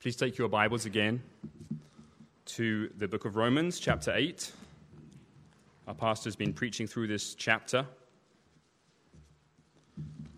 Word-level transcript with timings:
Please 0.00 0.14
take 0.14 0.38
your 0.38 0.48
Bibles 0.48 0.86
again 0.86 1.20
to 2.44 2.88
the 2.98 3.08
book 3.08 3.24
of 3.24 3.34
Romans, 3.34 3.80
chapter 3.80 4.12
8. 4.14 4.52
Our 5.88 5.94
pastor's 5.94 6.36
been 6.36 6.52
preaching 6.52 6.86
through 6.86 7.08
this 7.08 7.34
chapter. 7.34 7.84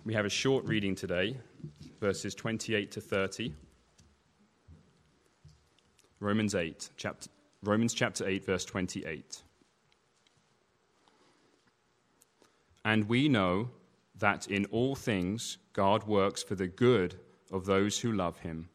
We 0.06 0.14
have 0.14 0.24
a 0.24 0.30
short 0.30 0.64
reading 0.64 0.94
today, 0.94 1.36
verses 2.00 2.34
28 2.34 2.90
to 2.92 3.02
30. 3.02 3.52
Romans 6.20 6.54
8, 6.54 6.88
chapter, 6.96 7.28
Romans 7.62 7.92
chapter 7.92 8.26
8, 8.26 8.46
verse 8.46 8.64
28. 8.64 9.42
And 12.86 13.06
we 13.10 13.28
know 13.28 13.68
that 14.16 14.46
in 14.46 14.64
all 14.70 14.94
things 14.94 15.58
God 15.74 16.04
works 16.04 16.42
for 16.42 16.54
the 16.54 16.66
good 16.66 17.16
of 17.52 17.66
those 17.66 17.98
who 17.98 18.12
love 18.12 18.38
him 18.38 18.69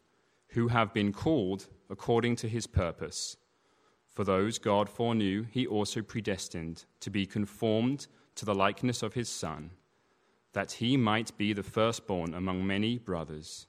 who 0.55 0.69
have 0.69 0.93
been 0.93 1.13
called 1.13 1.67
according 1.89 2.35
to 2.37 2.49
his 2.49 2.65
purpose. 2.65 3.37
For 4.07 4.23
those 4.23 4.57
God 4.57 4.89
foreknew, 4.89 5.43
he 5.51 5.67
also 5.67 6.01
predestined 6.01 6.85
to 7.01 7.09
be 7.09 7.25
conformed 7.25 8.07
to 8.35 8.45
the 8.45 8.55
likeness 8.55 9.03
of 9.03 9.13
his 9.13 9.29
Son, 9.29 9.71
that 10.53 10.73
he 10.73 10.95
might 10.95 11.37
be 11.37 11.51
the 11.51 11.63
firstborn 11.63 12.33
among 12.33 12.65
many 12.65 12.97
brothers. 12.97 13.67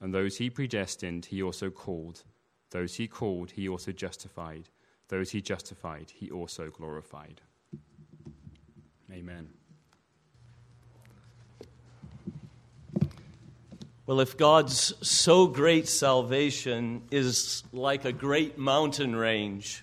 And 0.00 0.12
those 0.12 0.38
he 0.38 0.48
predestined, 0.50 1.26
he 1.26 1.42
also 1.42 1.70
called. 1.70 2.24
Those 2.70 2.94
he 2.94 3.06
called, 3.06 3.52
he 3.52 3.68
also 3.68 3.92
justified. 3.92 4.70
Those 5.08 5.30
he 5.30 5.42
justified, 5.42 6.12
he 6.14 6.30
also 6.30 6.70
glorified. 6.70 7.42
Amen. 9.12 9.50
Well, 14.06 14.20
if 14.20 14.36
God's 14.36 14.94
so 15.04 15.48
great 15.48 15.88
salvation 15.88 17.02
is 17.10 17.64
like 17.72 18.04
a 18.04 18.12
great 18.12 18.56
mountain 18.56 19.16
range, 19.16 19.82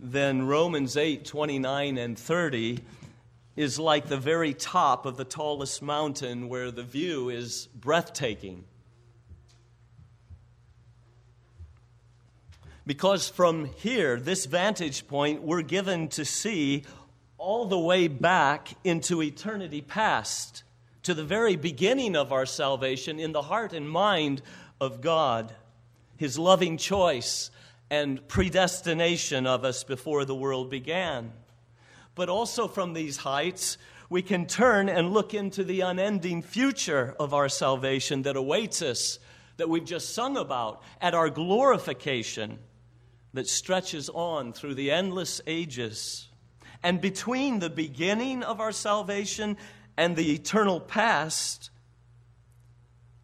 then 0.00 0.48
Romans 0.48 0.96
8 0.96 1.24
29 1.24 1.96
and 1.96 2.18
30 2.18 2.80
is 3.54 3.78
like 3.78 4.08
the 4.08 4.16
very 4.16 4.52
top 4.52 5.06
of 5.06 5.16
the 5.16 5.24
tallest 5.24 5.80
mountain 5.80 6.48
where 6.48 6.72
the 6.72 6.82
view 6.82 7.28
is 7.28 7.68
breathtaking. 7.72 8.64
Because 12.84 13.28
from 13.28 13.66
here, 13.76 14.18
this 14.18 14.44
vantage 14.44 15.06
point, 15.06 15.40
we're 15.40 15.62
given 15.62 16.08
to 16.08 16.24
see 16.24 16.82
all 17.38 17.66
the 17.66 17.78
way 17.78 18.08
back 18.08 18.70
into 18.82 19.22
eternity 19.22 19.82
past 19.82 20.64
to 21.04 21.14
the 21.14 21.24
very 21.24 21.56
beginning 21.56 22.16
of 22.16 22.32
our 22.32 22.46
salvation 22.46 23.18
in 23.18 23.32
the 23.32 23.42
heart 23.42 23.72
and 23.72 23.88
mind 23.88 24.42
of 24.80 25.00
God, 25.00 25.54
His 26.16 26.38
loving 26.38 26.76
choice 26.76 27.50
and 27.90 28.26
predestination 28.28 29.46
of 29.46 29.64
us 29.64 29.84
before 29.84 30.24
the 30.24 30.34
world 30.34 30.70
began. 30.70 31.32
But 32.14 32.28
also 32.28 32.68
from 32.68 32.92
these 32.92 33.18
heights, 33.18 33.78
we 34.08 34.22
can 34.22 34.46
turn 34.46 34.88
and 34.88 35.12
look 35.12 35.34
into 35.34 35.64
the 35.64 35.80
unending 35.80 36.42
future 36.42 37.14
of 37.18 37.34
our 37.34 37.48
salvation 37.48 38.22
that 38.22 38.36
awaits 38.36 38.82
us, 38.82 39.18
that 39.56 39.68
we've 39.68 39.84
just 39.84 40.14
sung 40.14 40.36
about, 40.36 40.82
at 41.00 41.14
our 41.14 41.30
glorification 41.30 42.58
that 43.32 43.48
stretches 43.48 44.08
on 44.10 44.52
through 44.52 44.74
the 44.74 44.90
endless 44.90 45.40
ages. 45.46 46.28
And 46.82 47.00
between 47.00 47.58
the 47.58 47.70
beginning 47.70 48.42
of 48.42 48.60
our 48.60 48.72
salvation 48.72 49.56
and 50.02 50.16
the 50.16 50.32
eternal 50.32 50.80
past, 50.80 51.70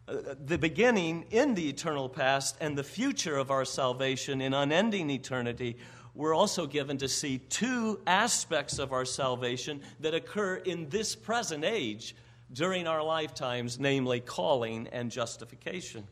uh, 0.07 0.13
the 0.45 0.57
beginning 0.57 1.25
in 1.29 1.53
the 1.53 1.67
eternal 1.67 2.07
past 2.07 2.55
and 2.61 2.77
the 2.77 2.85
future 2.85 3.35
of 3.35 3.51
our 3.51 3.65
salvation 3.65 4.39
in 4.39 4.53
unending 4.53 5.09
eternity, 5.09 5.75
we're 6.15 6.33
also 6.33 6.65
given 6.65 6.97
to 6.97 7.09
see 7.09 7.37
two 7.37 7.99
aspects 8.07 8.79
of 8.79 8.93
our 8.93 9.03
salvation 9.03 9.81
that 9.99 10.13
occur 10.13 10.55
in 10.55 10.87
this 10.87 11.15
present 11.17 11.65
age 11.65 12.15
during 12.53 12.87
our 12.87 13.03
lifetimes, 13.03 13.77
namely 13.77 14.21
calling 14.21 14.87
and 14.93 15.11
justification. 15.11 16.07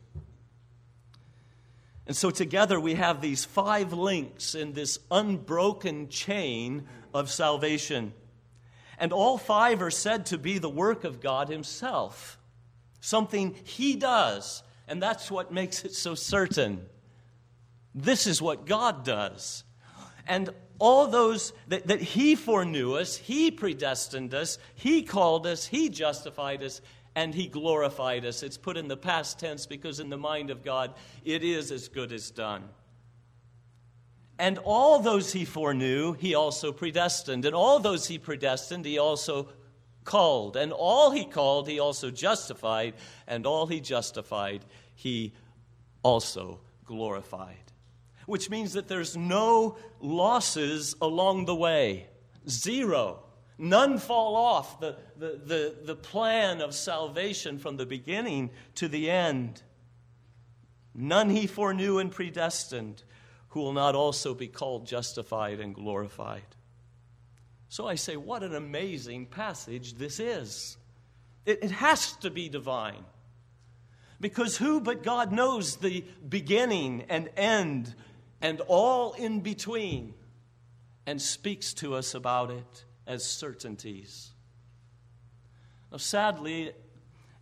And 2.06 2.14
so, 2.14 2.28
together, 2.28 2.78
we 2.78 2.92
have 2.92 3.22
these 3.22 3.46
five 3.46 3.94
links 3.94 4.54
in 4.54 4.74
this 4.74 4.98
unbroken 5.10 6.10
chain 6.10 6.86
of 7.14 7.30
salvation. 7.30 8.12
And 8.98 9.12
all 9.12 9.38
five 9.38 9.80
are 9.80 9.90
said 9.90 10.26
to 10.26 10.38
be 10.38 10.58
the 10.58 10.68
work 10.68 11.04
of 11.04 11.20
God 11.20 11.48
Himself, 11.48 12.38
something 13.00 13.54
He 13.64 13.96
does. 13.96 14.62
And 14.86 15.02
that's 15.02 15.30
what 15.30 15.52
makes 15.52 15.84
it 15.84 15.94
so 15.94 16.14
certain. 16.14 16.86
This 17.94 18.26
is 18.26 18.42
what 18.42 18.66
God 18.66 19.04
does. 19.04 19.64
And 20.26 20.50
all 20.78 21.06
those 21.06 21.52
that, 21.68 21.86
that 21.88 22.00
He 22.00 22.34
foreknew 22.34 22.94
us, 22.94 23.16
He 23.16 23.50
predestined 23.50 24.34
us, 24.34 24.58
He 24.74 25.02
called 25.02 25.46
us, 25.46 25.66
He 25.66 25.88
justified 25.88 26.62
us, 26.62 26.80
and 27.14 27.34
He 27.34 27.48
glorified 27.48 28.24
us. 28.24 28.42
It's 28.42 28.58
put 28.58 28.76
in 28.76 28.88
the 28.88 28.96
past 28.96 29.38
tense 29.38 29.66
because 29.66 30.00
in 30.00 30.10
the 30.10 30.16
mind 30.16 30.50
of 30.50 30.62
God, 30.62 30.94
it 31.24 31.42
is 31.42 31.72
as 31.72 31.88
good 31.88 32.12
as 32.12 32.30
done. 32.30 32.64
And 34.38 34.58
all 34.58 35.00
those 35.00 35.32
he 35.32 35.44
foreknew, 35.44 36.12
he 36.12 36.34
also 36.34 36.72
predestined. 36.72 37.44
And 37.44 37.54
all 37.54 37.80
those 37.80 38.06
he 38.06 38.18
predestined, 38.18 38.84
he 38.84 38.98
also 38.98 39.48
called. 40.04 40.56
And 40.56 40.72
all 40.72 41.10
he 41.10 41.24
called, 41.24 41.68
he 41.68 41.80
also 41.80 42.10
justified. 42.10 42.94
And 43.26 43.46
all 43.46 43.66
he 43.66 43.80
justified, 43.80 44.64
he 44.94 45.32
also 46.04 46.60
glorified. 46.84 47.72
Which 48.26 48.48
means 48.48 48.74
that 48.74 48.86
there's 48.86 49.16
no 49.16 49.76
losses 50.00 50.94
along 51.02 51.46
the 51.46 51.56
way. 51.56 52.06
Zero. 52.48 53.24
None 53.58 53.98
fall 53.98 54.36
off 54.36 54.78
the, 54.78 54.96
the, 55.16 55.40
the, 55.44 55.74
the 55.82 55.96
plan 55.96 56.60
of 56.60 56.74
salvation 56.74 57.58
from 57.58 57.76
the 57.76 57.86
beginning 57.86 58.50
to 58.76 58.86
the 58.86 59.10
end. 59.10 59.62
None 60.94 61.30
he 61.30 61.48
foreknew 61.48 61.98
and 61.98 62.12
predestined 62.12 63.02
who 63.48 63.60
will 63.60 63.72
not 63.72 63.94
also 63.94 64.34
be 64.34 64.48
called 64.48 64.86
justified 64.86 65.60
and 65.60 65.74
glorified. 65.74 66.42
So 67.68 67.86
I 67.86 67.96
say, 67.96 68.16
what 68.16 68.42
an 68.42 68.54
amazing 68.54 69.26
passage 69.26 69.94
this 69.94 70.20
is. 70.20 70.76
It, 71.44 71.64
it, 71.64 71.70
has 71.70 72.12
to 72.16 72.30
be 72.30 72.48
divine. 72.48 73.04
Because 74.20 74.56
who 74.56 74.80
but 74.80 75.02
God 75.02 75.32
knows 75.32 75.76
the 75.76 76.04
beginning 76.26 77.04
and 77.08 77.30
end 77.36 77.94
and 78.40 78.60
all 78.68 79.12
in 79.12 79.40
between 79.40 80.14
and 81.06 81.20
speaks 81.20 81.72
to 81.74 81.94
us 81.94 82.14
about 82.14 82.50
it 82.50 82.84
as 83.06 83.24
certainties? 83.24 84.30
Now, 85.90 85.98
sadly, 85.98 86.72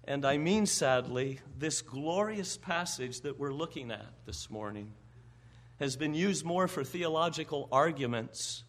and 0.04 0.24
I 0.24 0.38
mean 0.38 0.66
sadly, 0.66 1.40
this 1.58 1.82
glorious 1.82 2.56
passage 2.56 3.22
that 3.22 3.38
we're 3.38 3.54
looking 3.54 3.90
at 3.90 4.06
this 4.24 4.50
morning 4.50 4.92
has 5.78 5.96
been 5.96 6.14
used 6.14 6.44
more 6.44 6.68
for 6.68 6.84
theological 6.84 7.68
arguments 7.70 8.64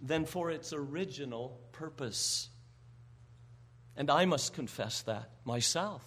than 0.00 0.24
for 0.24 0.50
its 0.50 0.72
original 0.72 1.60
purpose. 1.72 2.48
And 3.96 4.10
I 4.10 4.24
must 4.24 4.54
confess 4.54 5.02
that 5.02 5.30
myself. 5.44 6.02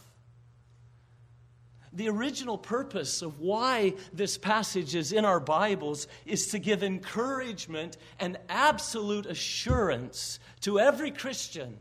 The 1.94 2.08
original 2.08 2.58
purpose 2.58 3.22
of 3.22 3.42
why 3.42 3.96
this 4.14 4.38
passage 4.38 4.96
is 4.96 5.12
in 5.12 5.26
our 5.26 5.42
Bibles 5.42 6.08
is 6.26 6.48
to 6.48 6.60
give 6.60 6.84
encouragement 6.84 7.98
and 8.18 8.38
absolute 8.48 9.26
assurance 9.26 10.40
to 10.62 10.80
every 10.80 11.12
Christian, 11.12 11.78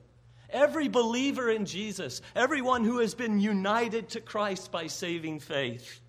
every 0.49 0.89
believer 0.89 1.49
in 1.49 1.65
Jesus, 1.65 2.23
everyone 2.35 2.83
who 2.85 2.99
has 2.99 3.15
been 3.15 3.39
united 3.39 4.09
to 4.11 4.21
Christ 4.21 4.73
by 4.73 4.89
saving 4.89 5.39
faith 5.39 6.01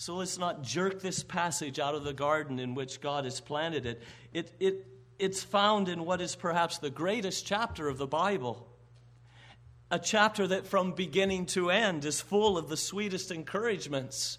So 0.00 0.14
let's 0.16 0.38
not 0.38 0.62
jerk 0.62 1.02
this 1.02 1.22
passage 1.22 1.78
out 1.78 1.94
of 1.94 2.04
the 2.04 2.14
garden 2.14 2.58
in 2.58 2.74
which 2.74 3.02
God 3.02 3.24
has 3.24 3.38
planted 3.38 3.84
it. 3.84 4.00
it, 4.32 4.50
it 4.58 4.86
it's 5.18 5.42
found 5.42 5.90
in 5.90 6.06
what 6.06 6.22
is 6.22 6.34
perhaps 6.34 6.78
the 6.78 6.88
greatest 6.88 7.44
chapter 7.44 7.86
of 7.86 7.98
the 7.98 8.06
Bible. 8.06 8.66
A 9.90 9.98
chapter 9.98 10.46
that 10.46 10.66
from 10.66 10.92
beginning 10.92 11.44
to 11.48 11.68
end 11.68 12.06
is 12.06 12.18
full 12.18 12.56
of 12.56 12.70
the 12.70 12.78
sweetest 12.78 13.30
encouragements. 13.30 14.38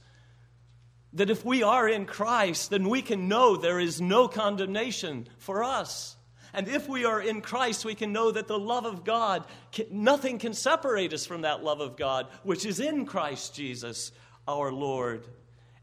That 1.14 1.30
if 1.30 1.46
we 1.46 1.62
are 1.62 1.88
in 1.88 2.08
Christ, 2.08 2.72
then 2.72 2.90
we 2.90 3.04
can 3.04 3.28
know 3.28 3.56
there 3.56 3.80
is 3.80 4.02
no 4.02 4.28
condemnation 4.28 5.28
for 5.38 5.64
us. 5.64 6.16
And 6.56 6.68
if 6.68 6.90
we 6.90 7.06
are 7.06 7.22
in 7.22 7.42
Christ, 7.42 7.86
we 7.86 7.94
can 7.94 8.12
know 8.12 8.32
that 8.32 8.48
the 8.48 8.58
love 8.58 8.88
of 8.88 9.04
God, 9.04 9.46
nothing 9.92 10.40
can 10.40 10.56
separate 10.56 11.14
us 11.14 11.28
from 11.28 11.42
that 11.42 11.64
love 11.64 11.82
of 11.82 11.98
God, 11.98 12.30
which 12.42 12.66
is 12.66 12.80
in 12.80 13.06
Christ 13.06 13.54
Jesus, 13.54 14.12
our 14.48 14.72
Lord. 14.72 15.28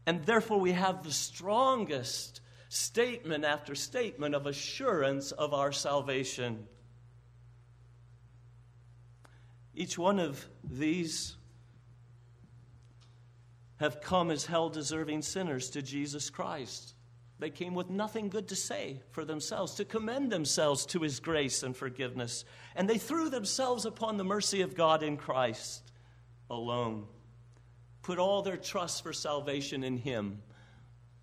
And 0.09 0.25
therefore, 0.25 0.59
we 0.59 0.71
have 0.71 1.03
the 1.03 1.11
strongest 1.11 2.41
statement 2.67 3.45
after 3.45 3.75
statement 3.75 4.33
of 4.33 4.47
assurance 4.47 5.31
of 5.31 5.53
our 5.53 5.71
salvation. 5.71 6.65
Each 9.75 9.99
one 9.99 10.17
of 10.17 10.43
these 10.63 11.35
have 13.75 14.01
come 14.01 14.31
as 14.31 14.47
hell 14.47 14.69
deserving 14.69 15.21
sinners 15.21 15.69
to 15.69 15.83
Jesus 15.83 16.31
Christ. 16.31 16.95
They 17.37 17.51
came 17.51 17.75
with 17.75 17.91
nothing 17.91 18.29
good 18.29 18.47
to 18.47 18.55
say 18.55 19.03
for 19.11 19.23
themselves, 19.23 19.75
to 19.75 19.85
commend 19.85 20.31
themselves 20.31 20.87
to 20.87 21.01
his 21.01 21.19
grace 21.19 21.61
and 21.61 21.77
forgiveness. 21.77 22.45
And 22.75 22.89
they 22.89 22.97
threw 22.97 23.29
themselves 23.29 23.85
upon 23.85 24.17
the 24.17 24.23
mercy 24.23 24.61
of 24.61 24.73
God 24.73 25.03
in 25.03 25.17
Christ 25.17 25.91
alone. 26.49 27.05
Put 28.01 28.19
all 28.19 28.41
their 28.41 28.57
trust 28.57 29.03
for 29.03 29.13
salvation 29.13 29.83
in 29.83 29.97
him, 29.97 30.41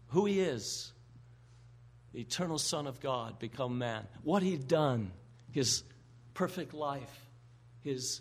who 0.09 0.27
he 0.27 0.41
is, 0.41 0.93
the 2.13 2.21
eternal 2.21 2.59
Son 2.59 2.87
of 2.87 3.01
God, 3.01 3.39
become 3.39 3.79
man. 3.79 4.07
What 4.23 4.43
he'd 4.43 4.69
done, 4.69 5.13
his 5.51 5.83
perfect 6.35 6.75
life, 6.75 7.29
his 7.83 8.21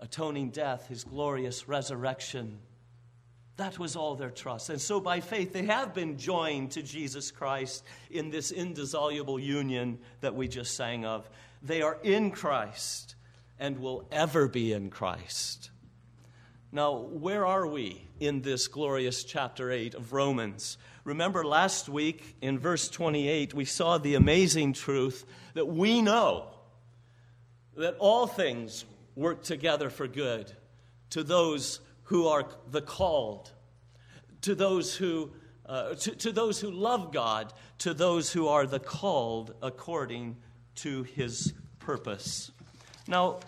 atoning 0.00 0.50
death, 0.50 0.88
his 0.88 1.04
glorious 1.04 1.68
resurrection 1.68 2.58
that 3.56 3.78
was 3.78 3.96
all 3.96 4.14
their 4.14 4.30
trust. 4.30 4.68
And 4.68 4.80
so 4.80 5.00
by 5.00 5.20
faith, 5.20 5.52
they 5.52 5.64
have 5.64 5.94
been 5.94 6.18
joined 6.18 6.72
to 6.72 6.82
Jesus 6.82 7.30
Christ 7.30 7.84
in 8.10 8.30
this 8.30 8.50
indissoluble 8.50 9.38
union 9.38 9.98
that 10.20 10.34
we 10.34 10.46
just 10.46 10.76
sang 10.76 11.06
of. 11.06 11.28
They 11.62 11.80
are 11.82 11.98
in 12.02 12.30
Christ 12.30 13.14
and 13.58 13.78
will 13.78 14.06
ever 14.12 14.46
be 14.46 14.72
in 14.72 14.90
Christ. 14.90 15.70
Now, 16.76 16.92
where 16.92 17.46
are 17.46 17.66
we 17.66 18.02
in 18.20 18.42
this 18.42 18.68
glorious 18.68 19.24
chapter 19.24 19.70
8 19.70 19.94
of 19.94 20.12
Romans? 20.12 20.76
Remember 21.04 21.42
last 21.42 21.88
week 21.88 22.36
in 22.42 22.58
verse 22.58 22.90
28, 22.90 23.54
we 23.54 23.64
saw 23.64 23.96
the 23.96 24.14
amazing 24.14 24.74
truth 24.74 25.24
that 25.54 25.64
we 25.64 26.02
know 26.02 26.48
that 27.78 27.96
all 27.98 28.26
things 28.26 28.84
work 29.14 29.42
together 29.42 29.88
for 29.88 30.06
good 30.06 30.52
to 31.08 31.24
those 31.24 31.80
who 32.02 32.28
are 32.28 32.44
the 32.70 32.82
called, 32.82 33.50
to 34.42 34.54
those 34.54 34.94
who, 34.94 35.30
uh, 35.64 35.94
to, 35.94 36.14
to 36.16 36.30
those 36.30 36.60
who 36.60 36.70
love 36.70 37.10
God, 37.10 37.54
to 37.78 37.94
those 37.94 38.30
who 38.30 38.48
are 38.48 38.66
the 38.66 38.80
called 38.80 39.54
according 39.62 40.36
to 40.74 41.04
his 41.04 41.54
purpose. 41.78 42.50
Now, 43.08 43.38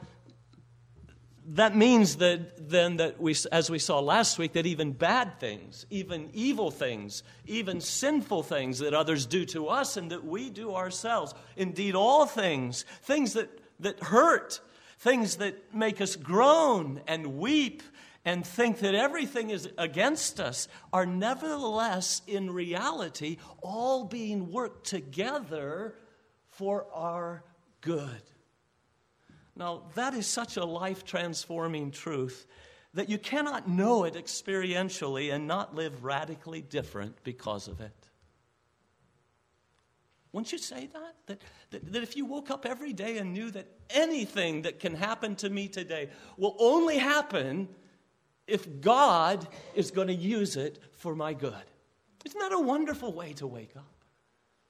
that 1.50 1.74
means 1.74 2.16
that 2.16 2.68
then 2.68 2.96
that 2.98 3.20
we 3.20 3.34
as 3.50 3.70
we 3.70 3.78
saw 3.78 4.00
last 4.00 4.38
week 4.38 4.52
that 4.52 4.66
even 4.66 4.92
bad 4.92 5.40
things 5.40 5.86
even 5.88 6.30
evil 6.34 6.70
things 6.70 7.22
even 7.46 7.80
sinful 7.80 8.42
things 8.42 8.80
that 8.80 8.92
others 8.92 9.24
do 9.24 9.44
to 9.46 9.68
us 9.68 9.96
and 9.96 10.10
that 10.10 10.24
we 10.24 10.50
do 10.50 10.74
ourselves 10.74 11.34
indeed 11.56 11.94
all 11.94 12.26
things 12.26 12.84
things 13.02 13.32
that 13.32 13.48
that 13.80 13.98
hurt 14.00 14.60
things 14.98 15.36
that 15.36 15.74
make 15.74 16.00
us 16.00 16.16
groan 16.16 17.00
and 17.06 17.38
weep 17.38 17.82
and 18.24 18.46
think 18.46 18.80
that 18.80 18.94
everything 18.94 19.48
is 19.48 19.70
against 19.78 20.38
us 20.40 20.68
are 20.92 21.06
nevertheless, 21.06 22.20
in 22.26 22.50
reality, 22.50 23.38
all 23.62 24.04
being 24.04 24.50
worked 24.50 24.86
together 24.86 25.94
for 26.50 26.86
our 26.92 27.42
good. 27.80 28.20
Now, 29.58 29.82
that 29.96 30.14
is 30.14 30.26
such 30.26 30.56
a 30.56 30.64
life 30.64 31.04
transforming 31.04 31.90
truth 31.90 32.46
that 32.94 33.08
you 33.08 33.18
cannot 33.18 33.68
know 33.68 34.04
it 34.04 34.14
experientially 34.14 35.34
and 35.34 35.46
not 35.48 35.74
live 35.74 36.04
radically 36.04 36.62
different 36.62 37.22
because 37.24 37.66
of 37.66 37.80
it. 37.80 37.92
Won't 40.32 40.52
you 40.52 40.58
say 40.58 40.88
that? 40.92 41.14
that? 41.26 41.42
That, 41.70 41.92
that? 41.92 42.02
if 42.02 42.16
you 42.16 42.24
woke 42.24 42.50
up 42.50 42.66
every 42.66 42.92
day 42.92 43.18
and 43.18 43.32
knew 43.32 43.50
that 43.50 43.66
anything 43.90 44.62
that 44.62 44.78
can 44.78 44.94
happen 44.94 45.34
to 45.36 45.50
me 45.50 45.66
today 45.68 46.10
will 46.36 46.54
only 46.60 46.98
happen 46.98 47.68
if 48.46 48.80
God 48.80 49.48
is 49.74 49.90
going 49.90 50.08
to 50.08 50.14
use 50.14 50.56
it 50.56 50.78
for 50.92 51.16
my 51.16 51.34
good. 51.34 51.54
Isn't 52.24 52.38
that 52.38 52.52
a 52.52 52.60
wonderful 52.60 53.12
way 53.12 53.32
to 53.34 53.46
wake 53.46 53.76
up? 53.76 53.97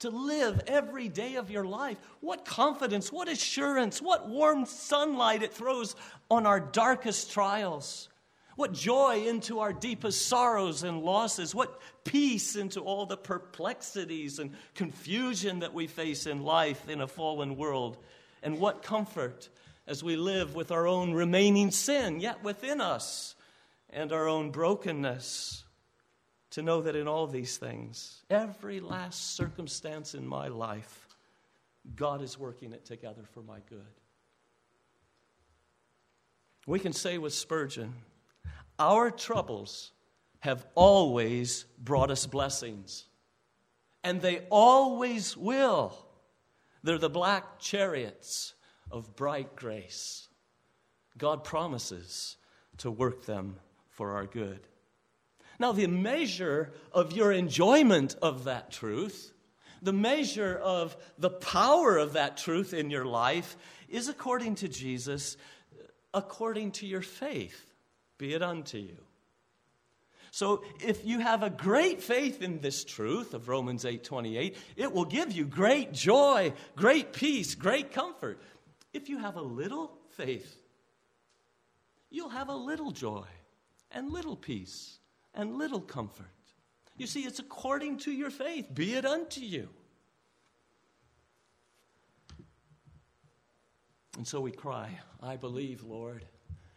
To 0.01 0.11
live 0.11 0.63
every 0.67 1.09
day 1.09 1.35
of 1.35 1.51
your 1.51 1.65
life. 1.65 1.99
What 2.21 2.45
confidence, 2.45 3.11
what 3.11 3.29
assurance, 3.29 4.01
what 4.01 4.29
warm 4.29 4.65
sunlight 4.65 5.43
it 5.43 5.53
throws 5.53 5.97
on 6.31 6.47
our 6.47 6.61
darkest 6.61 7.33
trials. 7.33 8.09
What 8.55 8.73
joy 8.73 9.27
into 9.27 9.61
our 9.61 9.73
deepest 9.73 10.27
sorrows 10.27 10.85
and 10.85 11.03
losses. 11.03 11.55
What 11.55 11.81
peace 12.05 12.55
into 12.55 12.81
all 12.81 13.07
the 13.07 13.17
perplexities 13.17 14.39
and 14.39 14.53
confusion 14.75 15.61
that 15.61 15.75
we 15.75 15.87
face 15.87 16.27
in 16.27 16.45
life 16.45 16.89
in 16.89 17.01
a 17.01 17.09
fallen 17.09 17.57
world. 17.57 17.99
And 18.43 18.61
what 18.61 18.83
comfort 18.83 19.49
as 19.89 20.05
we 20.05 20.17
live 20.17 20.55
with 20.55 20.71
our 20.71 20.87
own 20.87 21.13
remaining 21.13 21.71
sin 21.73 22.21
yet 22.21 22.45
within 22.45 22.81
us 22.81 23.35
and 23.91 24.13
our 24.13 24.29
own 24.29 24.51
brokenness 24.51 25.65
to 26.59 26.65
know 26.65 26.83
that 26.83 26.97
in 26.97 27.07
all 27.07 27.29
these 27.29 27.57
things, 27.57 28.25
every 28.29 28.81
last 28.81 29.37
circumstance 29.37 30.17
in 30.17 30.27
my 30.27 30.49
life, 30.49 31.07
God 31.95 32.21
is 32.21 32.37
working 32.37 32.73
it 32.73 32.85
together 32.85 33.23
for 33.31 33.43
my 33.43 33.61
good. 33.69 33.87
We 36.67 36.81
can 36.81 36.93
say 36.93 37.17
with 37.17 37.33
Spurgeon, 37.33 37.95
our 38.77 39.13
troubles 39.13 39.93
have 40.41 40.67
always 40.75 41.65
brought 41.79 42.11
us 42.11 42.27
blessings, 42.27 43.05
and 44.03 44.21
they 44.21 44.41
always 44.51 45.37
will. 45.37 45.97
They're 46.83 46.99
the 46.99 47.09
black 47.09 47.61
chariots 47.61 48.55
of 48.91 49.15
bright 49.15 49.55
grace. 49.55 50.27
God 51.17 51.45
promises 51.45 52.37
to 52.79 52.91
work 52.91 53.27
them 53.27 53.59
for 53.91 54.17
our 54.17 54.27
good. 54.27 54.68
Now, 55.59 55.73
the 55.73 55.87
measure 55.87 56.73
of 56.93 57.13
your 57.13 57.33
enjoyment 57.33 58.15
of 58.23 58.45
that 58.45 58.71
truth, 58.71 59.33
the 59.83 59.93
measure 59.93 60.57
of 60.57 60.97
the 61.19 61.31
power 61.31 61.99
of 61.99 62.13
that 62.13 62.37
truth 62.37 62.73
in 62.73 62.91
your 62.91 63.05
life, 63.05 63.57
is 63.89 64.09
according 64.09 64.57
to 64.57 64.69
Jesus, 64.69 65.37
according 66.15 66.73
to 66.73 66.87
your 66.87 67.03
faith. 67.03 67.75
Be 68.19 68.35
it 68.35 68.43
unto 68.43 68.79
you. 68.79 68.99
So 70.31 70.63
if 70.81 71.05
you 71.05 71.21
have 71.21 71.43
a 71.43 71.51
great 71.51 72.03
faith 72.03 72.43
in 72.43 72.61
this 72.61 72.85
truth 72.85 73.35
of 73.35 73.49
Romans 73.49 73.85
8:28, 73.85 74.57
it 74.77 74.93
will 74.93 75.07
give 75.07 75.33
you 75.33 75.45
great 75.45 75.93
joy, 75.93 76.53
great 76.77 77.13
peace, 77.13 77.55
great 77.55 77.93
comfort. 77.93 78.41
If 78.93 79.09
you 79.09 79.19
have 79.19 79.37
a 79.37 79.43
little 79.43 79.99
faith, 80.11 80.63
you'll 82.11 82.29
have 82.29 82.49
a 82.49 82.55
little 82.55 82.91
joy 82.91 83.27
and 83.91 84.13
little 84.13 84.37
peace 84.37 84.99
and 85.35 85.57
little 85.57 85.81
comfort. 85.81 86.27
You 86.97 87.07
see, 87.07 87.23
it's 87.23 87.39
according 87.39 87.99
to 87.99 88.13
your 88.13 88.31
faith. 88.31 88.75
Be 88.75 88.95
it 88.95 89.05
unto 89.05 89.41
you. 89.41 89.69
And 94.17 94.27
so 94.27 94.41
we 94.41 94.51
cry, 94.51 94.91
I 95.23 95.37
believe, 95.37 95.85
Lord, 95.85 96.25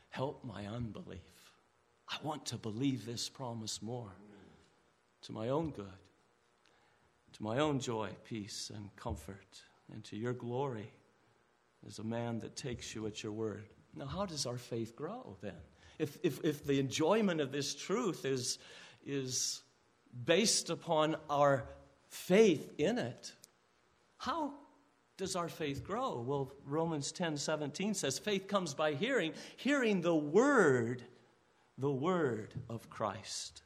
help 0.09 0.43
my 0.45 0.67
unbelief. 0.67 1.19
I 2.07 2.17
want 2.21 2.45
to 2.47 2.57
believe 2.57 3.03
this 3.03 3.29
promise 3.29 3.81
more 3.81 4.11
to 5.23 5.31
my 5.31 5.49
own 5.49 5.71
good, 5.71 5.85
to 7.33 7.43
my 7.43 7.57
own 7.57 7.79
joy, 7.79 8.09
peace, 8.25 8.71
and 8.75 8.95
comfort, 8.95 9.61
and 9.91 10.03
to 10.03 10.17
your 10.17 10.33
glory 10.33 10.91
as 11.87 11.97
a 11.97 12.03
man 12.03 12.37
that 12.39 12.55
takes 12.55 12.93
you 12.93 13.07
at 13.07 13.23
your 13.23 13.31
word. 13.31 13.63
Now, 13.95 14.05
how 14.05 14.27
does 14.27 14.45
our 14.45 14.57
faith 14.57 14.95
grow 14.95 15.35
then? 15.41 15.53
If, 16.01 16.17
if, 16.23 16.43
if 16.43 16.65
the 16.65 16.79
enjoyment 16.79 17.39
of 17.39 17.51
this 17.51 17.75
truth 17.75 18.25
is, 18.25 18.57
is 19.05 19.61
based 20.25 20.69
upon 20.69 21.15
our 21.29 21.63
faith 22.09 22.73
in 22.79 22.97
it, 22.97 23.31
how 24.17 24.53
does 25.17 25.35
our 25.35 25.47
faith 25.47 25.83
grow? 25.83 26.19
Well, 26.19 26.51
Romans 26.65 27.11
10 27.11 27.37
17 27.37 27.93
says, 27.93 28.17
faith 28.17 28.47
comes 28.47 28.73
by 28.73 28.93
hearing, 28.93 29.33
hearing 29.57 30.01
the 30.01 30.15
word, 30.15 31.03
the 31.77 31.91
word 31.91 32.55
of 32.67 32.89
Christ. 32.89 33.61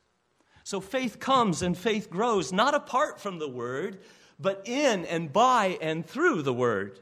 So 0.65 0.81
faith 0.81 1.19
comes 1.19 1.61
and 1.61 1.77
faith 1.77 2.09
grows 2.09 2.51
not 2.51 2.73
apart 2.75 3.21
from 3.21 3.39
the 3.39 3.47
word, 3.47 3.99
but 4.39 4.63
in 4.65 5.05
and 5.05 5.31
by 5.31 5.77
and 5.79 6.05
through 6.05 6.41
the 6.41 6.53
word. 6.53 6.99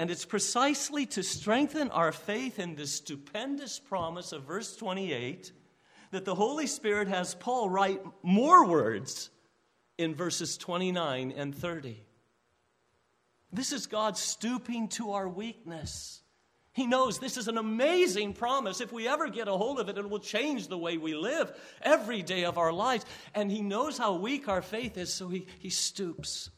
And 0.00 0.10
it's 0.10 0.24
precisely 0.24 1.04
to 1.04 1.22
strengthen 1.22 1.90
our 1.90 2.10
faith 2.10 2.58
in 2.58 2.74
this 2.74 2.90
stupendous 2.90 3.78
promise 3.78 4.32
of 4.32 4.44
verse 4.44 4.74
28 4.74 5.52
that 6.10 6.24
the 6.24 6.34
Holy 6.34 6.66
Spirit 6.66 7.06
has 7.08 7.34
Paul 7.34 7.68
write 7.68 8.00
more 8.22 8.66
words 8.66 9.28
in 9.98 10.14
verses 10.14 10.56
29 10.56 11.34
and 11.36 11.54
30. 11.54 12.02
This 13.52 13.72
is 13.72 13.86
God 13.86 14.16
stooping 14.16 14.88
to 14.88 15.12
our 15.12 15.28
weakness. 15.28 16.22
He 16.72 16.86
knows 16.86 17.18
this 17.18 17.36
is 17.36 17.48
an 17.48 17.58
amazing 17.58 18.32
promise. 18.32 18.80
If 18.80 18.94
we 18.94 19.06
ever 19.06 19.28
get 19.28 19.48
a 19.48 19.52
hold 19.52 19.78
of 19.80 19.90
it, 19.90 19.98
it 19.98 20.08
will 20.08 20.18
change 20.18 20.68
the 20.68 20.78
way 20.78 20.96
we 20.96 21.14
live 21.14 21.52
every 21.82 22.22
day 22.22 22.46
of 22.46 22.56
our 22.56 22.72
lives. 22.72 23.04
And 23.34 23.52
He 23.52 23.60
knows 23.60 23.98
how 23.98 24.14
weak 24.14 24.48
our 24.48 24.62
faith 24.62 24.96
is, 24.96 25.12
so 25.12 25.28
He, 25.28 25.46
he 25.58 25.68
stoops 25.68 26.48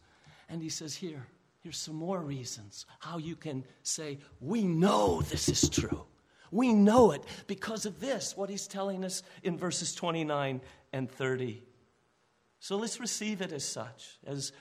and 0.48 0.62
He 0.62 0.68
says, 0.68 0.94
Here, 0.94 1.26
Here's 1.62 1.78
some 1.78 1.94
more 1.94 2.20
reasons 2.20 2.86
how 2.98 3.18
you 3.18 3.36
can 3.36 3.64
say, 3.82 4.18
We 4.40 4.64
know 4.64 5.22
this 5.22 5.48
is 5.48 5.68
true. 5.68 6.04
We 6.50 6.74
know 6.74 7.12
it 7.12 7.24
because 7.46 7.86
of 7.86 8.00
this, 8.00 8.36
what 8.36 8.50
he's 8.50 8.66
telling 8.66 9.04
us 9.04 9.22
in 9.42 9.56
verses 9.56 9.94
29 9.94 10.60
and 10.92 11.10
30. 11.10 11.62
So 12.60 12.76
let's 12.76 13.00
receive 13.00 13.40
it 13.40 13.52
as 13.52 13.64
such, 13.64 14.18
as 14.26 14.52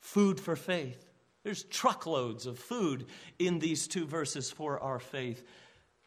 food 0.00 0.40
for 0.40 0.56
faith. 0.56 1.06
There's 1.44 1.64
truckloads 1.64 2.46
of 2.46 2.58
food 2.58 3.06
in 3.38 3.58
these 3.58 3.86
two 3.86 4.06
verses 4.06 4.50
for 4.50 4.80
our 4.80 4.98
faith, 4.98 5.44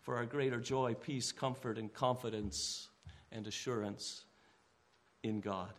for 0.02 0.18
our 0.18 0.26
greater 0.26 0.60
joy, 0.60 0.96
peace, 0.96 1.32
comfort, 1.32 1.78
and 1.78 1.94
confidence 1.94 2.90
and 3.32 3.48
assurance 3.48 4.26
in 5.24 5.40
God. 5.40 5.74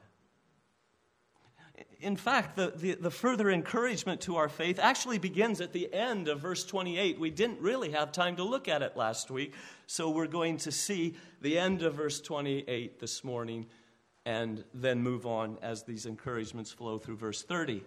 In 2.00 2.16
fact, 2.16 2.56
the, 2.56 2.72
the, 2.76 2.94
the, 2.94 3.10
further 3.10 3.50
encouragement 3.50 4.20
to 4.22 4.36
our 4.36 4.48
faith 4.48 4.78
actually 4.78 5.18
begins 5.18 5.60
at 5.60 5.72
the 5.72 5.92
end 5.92 6.28
of 6.28 6.40
verse 6.40 6.64
28. 6.64 7.18
We 7.18 7.30
didn't 7.30 7.60
really 7.60 7.90
have 7.92 8.12
time 8.12 8.36
to 8.36 8.44
look 8.44 8.68
at 8.68 8.82
it 8.82 8.96
last 8.96 9.30
week, 9.30 9.54
so 9.86 10.10
we're 10.10 10.26
going 10.26 10.58
to 10.58 10.72
see 10.72 11.16
the 11.40 11.58
end 11.58 11.82
of 11.82 11.94
verse 11.94 12.20
28 12.20 12.98
this 13.00 13.24
morning 13.24 13.66
and 14.24 14.64
then 14.74 15.02
move 15.02 15.26
on 15.26 15.58
as 15.62 15.84
these 15.84 16.06
encouragements 16.06 16.72
flow 16.72 16.98
through 16.98 17.16
verse 17.16 17.42
30. 17.42 17.82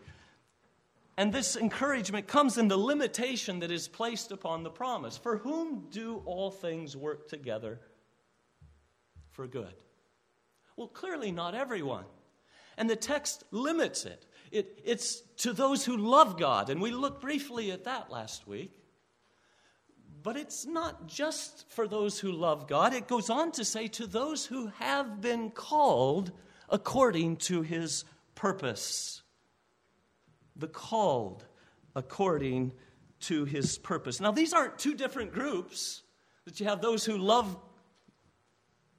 And 1.17 1.34
this 1.34 1.58
encouragement 1.58 2.27
comes 2.27 2.58
in 2.58 2.69
the 2.69 2.77
limitation 2.77 3.60
that 3.60 3.72
is 3.72 3.89
placed 3.89 4.31
upon 4.31 4.63
the 4.63 4.69
promise. 4.69 5.17
For 5.17 5.38
whom 5.38 5.88
do 5.91 6.22
all 6.25 6.50
things 6.50 6.96
work 6.96 7.27
together 7.27 7.79
for 9.31 9.46
good? 9.46 9.74
Well, 10.77 10.88
clearly 10.88 11.34
not 11.34 11.55
everyone. 11.55 12.05
And 12.79 12.89
the 12.89 12.95
text 12.95 13.43
limits 13.51 14.05
it. 14.05 14.25
it. 14.51 14.79
It's 14.86 15.19
to 15.38 15.53
those 15.53 15.86
who 15.86 15.98
love 15.98 16.39
God, 16.39 16.69
and 16.69 16.81
we 16.81 16.91
looked 16.91 17.21
briefly 17.21 17.71
at 17.71 17.83
that 17.83 18.09
last 18.09 18.48
week. 18.48 18.71
But 20.24 20.38
it's 20.38 20.65
not 20.65 21.07
just 21.07 21.65
for 21.69 21.88
those 21.88 22.19
who 22.19 22.31
love 22.31 22.67
God. 22.67 22.93
It 22.93 23.07
goes 23.07 23.29
on 23.29 23.51
to 23.53 23.65
say, 23.65 23.88
to 23.89 24.07
those 24.07 24.45
who 24.45 24.67
have 24.79 25.21
been 25.21 25.51
called 25.51 26.31
according 26.69 27.38
to 27.38 27.62
his 27.62 28.05
purpose. 28.33 29.21
The 30.55 30.67
called 30.67 31.45
according 31.95 32.74
to 33.21 33.43
his 33.45 33.77
purpose. 33.77 34.19
Now, 34.19 34.31
these 34.31 34.53
aren't 34.53 34.79
two 34.79 34.95
different 34.95 35.33
groups, 35.33 36.03
that 36.45 36.59
you 36.59 36.65
have 36.65 36.81
those 36.81 37.05
who 37.05 37.17
love 37.17 37.57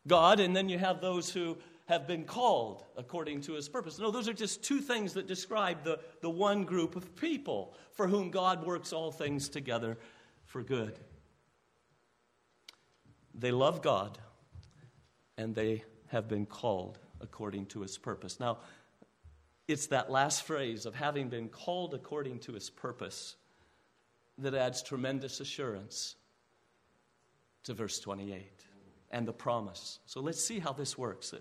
God 0.06 0.40
and 0.40 0.54
then 0.54 0.68
you 0.68 0.78
have 0.78 1.00
those 1.00 1.30
who 1.30 1.56
have 1.90 2.06
been 2.06 2.22
called 2.22 2.84
according 2.96 3.40
to 3.40 3.54
his 3.54 3.68
purpose. 3.68 3.98
No, 3.98 4.12
those 4.12 4.28
are 4.28 4.32
just 4.32 4.62
two 4.62 4.78
things 4.78 5.14
that 5.14 5.26
describe 5.26 5.82
the, 5.82 5.98
the 6.20 6.30
one 6.30 6.62
group 6.62 6.94
of 6.94 7.16
people 7.16 7.74
for 7.90 8.06
whom 8.06 8.30
God 8.30 8.64
works 8.64 8.92
all 8.92 9.10
things 9.10 9.48
together 9.48 9.98
for 10.44 10.62
good. 10.62 11.00
They 13.34 13.50
love 13.50 13.82
God 13.82 14.18
and 15.36 15.52
they 15.52 15.82
have 16.06 16.28
been 16.28 16.46
called 16.46 17.00
according 17.20 17.66
to 17.66 17.80
his 17.80 17.98
purpose. 17.98 18.38
Now, 18.38 18.58
it's 19.66 19.88
that 19.88 20.12
last 20.12 20.44
phrase 20.44 20.86
of 20.86 20.94
having 20.94 21.28
been 21.28 21.48
called 21.48 21.92
according 21.92 22.38
to 22.40 22.52
his 22.52 22.70
purpose 22.70 23.34
that 24.38 24.54
adds 24.54 24.80
tremendous 24.80 25.40
assurance 25.40 26.14
to 27.64 27.74
verse 27.74 27.98
28 27.98 28.69
and 29.10 29.26
the 29.26 29.32
promise. 29.32 29.98
So 30.06 30.20
let's 30.20 30.44
see 30.44 30.58
how 30.58 30.72
this 30.72 30.96
works. 30.96 31.34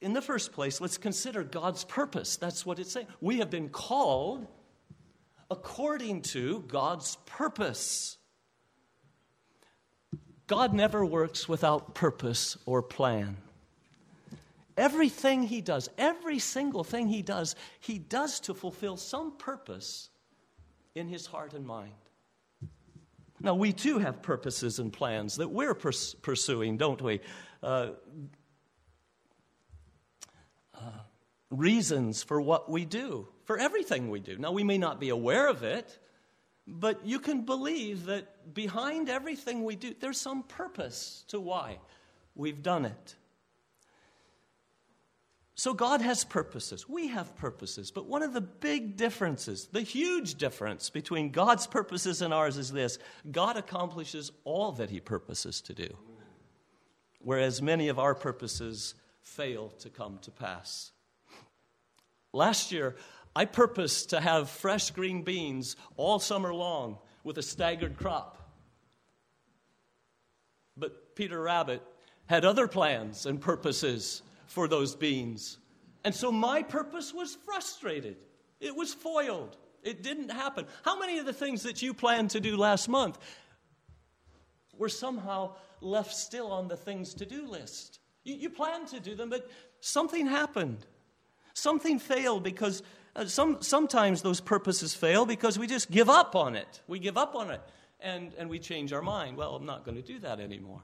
In 0.00 0.12
the 0.12 0.22
first 0.22 0.52
place, 0.52 0.80
let's 0.80 0.98
consider 0.98 1.42
God's 1.42 1.84
purpose. 1.84 2.36
That's 2.36 2.64
what 2.64 2.78
it's 2.78 2.92
saying. 2.92 3.06
We 3.20 3.38
have 3.38 3.50
been 3.50 3.68
called 3.68 4.46
according 5.50 6.22
to 6.22 6.64
God's 6.68 7.16
purpose. 7.26 8.16
God 10.46 10.74
never 10.74 11.04
works 11.04 11.48
without 11.48 11.94
purpose 11.94 12.56
or 12.66 12.82
plan. 12.82 13.38
Everything 14.76 15.44
he 15.44 15.60
does, 15.60 15.88
every 15.96 16.38
single 16.38 16.84
thing 16.84 17.08
he 17.08 17.22
does, 17.22 17.54
he 17.80 17.98
does 17.98 18.40
to 18.40 18.54
fulfill 18.54 18.96
some 18.96 19.36
purpose 19.36 20.10
in 20.94 21.08
his 21.08 21.26
heart 21.26 21.54
and 21.54 21.66
mind. 21.66 21.92
Now, 23.40 23.54
we 23.54 23.72
too 23.72 23.98
have 23.98 24.22
purposes 24.22 24.78
and 24.78 24.92
plans 24.92 25.36
that 25.36 25.48
we're 25.48 25.74
pers- 25.74 26.14
pursuing, 26.14 26.76
don't 26.76 27.02
we? 27.02 27.20
Uh, 27.62 27.90
uh, 30.74 30.78
reasons 31.50 32.22
for 32.22 32.40
what 32.40 32.70
we 32.70 32.84
do, 32.84 33.28
for 33.44 33.58
everything 33.58 34.10
we 34.10 34.20
do. 34.20 34.38
Now, 34.38 34.52
we 34.52 34.64
may 34.64 34.78
not 34.78 35.00
be 35.00 35.08
aware 35.08 35.48
of 35.48 35.62
it, 35.62 35.98
but 36.66 37.04
you 37.04 37.18
can 37.18 37.42
believe 37.42 38.06
that 38.06 38.54
behind 38.54 39.08
everything 39.08 39.64
we 39.64 39.76
do, 39.76 39.94
there's 39.98 40.20
some 40.20 40.42
purpose 40.44 41.24
to 41.28 41.40
why 41.40 41.78
we've 42.34 42.62
done 42.62 42.84
it. 42.84 43.16
So 45.56 45.72
God 45.72 46.00
has 46.00 46.24
purposes. 46.24 46.88
We 46.88 47.08
have 47.08 47.36
purposes. 47.36 47.90
But 47.92 48.06
one 48.06 48.22
of 48.22 48.32
the 48.32 48.40
big 48.40 48.96
differences, 48.96 49.68
the 49.70 49.82
huge 49.82 50.34
difference 50.34 50.90
between 50.90 51.30
God's 51.30 51.66
purposes 51.66 52.22
and 52.22 52.34
ours 52.34 52.56
is 52.56 52.72
this 52.72 52.98
God 53.30 53.56
accomplishes 53.56 54.32
all 54.44 54.72
that 54.72 54.90
He 54.90 55.00
purposes 55.00 55.60
to 55.62 55.74
do, 55.74 55.88
whereas 57.20 57.62
many 57.62 57.88
of 57.88 57.98
our 57.98 58.14
purposes 58.14 58.94
fail 59.22 59.68
to 59.78 59.90
come 59.90 60.18
to 60.22 60.30
pass. 60.32 60.90
Last 62.32 62.72
year, 62.72 62.96
I 63.36 63.44
purposed 63.44 64.10
to 64.10 64.20
have 64.20 64.50
fresh 64.50 64.90
green 64.90 65.22
beans 65.22 65.76
all 65.96 66.18
summer 66.18 66.52
long 66.52 66.98
with 67.22 67.38
a 67.38 67.42
staggered 67.42 67.96
crop. 67.96 68.40
But 70.76 71.14
Peter 71.14 71.40
Rabbit 71.40 71.82
had 72.26 72.44
other 72.44 72.66
plans 72.66 73.24
and 73.26 73.40
purposes 73.40 74.22
for 74.54 74.68
those 74.68 74.94
beans. 74.94 75.58
And 76.04 76.14
so 76.14 76.30
my 76.30 76.62
purpose 76.62 77.12
was 77.12 77.36
frustrated. 77.44 78.16
It 78.60 78.76
was 78.76 78.94
foiled. 78.94 79.56
It 79.82 80.02
didn't 80.04 80.30
happen. 80.30 80.66
How 80.84 80.96
many 80.98 81.18
of 81.18 81.26
the 81.26 81.32
things 81.32 81.64
that 81.64 81.82
you 81.82 81.92
planned 81.92 82.30
to 82.30 82.40
do 82.40 82.56
last 82.56 82.88
month 82.88 83.18
were 84.78 84.88
somehow 84.88 85.56
left 85.80 86.14
still 86.14 86.52
on 86.52 86.68
the 86.68 86.76
things 86.76 87.14
to 87.14 87.26
do 87.26 87.48
list? 87.48 87.98
You, 88.22 88.36
you 88.36 88.48
planned 88.48 88.86
to 88.88 89.00
do 89.00 89.16
them, 89.16 89.28
but 89.28 89.50
something 89.80 90.26
happened. 90.26 90.86
Something 91.54 91.98
failed 91.98 92.44
because 92.44 92.84
uh, 93.16 93.26
some, 93.26 93.60
sometimes 93.60 94.22
those 94.22 94.40
purposes 94.40 94.94
fail 94.94 95.26
because 95.26 95.58
we 95.58 95.66
just 95.66 95.90
give 95.90 96.08
up 96.08 96.36
on 96.36 96.54
it. 96.54 96.80
We 96.86 97.00
give 97.00 97.16
up 97.16 97.34
on 97.34 97.50
it 97.50 97.60
and, 97.98 98.32
and 98.38 98.48
we 98.48 98.60
change 98.60 98.92
our 98.92 99.02
mind. 99.02 99.36
Well, 99.36 99.56
I'm 99.56 99.66
not 99.66 99.84
going 99.84 99.96
to 99.96 100.02
do 100.02 100.20
that 100.20 100.38
anymore. 100.38 100.82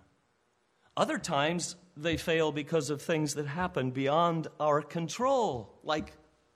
Other 0.96 1.18
times, 1.18 1.76
they 1.96 2.16
fail 2.16 2.52
because 2.52 2.90
of 2.90 3.02
things 3.02 3.34
that 3.34 3.46
happen 3.46 3.90
beyond 3.90 4.48
our 4.58 4.82
control, 4.82 5.78
like 5.82 6.12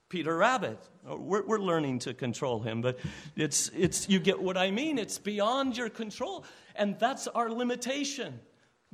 Peter 0.08 0.36
Rabbit. 0.36 0.78
Uh, 1.08 1.16
we're, 1.16 1.44
we're 1.44 1.58
learning 1.58 1.98
to 2.00 2.14
control 2.14 2.60
him, 2.60 2.80
but 2.80 2.98
it's, 3.36 3.70
it's, 3.76 4.08
you 4.08 4.18
get 4.18 4.40
what 4.40 4.56
I 4.56 4.70
mean. 4.70 4.98
It's 4.98 5.18
beyond 5.18 5.76
your 5.76 5.88
control. 5.88 6.44
And 6.74 6.98
that's 6.98 7.26
our 7.28 7.50
limitation. 7.50 8.40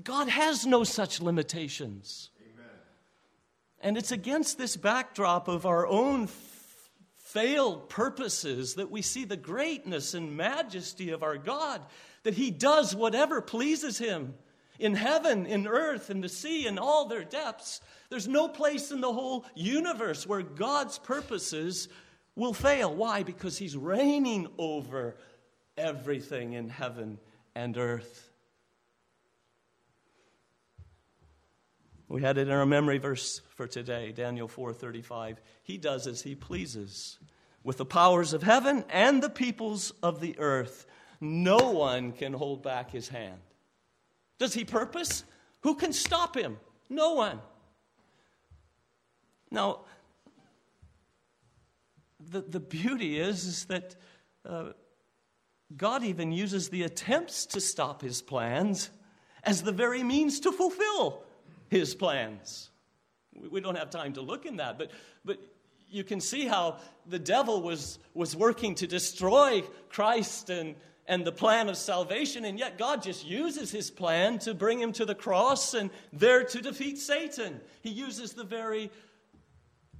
God 0.02 0.28
has 0.28 0.66
no 0.66 0.84
such 0.84 1.20
limitations. 1.20 2.30
Amen. 2.40 2.70
And 3.80 3.98
it's 3.98 4.12
against 4.12 4.58
this 4.58 4.76
backdrop 4.76 5.48
of 5.48 5.66
our 5.66 5.86
own 5.86 6.24
f- 6.24 6.90
failed 7.16 7.88
purposes 7.88 8.74
that 8.74 8.90
we 8.90 9.02
see 9.02 9.24
the 9.24 9.36
greatness 9.36 10.14
and 10.14 10.36
majesty 10.36 11.10
of 11.10 11.22
our 11.22 11.36
God, 11.36 11.82
that 12.22 12.34
He 12.34 12.50
does 12.50 12.94
whatever 12.94 13.40
pleases 13.40 13.98
Him 13.98 14.34
in 14.80 14.94
heaven, 14.94 15.46
in 15.46 15.66
earth, 15.66 16.10
in 16.10 16.20
the 16.20 16.28
sea, 16.28 16.66
in 16.66 16.78
all 16.78 17.06
their 17.06 17.24
depths. 17.24 17.80
There's 18.08 18.28
no 18.28 18.48
place 18.48 18.90
in 18.90 19.00
the 19.00 19.12
whole 19.12 19.44
universe 19.54 20.26
where 20.26 20.42
God's 20.42 20.98
purposes 20.98 21.88
will 22.34 22.54
fail. 22.54 22.94
Why? 22.94 23.22
Because 23.22 23.58
He's 23.58 23.76
reigning 23.76 24.48
over 24.58 25.16
everything 25.76 26.54
in 26.54 26.68
heaven 26.68 27.18
and 27.54 27.76
earth. 27.76 28.30
We 32.08 32.22
had 32.22 32.38
it 32.38 32.48
in 32.48 32.54
our 32.54 32.66
memory 32.66 32.98
verse 32.98 33.40
for 33.54 33.68
today, 33.68 34.10
Daniel 34.10 34.48
4:35. 34.48 35.40
He 35.62 35.78
does 35.78 36.08
as 36.08 36.22
he 36.22 36.34
pleases 36.34 37.20
with 37.62 37.76
the 37.76 37.84
powers 37.84 38.32
of 38.32 38.42
heaven 38.42 38.84
and 38.88 39.22
the 39.22 39.30
peoples 39.30 39.92
of 40.02 40.20
the 40.20 40.36
earth. 40.40 40.86
No 41.20 41.70
one 41.70 42.10
can 42.10 42.32
hold 42.32 42.64
back 42.64 42.90
his 42.90 43.08
hand. 43.10 43.40
Does 44.40 44.54
he 44.54 44.64
purpose? 44.64 45.22
Who 45.60 45.74
can 45.74 45.92
stop 45.92 46.34
him? 46.34 46.56
No 46.88 47.12
one. 47.12 47.40
Now, 49.50 49.80
the, 52.18 52.40
the 52.40 52.58
beauty 52.58 53.20
is, 53.20 53.44
is 53.44 53.64
that 53.66 53.96
uh, 54.48 54.70
God 55.76 56.02
even 56.04 56.32
uses 56.32 56.70
the 56.70 56.84
attempts 56.84 57.44
to 57.46 57.60
stop 57.60 58.00
his 58.00 58.22
plans 58.22 58.88
as 59.44 59.62
the 59.62 59.72
very 59.72 60.02
means 60.02 60.40
to 60.40 60.52
fulfill 60.52 61.22
his 61.68 61.94
plans. 61.94 62.70
We 63.50 63.60
don't 63.60 63.76
have 63.76 63.90
time 63.90 64.14
to 64.14 64.22
look 64.22 64.46
in 64.46 64.56
that, 64.56 64.78
but, 64.78 64.90
but 65.22 65.38
you 65.90 66.02
can 66.02 66.20
see 66.20 66.46
how 66.46 66.78
the 67.06 67.18
devil 67.18 67.60
was, 67.60 67.98
was 68.14 68.34
working 68.34 68.74
to 68.76 68.86
destroy 68.86 69.64
Christ 69.90 70.48
and, 70.48 70.76
and 71.06 71.24
the 71.24 71.32
plan 71.32 71.68
of 71.68 71.76
salvation, 71.76 72.44
and 72.44 72.58
yet 72.58 72.78
God 72.78 73.02
just 73.02 73.26
uses 73.26 73.70
his 73.70 73.90
plan 73.90 74.38
to 74.40 74.54
bring 74.54 74.80
him 74.80 74.92
to 74.92 75.04
the 75.04 75.14
cross 75.14 75.74
and 75.74 75.90
there 76.12 76.44
to 76.44 76.62
defeat 76.62 76.98
Satan. 76.98 77.60
He 77.82 77.90
uses 77.90 78.32
the 78.32 78.44
very 78.44 78.90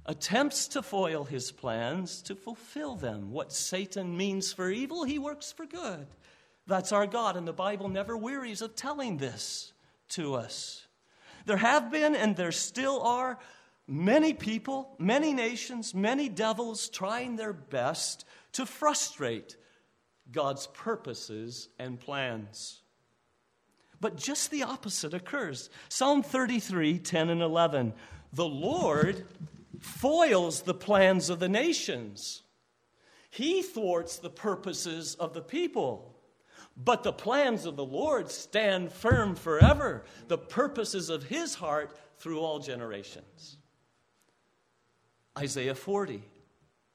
attempts 0.05 0.67
to 0.69 0.81
foil 0.81 1.23
his 1.23 1.51
plans 1.51 2.21
to 2.23 2.35
fulfill 2.35 2.95
them. 2.95 3.31
What 3.31 3.51
Satan 3.51 4.15
means 4.15 4.53
for 4.53 4.69
evil, 4.69 5.03
he 5.03 5.19
works 5.19 5.51
for 5.51 5.65
good. 5.65 6.07
That's 6.67 6.91
our 6.91 7.07
God, 7.07 7.37
and 7.37 7.47
the 7.47 7.53
Bible 7.53 7.89
never 7.89 8.15
wearies 8.15 8.61
of 8.61 8.75
telling 8.75 9.17
this 9.17 9.73
to 10.09 10.35
us. 10.35 10.87
There 11.45 11.57
have 11.57 11.91
been, 11.91 12.15
and 12.15 12.35
there 12.35 12.51
still 12.51 13.01
are, 13.01 13.37
many 13.87 14.33
people, 14.33 14.95
many 14.97 15.33
nations, 15.33 15.93
many 15.93 16.29
devils 16.29 16.87
trying 16.89 17.35
their 17.35 17.53
best 17.53 18.25
to 18.53 18.65
frustrate 18.65 19.57
God's 20.31 20.67
purposes 20.67 21.69
and 21.79 21.99
plans. 21.99 22.81
But 23.99 24.17
just 24.17 24.49
the 24.49 24.63
opposite 24.63 25.13
occurs. 25.13 25.69
Psalm 25.89 26.23
33, 26.23 26.99
10 26.99 27.29
and 27.29 27.41
11. 27.41 27.93
The 28.33 28.47
Lord 28.47 29.25
foils 29.79 30.61
the 30.61 30.73
plans 30.73 31.29
of 31.29 31.39
the 31.39 31.49
nations, 31.49 32.43
He 33.29 33.61
thwarts 33.61 34.17
the 34.17 34.29
purposes 34.29 35.15
of 35.15 35.33
the 35.33 35.41
people. 35.41 36.07
But 36.77 37.03
the 37.03 37.13
plans 37.13 37.65
of 37.65 37.75
the 37.75 37.85
Lord 37.85 38.31
stand 38.31 38.93
firm 38.93 39.35
forever, 39.35 40.05
the 40.29 40.37
purposes 40.37 41.09
of 41.09 41.23
His 41.23 41.55
heart 41.55 41.95
through 42.17 42.39
all 42.39 42.59
generations. 42.59 43.57
Isaiah 45.37 45.75
40. 45.75 46.23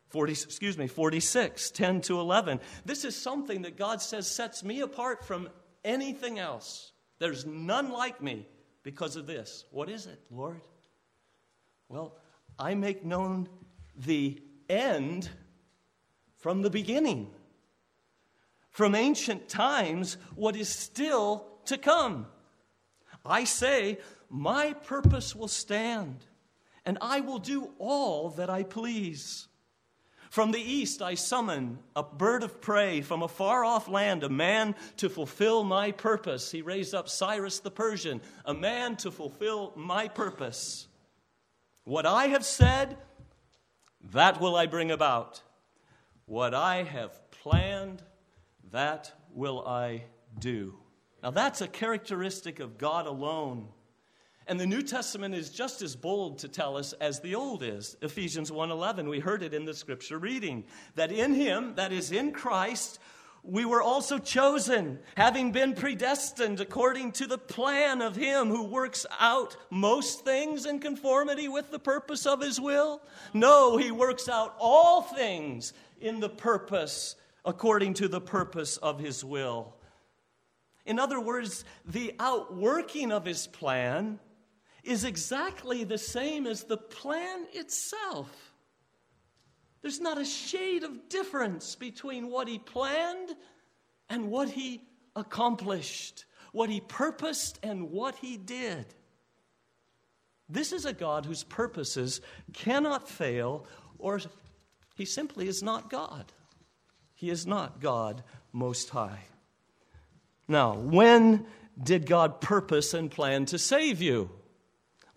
40, 0.09 0.33
excuse 0.33 0.79
me, 0.79 0.87
46, 0.87 1.71
10 1.71 2.01
to 2.03 2.21
11. 2.21 2.61
This 2.85 3.05
is 3.05 3.17
something 3.17 3.63
that 3.63 3.77
God 3.77 4.01
says 4.01 4.27
sets 4.27 4.63
me 4.63 4.81
apart 4.81 5.25
from 5.25 5.49
anything 5.85 6.39
else. 6.39 6.93
There's 7.19 7.45
none 7.47 7.91
like 7.91 8.23
me 8.23 8.47
because 8.83 9.17
of 9.17 9.27
this. 9.27 9.65
What 9.71 9.89
is 9.89 10.07
it, 10.07 10.21
Lord? 10.31 10.61
Well, 11.89 12.17
I 12.59 12.75
make 12.75 13.05
known 13.05 13.49
the 13.97 14.41
end 14.69 15.29
from 16.39 16.63
the 16.63 16.71
beginning. 16.71 17.31
From 18.71 18.95
ancient 18.95 19.49
times, 19.49 20.19
what 20.35 20.55
is 20.55 20.69
still 20.69 21.47
to 21.67 21.79
come. 21.79 22.27
I 23.25 23.45
say, 23.45 23.99
My 24.29 24.73
purpose 24.73 25.35
will 25.35 25.49
stand, 25.49 26.25
and 26.85 26.99
I 27.01 27.21
will 27.21 27.39
do 27.39 27.71
all 27.79 28.31
that 28.31 28.51
I 28.51 28.63
please. 28.63 29.49
From 30.37 30.52
the 30.52 30.61
east 30.61 31.00
I 31.00 31.14
summon 31.14 31.78
a 31.97 32.02
bird 32.02 32.43
of 32.43 32.61
prey 32.61 33.00
from 33.00 33.23
a 33.23 33.26
far 33.26 33.64
off 33.64 33.88
land, 33.88 34.23
a 34.23 34.28
man 34.28 34.75
to 34.99 35.09
fulfill 35.09 35.64
my 35.64 35.93
purpose. 35.93 36.52
He 36.52 36.61
raised 36.61 36.95
up 36.95 37.09
Cyrus 37.09 37.61
the 37.61 37.71
Persian, 37.71 38.21
a 38.45 38.52
man 38.52 38.97
to 38.97 39.11
fulfill 39.11 39.73
my 39.76 40.09
purpose. 40.09 40.88
What 41.85 42.05
I 42.05 42.26
have 42.26 42.45
said, 42.45 42.99
that 44.12 44.38
will 44.38 44.57
I 44.57 44.66
bring 44.66 44.90
about. 44.90 45.40
What 46.26 46.52
I 46.52 46.83
have 46.83 47.19
planned, 47.31 48.02
that 48.73 49.11
will 49.33 49.66
I 49.66 50.02
do. 50.38 50.75
Now, 51.23 51.31
that's 51.31 51.62
a 51.62 51.66
characteristic 51.66 52.61
of 52.61 52.76
God 52.76 53.07
alone. 53.07 53.69
And 54.49 54.61
the 54.61 54.67
New 54.67 54.83
Testament 54.83 55.35
is 55.35 55.50
just 55.50 55.83
as 55.83 55.97
bold 55.97 56.38
to 56.38 56.49
tell 56.49 56.76
us 56.76 56.93
as 56.95 57.21
the 57.21 57.35
Old 57.35 57.65
is. 57.65 57.97
Ephesians 58.00 58.50
1:11, 58.50 59.09
we 59.09 59.19
heard 59.19 59.43
it 59.43 59.53
in 59.53 59.65
the 59.65 59.75
scripture 59.75 60.19
reading, 60.19 60.65
that 60.95 61.11
in 61.11 61.35
him, 61.35 61.75
that 61.75 61.93
is 61.93 62.12
in 62.12 62.33
Christ, 62.33 63.00
we 63.43 63.65
were 63.65 63.83
also 63.83 64.19
chosen, 64.19 65.00
having 65.17 65.53
been 65.53 65.75
predestined 65.75 66.61
according 66.61 67.12
to 67.12 67.26
the 67.26 67.38
plan 67.38 68.03
of 68.03 68.17
him 68.17 68.49
who 68.49 68.65
works 68.65 69.07
out 69.19 69.57
most 69.71 70.25
things 70.25 70.67
in 70.67 70.81
conformity 70.81 71.49
with 71.49 71.71
the 71.71 71.79
purpose 71.79 72.26
of 72.26 72.40
his 72.40 72.61
will. 72.61 73.01
No, 73.33 73.77
he 73.77 73.90
works 73.90 74.29
out 74.29 74.57
all 74.59 75.03
things 75.03 75.73
in 76.01 76.20
the 76.20 76.29
purpose 76.29 77.16
according 77.44 77.94
to 77.94 78.09
the 78.09 78.20
purpose 78.20 78.77
of 78.79 78.99
his 78.99 79.25
will. 79.25 79.77
In 80.85 80.99
other 80.99 81.20
words, 81.20 81.64
the 81.85 82.14
outworking 82.18 83.12
of 83.12 83.25
his 83.25 83.47
plan 83.47 84.20
is 84.87 85.05
exactly 85.05 85.85
the 85.85 85.99
same 85.99 86.46
as 86.46 86.64
the 86.64 86.77
plan 86.77 87.46
itself. 87.53 88.53
There's 89.83 90.01
not 90.01 90.18
a 90.18 90.25
shade 90.25 90.83
of 90.83 91.09
difference 91.09 91.75
between 91.75 92.31
what 92.31 92.49
he 92.49 92.59
planned 92.59 93.35
and 94.09 94.31
what 94.31 94.49
he 94.49 94.83
accomplished, 95.14 96.25
what 96.53 96.70
he 96.70 96.81
purposed 96.81 97.59
and 97.62 97.90
what 97.90 98.16
he 98.16 98.37
did. 98.37 98.87
This 100.49 100.72
is 100.72 100.85
a 100.85 100.92
God 100.92 101.27
whose 101.27 101.44
purposes 101.44 102.20
cannot 102.53 103.09
fail, 103.09 103.66
or 103.99 104.20
he 104.94 105.05
simply 105.05 105.49
is 105.49 105.62
not 105.62 105.90
God. 105.90 106.33
He 107.14 107.31
is 107.31 107.46
not 107.46 107.81
God 107.81 108.22
Most 108.53 108.90
High. 108.90 109.25
Now, 110.49 110.75
when 110.75 111.46
did 111.83 112.07
God 112.07 112.40
purpose 112.40 112.94
and 112.94 113.11
plan 113.11 113.46
to 113.46 113.59
save 113.59 114.01
you? 114.01 114.31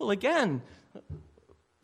Well, 0.00 0.10
again, 0.10 0.62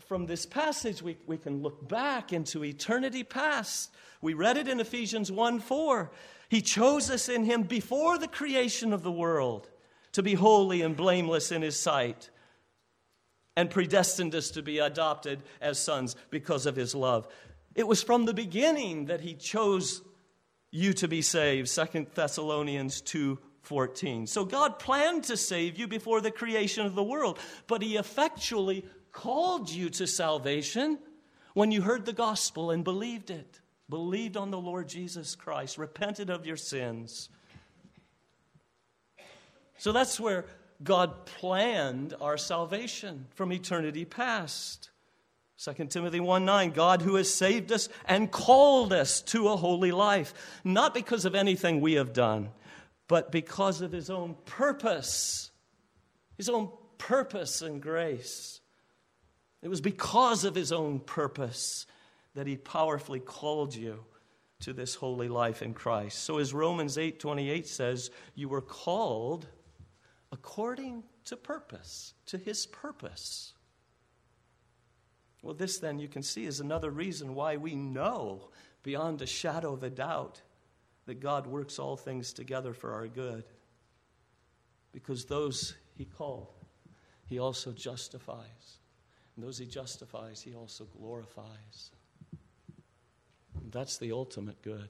from 0.07 0.24
this 0.24 0.46
passage, 0.46 1.02
we, 1.02 1.18
we 1.26 1.37
can 1.37 1.61
look 1.61 1.87
back 1.87 2.33
into 2.33 2.64
eternity 2.64 3.22
past. 3.22 3.92
We 4.22 4.33
read 4.33 4.57
it 4.57 4.68
in 4.68 4.81
Ephesians 4.81 5.31
1 5.31 5.61
4. 5.61 6.11
He 6.48 6.62
chose 6.62 7.11
us 7.11 7.29
in 7.29 7.44
Him 7.44 7.64
before 7.64 8.16
the 8.16 8.26
creation 8.26 8.94
of 8.94 9.02
the 9.02 9.12
world 9.12 9.68
to 10.12 10.22
be 10.22 10.33
holy 10.33 10.81
and 10.81 10.96
blameless 10.96 11.52
in 11.52 11.61
His 11.61 11.79
sight, 11.79 12.31
and 13.55 13.68
predestined 13.68 14.35
us 14.35 14.50
to 14.52 14.62
be 14.62 14.79
adopted 14.79 15.42
as 15.61 15.79
sons 15.79 16.16
because 16.31 16.64
of 16.64 16.74
His 16.74 16.94
love. 16.94 17.29
It 17.74 17.87
was 17.87 18.02
from 18.02 18.24
the 18.24 18.33
beginning 18.33 19.07
that 19.07 19.20
He 19.20 19.35
chose 19.35 20.00
you 20.70 20.94
to 20.94 21.07
be 21.07 21.20
saved. 21.20 21.68
2 21.68 22.07
Thessalonians 22.14 23.02
2 23.02 23.38
14. 23.66 24.29
So 24.29 24.44
God 24.44 24.79
planned 24.79 25.24
to 25.24 25.37
save 25.37 25.76
you 25.76 25.88
before 25.88 26.20
the 26.20 26.31
creation 26.31 26.87
of 26.87 26.94
the 26.94 27.02
world, 27.02 27.38
but 27.66 27.83
He 27.83 27.96
effectually 27.96 28.85
called 29.11 29.68
you 29.68 29.90
to 29.90 30.07
salvation 30.07 30.98
when 31.55 31.72
you 31.72 31.83
heard 31.83 32.07
the 32.07 32.12
gospel 32.12 32.70
and 32.70 32.85
believed 32.85 33.31
it, 33.31 33.61
believed 33.88 34.37
on 34.37 34.50
the 34.52 34.61
Lord 34.61 34.88
Jesus 34.88 35.35
Christ, 35.35 35.79
repented 35.79 36.31
of 36.31 36.46
your 36.46 36.57
sins. 36.57 37.29
So 39.79 39.90
that's 39.90 40.20
where 40.20 40.46
God 40.83 41.26
planned 41.26 42.14
our 42.20 42.37
salvation 42.37 43.26
from 43.35 43.52
eternity 43.52 44.05
past. 44.05 44.90
2 45.59 45.87
Timothy 45.87 46.20
1 46.20 46.44
9, 46.44 46.70
God 46.70 47.02
who 47.02 47.16
has 47.16 47.35
saved 47.35 47.72
us 47.72 47.88
and 48.05 48.31
called 48.31 48.92
us 48.92 49.22
to 49.22 49.48
a 49.48 49.57
holy 49.57 49.90
life, 49.90 50.35
not 50.62 50.94
because 50.94 51.24
of 51.24 51.35
anything 51.35 51.81
we 51.81 51.94
have 51.94 52.12
done 52.12 52.50
but 53.09 53.31
because 53.31 53.81
of 53.81 53.92
his 53.92 54.11
own 54.11 54.37
purpose, 54.45 55.51
his 56.37 56.49
own 56.49 56.71
purpose 56.99 57.62
and 57.62 57.81
grace. 57.81 58.61
It 59.62 59.69
was 59.69 59.81
because 59.81 60.45
of 60.45 60.55
his 60.55 60.73
own 60.73 61.01
purpose 61.01 61.87
that 62.35 62.47
he 62.47 62.57
powerfully 62.57 63.21
called 63.21 63.75
you 63.75 64.05
to 64.61 64.73
this 64.73 64.95
holy 64.95 65.29
life 65.29 65.62
in 65.62 65.75
Christ. 65.75 66.23
So 66.23 66.38
as 66.38 66.55
Romans 66.55 66.97
8:28 66.97 67.66
says, 67.66 68.11
you 68.35 68.49
were 68.49 68.62
called 68.62 69.47
according 70.33 71.05
to 71.25 71.37
purpose, 71.37 72.14
to 72.27 72.38
his 72.38 72.66
purpose. 72.66 73.55
Well, 75.42 75.55
this 75.55 75.79
then 75.79 75.99
you 75.99 76.09
can 76.09 76.23
see 76.23 76.45
is 76.47 76.61
another 76.61 76.90
reason 76.90 77.35
why 77.35 77.57
we 77.57 77.75
know 77.75 78.51
beyond 78.83 79.23
a 79.23 79.27
shadow 79.27 79.73
of 79.73 79.83
a 79.83 79.90
doubt 79.90 80.42
that 81.07 81.21
God 81.21 81.47
works 81.47 81.79
all 81.79 81.97
things 81.97 82.33
together 82.33 82.73
for 82.75 82.92
our 82.92 83.07
good. 83.07 83.45
Because 84.92 85.25
those 85.25 85.75
he 85.97 86.05
called, 86.05 86.55
he 87.25 87.38
also 87.38 87.73
justifies. 87.73 88.79
And 89.35 89.45
those 89.45 89.59
he 89.59 89.66
justifies, 89.66 90.40
he 90.40 90.55
also 90.55 90.85
glorifies. 90.99 91.90
And 93.61 93.71
that's 93.73 93.99
the 93.99 94.12
ultimate 94.12 94.61
good, 94.62 94.88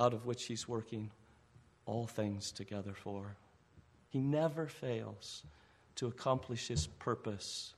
out 0.00 0.14
of 0.14 0.26
which 0.26 0.44
he's 0.44 0.68
working 0.68 1.10
all 1.86 2.06
things 2.06 2.52
together 2.52 2.94
for. 2.94 3.36
He 4.10 4.20
never 4.20 4.66
fails 4.66 5.42
to 5.96 6.06
accomplish 6.06 6.68
his 6.68 6.86
purpose. 6.86 7.74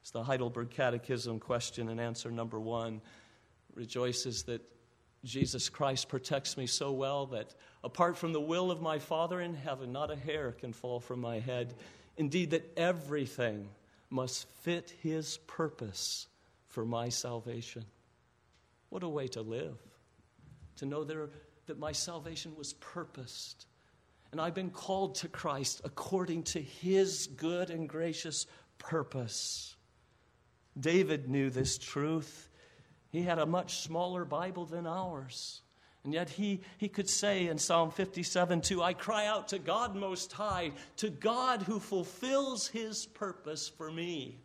It's 0.00 0.10
the 0.10 0.24
Heidelberg 0.24 0.70
Catechism 0.70 1.38
question 1.38 1.88
and 1.88 2.00
answer 2.00 2.30
number 2.30 2.58
one 2.58 3.00
rejoices 3.74 4.42
that 4.44 4.60
Jesus 5.24 5.68
Christ 5.68 6.08
protects 6.08 6.56
me 6.56 6.66
so 6.66 6.92
well 6.92 7.26
that 7.26 7.54
apart 7.84 8.16
from 8.16 8.32
the 8.32 8.40
will 8.40 8.70
of 8.70 8.80
my 8.80 8.98
Father 8.98 9.40
in 9.40 9.54
heaven, 9.54 9.92
not 9.92 10.10
a 10.10 10.16
hair 10.16 10.52
can 10.52 10.72
fall 10.72 10.98
from 10.98 11.20
my 11.20 11.38
head. 11.38 11.74
Indeed, 12.16 12.50
that 12.50 12.72
everything 12.76 13.68
must 14.10 14.48
fit 14.62 14.92
His 15.02 15.38
purpose 15.46 16.26
for 16.66 16.84
my 16.84 17.08
salvation. 17.08 17.84
What 18.88 19.02
a 19.02 19.08
way 19.08 19.28
to 19.28 19.42
live. 19.42 19.78
To 20.76 20.86
know 20.86 21.04
there 21.04 21.28
that 21.66 21.78
my 21.78 21.92
salvation 21.92 22.56
was 22.56 22.72
purposed. 22.74 23.66
And 24.32 24.40
I've 24.40 24.54
been 24.54 24.70
called 24.70 25.16
to 25.16 25.28
Christ 25.28 25.82
according 25.84 26.44
to 26.44 26.60
his 26.60 27.26
good 27.26 27.70
and 27.70 27.88
gracious 27.88 28.46
purpose. 28.78 29.76
David 30.78 31.28
knew 31.28 31.50
this 31.50 31.78
truth. 31.78 32.48
He 33.12 33.22
had 33.22 33.38
a 33.38 33.46
much 33.46 33.82
smaller 33.82 34.24
Bible 34.24 34.64
than 34.64 34.86
ours. 34.86 35.60
And 36.02 36.12
yet 36.12 36.30
he, 36.30 36.60
he 36.78 36.88
could 36.88 37.08
say 37.08 37.46
in 37.46 37.58
Psalm 37.58 37.90
57 37.90 38.62
2, 38.62 38.82
I 38.82 38.94
cry 38.94 39.26
out 39.26 39.48
to 39.48 39.58
God 39.58 39.94
Most 39.94 40.32
High, 40.32 40.72
to 40.96 41.10
God 41.10 41.62
who 41.62 41.78
fulfills 41.78 42.66
his 42.66 43.06
purpose 43.06 43.68
for 43.68 43.92
me. 43.92 44.38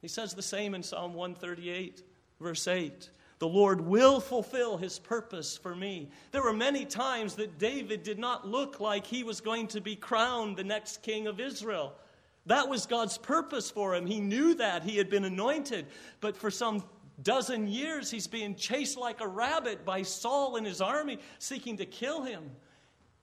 He 0.00 0.08
says 0.08 0.34
the 0.34 0.42
same 0.42 0.74
in 0.74 0.82
Psalm 0.82 1.14
138, 1.14 2.02
verse 2.40 2.66
8. 2.66 3.10
The 3.38 3.48
Lord 3.48 3.80
will 3.80 4.18
fulfill 4.18 4.76
his 4.76 4.98
purpose 4.98 5.56
for 5.56 5.74
me. 5.74 6.08
There 6.30 6.42
were 6.42 6.52
many 6.52 6.84
times 6.84 7.34
that 7.36 7.58
David 7.58 8.02
did 8.02 8.18
not 8.18 8.46
look 8.46 8.80
like 8.80 9.06
he 9.06 9.22
was 9.22 9.40
going 9.40 9.68
to 9.68 9.80
be 9.80 9.96
crowned 9.96 10.56
the 10.56 10.64
next 10.64 11.02
king 11.02 11.26
of 11.26 11.40
Israel. 11.40 11.92
That 12.46 12.68
was 12.68 12.86
God's 12.86 13.18
purpose 13.18 13.70
for 13.70 13.94
him. 13.94 14.06
He 14.06 14.20
knew 14.20 14.54
that. 14.54 14.82
He 14.82 14.96
had 14.96 15.10
been 15.10 15.24
anointed. 15.24 15.86
But 16.20 16.36
for 16.36 16.50
some 16.50 16.82
dozen 17.22 17.68
years, 17.68 18.10
he's 18.10 18.26
being 18.26 18.54
chased 18.54 18.96
like 18.96 19.20
a 19.20 19.28
rabbit 19.28 19.84
by 19.84 20.02
Saul 20.02 20.56
and 20.56 20.66
his 20.66 20.80
army 20.80 21.18
seeking 21.38 21.76
to 21.78 21.86
kill 21.86 22.22
him. 22.22 22.50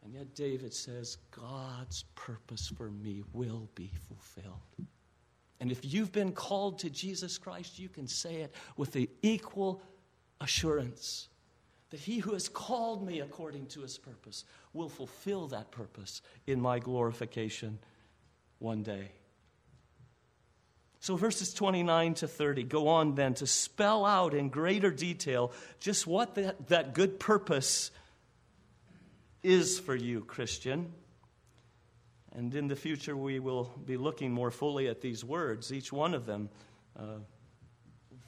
And 0.03 0.13
yet, 0.13 0.33
David 0.33 0.73
says, 0.73 1.17
God's 1.31 2.03
purpose 2.15 2.67
for 2.67 2.89
me 2.89 3.23
will 3.33 3.69
be 3.75 3.91
fulfilled. 4.07 4.87
And 5.59 5.71
if 5.71 5.79
you've 5.83 6.11
been 6.11 6.31
called 6.31 6.79
to 6.79 6.89
Jesus 6.89 7.37
Christ, 7.37 7.79
you 7.79 7.89
can 7.89 8.07
say 8.07 8.35
it 8.37 8.55
with 8.77 8.93
the 8.93 9.09
equal 9.21 9.81
assurance 10.39 11.27
that 11.89 11.99
he 11.99 12.19
who 12.19 12.33
has 12.33 12.47
called 12.47 13.05
me 13.05 13.19
according 13.19 13.65
to 13.67 13.81
his 13.81 13.97
purpose 13.97 14.45
will 14.73 14.89
fulfill 14.89 15.47
that 15.47 15.71
purpose 15.71 16.21
in 16.47 16.61
my 16.61 16.79
glorification 16.79 17.79
one 18.59 18.83
day. 18.83 19.11
So, 21.01 21.15
verses 21.15 21.53
29 21.53 22.15
to 22.15 22.27
30 22.27 22.63
go 22.63 22.89
on 22.89 23.15
then 23.15 23.33
to 23.35 23.47
spell 23.47 24.05
out 24.05 24.33
in 24.33 24.49
greater 24.49 24.91
detail 24.91 25.53
just 25.79 26.05
what 26.05 26.35
that, 26.35 26.67
that 26.67 26.93
good 26.93 27.19
purpose 27.19 27.91
is 29.41 29.79
for 29.79 29.95
you, 29.95 30.21
Christian. 30.21 30.91
And 32.33 32.53
in 32.53 32.67
the 32.67 32.75
future, 32.75 33.15
we 33.15 33.39
will 33.39 33.71
be 33.85 33.97
looking 33.97 34.31
more 34.31 34.51
fully 34.51 34.87
at 34.87 35.01
these 35.01 35.23
words, 35.23 35.71
each 35.71 35.91
one 35.91 36.13
of 36.13 36.25
them. 36.25 36.49
Uh, 36.97 37.19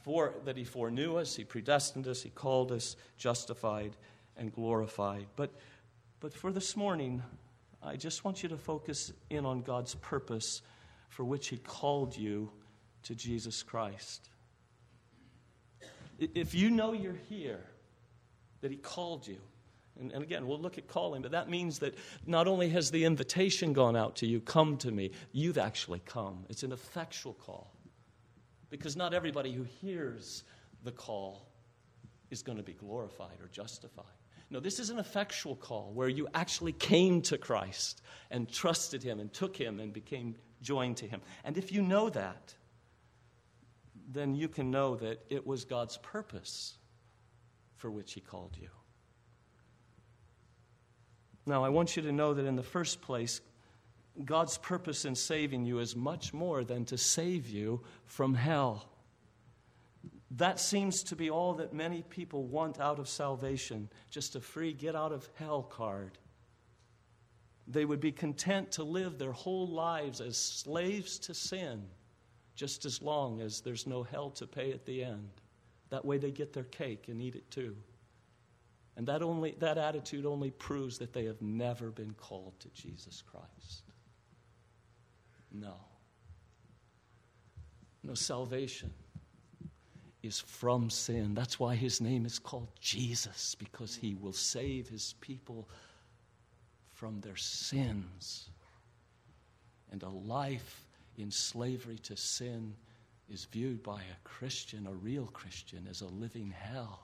for, 0.04 0.34
that 0.46 0.58
He 0.58 0.64
foreknew 0.64 1.18
us, 1.18 1.36
He 1.36 1.44
predestined 1.44 2.08
us, 2.08 2.24
He 2.24 2.30
called 2.30 2.72
us, 2.72 2.96
justified, 3.18 3.96
and 4.38 4.52
glorified. 4.52 5.28
But, 5.36 5.52
but 6.22 6.34
for 6.34 6.52
this 6.52 6.76
morning, 6.76 7.22
I 7.84 7.98
just 7.98 8.24
want 8.24 8.42
you 8.44 8.50
to 8.50 8.58
focus 8.58 9.12
in 9.30 9.46
on 9.46 9.62
God's 9.62 9.96
purpose 9.96 10.62
for 11.10 11.24
which 11.26 11.50
He 11.50 11.58
called 11.58 12.18
you 12.18 12.50
to 13.04 13.16
Jesus 13.16 13.64
Christ. 13.64 14.30
If 16.20 16.54
you 16.54 16.70
know 16.70 16.94
you're 16.94 17.20
here, 17.30 17.66
that 18.62 18.72
He 18.72 18.78
called 18.78 19.28
you, 19.28 19.38
and, 20.00 20.12
and, 20.12 20.24
again, 20.24 20.48
we'll 20.48 20.60
look 20.60 20.78
at 20.78 20.88
calling, 20.88 21.22
but 21.22 21.32
that 21.32 21.50
means 21.50 21.80
that 21.80 21.96
not 22.26 22.48
only 22.48 22.70
has 22.70 22.92
the 22.92 23.04
invitation 23.04 23.74
gone 23.74 23.96
out 23.96 24.16
to 24.18 24.26
you, 24.28 24.40
come 24.40 24.78
to 24.78 24.92
me, 24.92 25.12
you've 25.32 25.58
actually 25.58 26.00
come. 26.06 26.46
It's 26.50 26.64
an 26.64 26.72
effectual 26.72 27.34
call. 27.34 27.76
Because 28.70 28.96
not 28.96 29.14
everybody 29.14 29.52
who 29.52 29.64
hears 29.64 30.44
the 30.84 30.92
call 30.92 31.46
is 32.30 32.42
going 32.42 32.58
to 32.58 32.64
be 32.64 32.74
glorified 32.74 33.40
or 33.42 33.50
justified. 33.52 34.06
No, 34.50 34.60
this 34.60 34.80
is 34.80 34.90
an 34.90 35.00
effectual 35.00 35.56
call 35.56 35.92
where 35.94 36.10
you 36.10 36.28
actually 36.34 36.74
came 36.74 37.22
to 37.24 37.38
Christ 37.38 38.02
and 38.32 38.52
trusted 38.52 39.04
Him 39.04 39.20
and 39.20 39.32
took 39.32 39.56
Him 39.56 39.80
and 39.80 39.94
became 39.94 40.36
joined 40.62 40.98
to 40.98 41.08
Him. 41.08 41.22
And 41.44 41.58
if 41.58 41.72
you 41.72 41.82
know 41.82 42.10
that, 42.10 42.54
then 44.13 44.36
you 44.36 44.47
can 44.47 44.71
know 44.71 44.95
that 44.95 45.24
it 45.30 45.45
was 45.45 45.65
God's 45.65 45.97
purpose 45.97 46.78
for 47.78 47.89
which 47.89 48.13
He 48.13 48.21
called 48.21 48.58
you. 48.60 48.69
Now, 51.45 51.63
I 51.63 51.69
want 51.69 51.95
you 51.95 52.04
to 52.04 52.12
know 52.12 52.34
that 52.34 52.45
in 52.45 52.56
the 52.56 52.63
first 52.63 53.02
place, 53.02 53.41
God's 54.26 54.58
purpose 54.58 55.06
in 55.06 55.15
saving 55.15 55.65
you 55.65 55.80
is 55.80 55.95
much 55.95 56.34
more 56.34 56.63
than 56.63 56.86
to 56.86 56.97
save 56.97 57.50
you 57.50 57.82
from 58.06 58.34
hell. 58.34 58.89
That 60.32 60.60
seems 60.60 61.04
to 61.04 61.15
be 61.15 61.30
all 61.30 61.54
that 61.56 61.74
many 61.74 62.04
people 62.04 62.43
want 62.43 62.80
out 62.80 63.00
of 63.00 63.10
salvation 63.10 63.89
just 64.10 64.36
a 64.36 64.41
free 64.41 64.74
get 64.74 64.95
out 64.95 65.12
of 65.12 65.28
hell 65.36 65.63
card. 65.63 66.17
They 67.67 67.86
would 67.86 68.00
be 68.00 68.12
content 68.12 68.74
to 68.74 68.84
live 68.84 69.17
their 69.17 69.32
whole 69.32 69.67
lives 69.67 70.21
as 70.21 70.38
slaves 70.38 71.19
to 71.19 71.34
sin 71.34 71.84
just 72.56 72.86
as 72.86 73.02
long 73.02 73.42
as 73.42 73.62
there's 73.62 73.88
no 73.88 74.04
hell 74.04 74.30
to 74.32 74.46
pay 74.46 74.72
at 74.72 74.86
the 74.86 75.04
end. 75.04 75.30
That 75.90 76.06
way 76.06 76.18
they 76.18 76.32
get 76.32 76.54
their 76.54 76.64
cake 76.66 77.06
and 77.08 77.22
eat 77.22 77.36
it 77.36 77.50
too. 77.52 77.76
And 78.98 79.08
that, 79.08 79.22
only, 79.22 79.56
that 79.60 79.78
attitude 79.78 80.26
only 80.26 80.52
proves 80.52 80.98
that 81.00 81.14
they 81.14 81.26
have 81.26 81.42
never 81.42 81.90
been 81.90 82.14
called 82.14 82.54
to 82.60 82.70
Jesus 82.70 83.24
Christ. 83.26 83.84
No. 85.52 85.74
No 88.04 88.14
salvation 88.14 88.92
is 90.24 90.40
from 90.40 90.90
sin. 90.90 91.34
That's 91.34 91.60
why 91.60 91.76
his 91.76 92.02
name 92.02 92.26
is 92.26 92.38
called 92.38 92.70
Jesus, 92.80 93.56
because 93.56 93.96
he 93.96 94.16
will 94.16 94.34
save 94.34 94.88
his 94.88 95.16
people 95.22 95.68
from 96.94 97.22
their 97.22 97.36
sins. 97.36 98.50
And 99.92 100.04
a 100.04 100.10
life 100.10 100.86
in 101.22 101.32
slavery 101.32 101.98
to 102.00 102.18
sin 102.18 102.76
is 103.30 103.46
viewed 103.46 103.82
by 103.82 104.02
a 104.02 104.28
Christian, 104.28 104.88
a 104.88 104.94
real 104.94 105.28
Christian, 105.28 105.88
as 105.90 106.02
a 106.02 106.08
living 106.08 106.52
hell. 106.52 107.00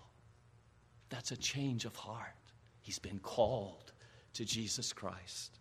That's 1.10 1.32
a 1.32 1.38
change 1.38 1.86
of 1.86 1.96
heart. 1.96 2.34
He's 2.82 3.00
been 3.00 3.20
called 3.20 3.94
to 4.34 4.46
Jesus 4.46 4.92
Christ. 4.92 5.60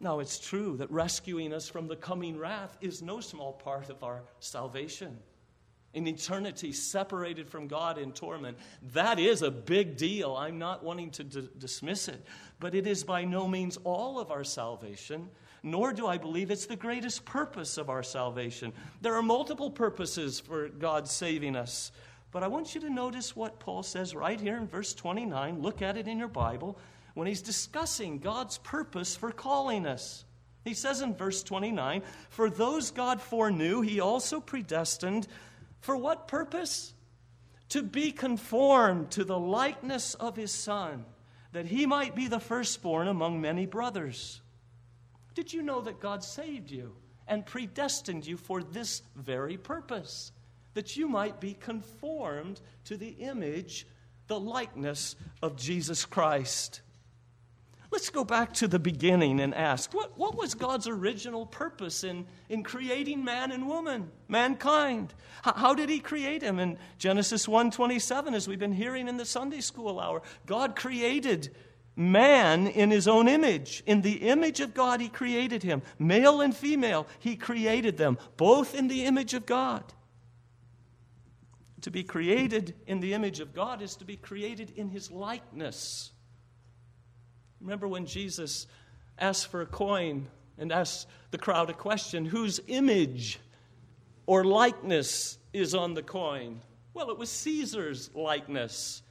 Now, 0.00 0.20
it's 0.20 0.38
true 0.38 0.76
that 0.76 0.90
rescuing 0.92 1.52
us 1.52 1.68
from 1.68 1.88
the 1.88 1.96
coming 1.96 2.38
wrath 2.38 2.76
is 2.80 3.02
no 3.02 3.20
small 3.20 3.52
part 3.52 3.90
of 3.90 4.04
our 4.04 4.22
salvation 4.38 5.18
in 5.94 6.06
eternity 6.06 6.72
separated 6.72 7.48
from 7.48 7.66
God 7.66 7.98
in 7.98 8.12
torment. 8.12 8.58
That 8.92 9.18
is 9.18 9.42
a 9.42 9.50
big 9.50 9.96
deal. 9.96 10.36
I'm 10.36 10.58
not 10.58 10.84
wanting 10.84 11.10
to 11.12 11.24
d- 11.24 11.48
dismiss 11.58 12.08
it, 12.08 12.24
but 12.60 12.74
it 12.74 12.86
is 12.86 13.02
by 13.02 13.24
no 13.24 13.48
means 13.48 13.78
all 13.84 14.20
of 14.20 14.30
our 14.30 14.44
salvation, 14.44 15.28
nor 15.62 15.92
do 15.92 16.06
I 16.06 16.18
believe 16.18 16.50
it's 16.50 16.66
the 16.66 16.76
greatest 16.76 17.24
purpose 17.24 17.78
of 17.78 17.90
our 17.90 18.02
salvation. 18.02 18.72
There 19.00 19.14
are 19.14 19.22
multiple 19.22 19.70
purposes 19.70 20.40
for 20.40 20.68
God 20.68 21.08
saving 21.08 21.56
us. 21.56 21.92
But 22.30 22.42
I 22.42 22.48
want 22.48 22.74
you 22.74 22.80
to 22.82 22.90
notice 22.90 23.34
what 23.34 23.58
Paul 23.58 23.82
says 23.82 24.14
right 24.14 24.40
here 24.40 24.56
in 24.56 24.66
verse 24.66 24.92
29. 24.94 25.60
Look 25.60 25.82
at 25.82 25.96
it 25.96 26.08
in 26.08 26.18
your 26.18 26.28
Bible 26.28 26.78
when 27.14 27.26
he's 27.26 27.42
discussing 27.42 28.18
God's 28.18 28.58
purpose 28.58 29.16
for 29.16 29.32
calling 29.32 29.86
us. 29.86 30.24
He 30.64 30.74
says 30.74 31.00
in 31.00 31.14
verse 31.14 31.42
29 31.42 32.02
For 32.28 32.50
those 32.50 32.90
God 32.90 33.20
foreknew, 33.20 33.80
he 33.80 34.00
also 34.00 34.40
predestined 34.40 35.26
for 35.80 35.96
what 35.96 36.28
purpose? 36.28 36.92
To 37.70 37.82
be 37.82 38.12
conformed 38.12 39.10
to 39.12 39.24
the 39.24 39.38
likeness 39.38 40.14
of 40.14 40.36
his 40.36 40.52
Son, 40.52 41.04
that 41.52 41.66
he 41.66 41.86
might 41.86 42.14
be 42.14 42.26
the 42.26 42.40
firstborn 42.40 43.08
among 43.08 43.40
many 43.40 43.66
brothers. 43.66 44.40
Did 45.38 45.52
you 45.52 45.62
know 45.62 45.80
that 45.82 46.00
God 46.00 46.24
saved 46.24 46.68
you 46.68 46.96
and 47.28 47.46
predestined 47.46 48.26
you 48.26 48.36
for 48.36 48.60
this 48.60 49.02
very 49.14 49.56
purpose? 49.56 50.32
That 50.74 50.96
you 50.96 51.06
might 51.06 51.40
be 51.40 51.54
conformed 51.54 52.60
to 52.86 52.96
the 52.96 53.10
image, 53.10 53.86
the 54.26 54.40
likeness 54.40 55.14
of 55.40 55.54
Jesus 55.54 56.04
Christ. 56.04 56.80
Let's 57.92 58.10
go 58.10 58.24
back 58.24 58.52
to 58.54 58.66
the 58.66 58.80
beginning 58.80 59.38
and 59.38 59.54
ask 59.54 59.94
what, 59.94 60.18
what 60.18 60.36
was 60.36 60.54
God's 60.54 60.88
original 60.88 61.46
purpose 61.46 62.02
in, 62.02 62.26
in 62.48 62.64
creating 62.64 63.22
man 63.22 63.52
and 63.52 63.68
woman, 63.68 64.10
mankind? 64.26 65.14
How, 65.42 65.52
how 65.52 65.74
did 65.74 65.88
he 65.88 66.00
create 66.00 66.42
him? 66.42 66.58
In 66.58 66.78
Genesis 66.98 67.46
1:27, 67.46 68.34
as 68.34 68.48
we've 68.48 68.58
been 68.58 68.72
hearing 68.72 69.06
in 69.06 69.16
the 69.16 69.24
Sunday 69.24 69.60
school 69.60 70.00
hour, 70.00 70.20
God 70.46 70.74
created 70.74 71.54
man 71.98 72.68
in 72.68 72.90
his 72.90 73.08
own 73.08 73.26
image. 73.26 73.82
In 73.84 74.02
the 74.02 74.28
image 74.28 74.60
of 74.60 74.72
God, 74.72 75.00
he 75.00 75.08
created 75.08 75.64
him. 75.64 75.82
Male 75.98 76.40
and 76.40 76.56
female, 76.56 77.06
he 77.18 77.34
created 77.36 77.96
them, 77.96 78.16
both 78.36 78.74
in 78.74 78.86
the 78.86 79.04
image 79.04 79.34
of 79.34 79.44
God. 79.44 79.82
To 81.82 81.90
be 81.90 82.04
created 82.04 82.74
in 82.86 83.00
the 83.00 83.14
image 83.14 83.40
of 83.40 83.52
God 83.52 83.82
is 83.82 83.96
to 83.96 84.04
be 84.04 84.16
created 84.16 84.72
in 84.76 84.88
his 84.88 85.10
likeness. 85.10 86.12
Remember 87.60 87.88
when 87.88 88.06
Jesus 88.06 88.66
asked 89.18 89.48
for 89.48 89.60
a 89.60 89.66
coin 89.66 90.28
and 90.56 90.70
asked 90.70 91.08
the 91.32 91.38
crowd 91.38 91.68
a 91.68 91.74
question 91.74 92.24
whose 92.24 92.60
image 92.68 93.40
or 94.26 94.44
likeness 94.44 95.38
is 95.52 95.74
on 95.74 95.94
the 95.94 96.02
coin? 96.02 96.60
Well, 96.94 97.10
it 97.10 97.18
was 97.18 97.30
Caesar's 97.30 98.10
likeness. 98.14 99.02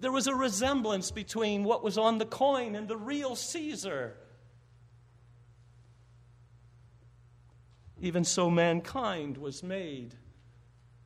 There 0.00 0.10
was 0.10 0.26
a 0.26 0.34
resemblance 0.34 1.10
between 1.10 1.62
what 1.64 1.84
was 1.84 1.98
on 1.98 2.18
the 2.18 2.26
coin 2.26 2.74
and 2.74 2.88
the 2.88 2.96
real 2.96 3.36
Caesar. 3.36 4.16
Even 8.00 8.24
so, 8.24 8.50
mankind 8.50 9.36
was 9.36 9.62
made 9.62 10.14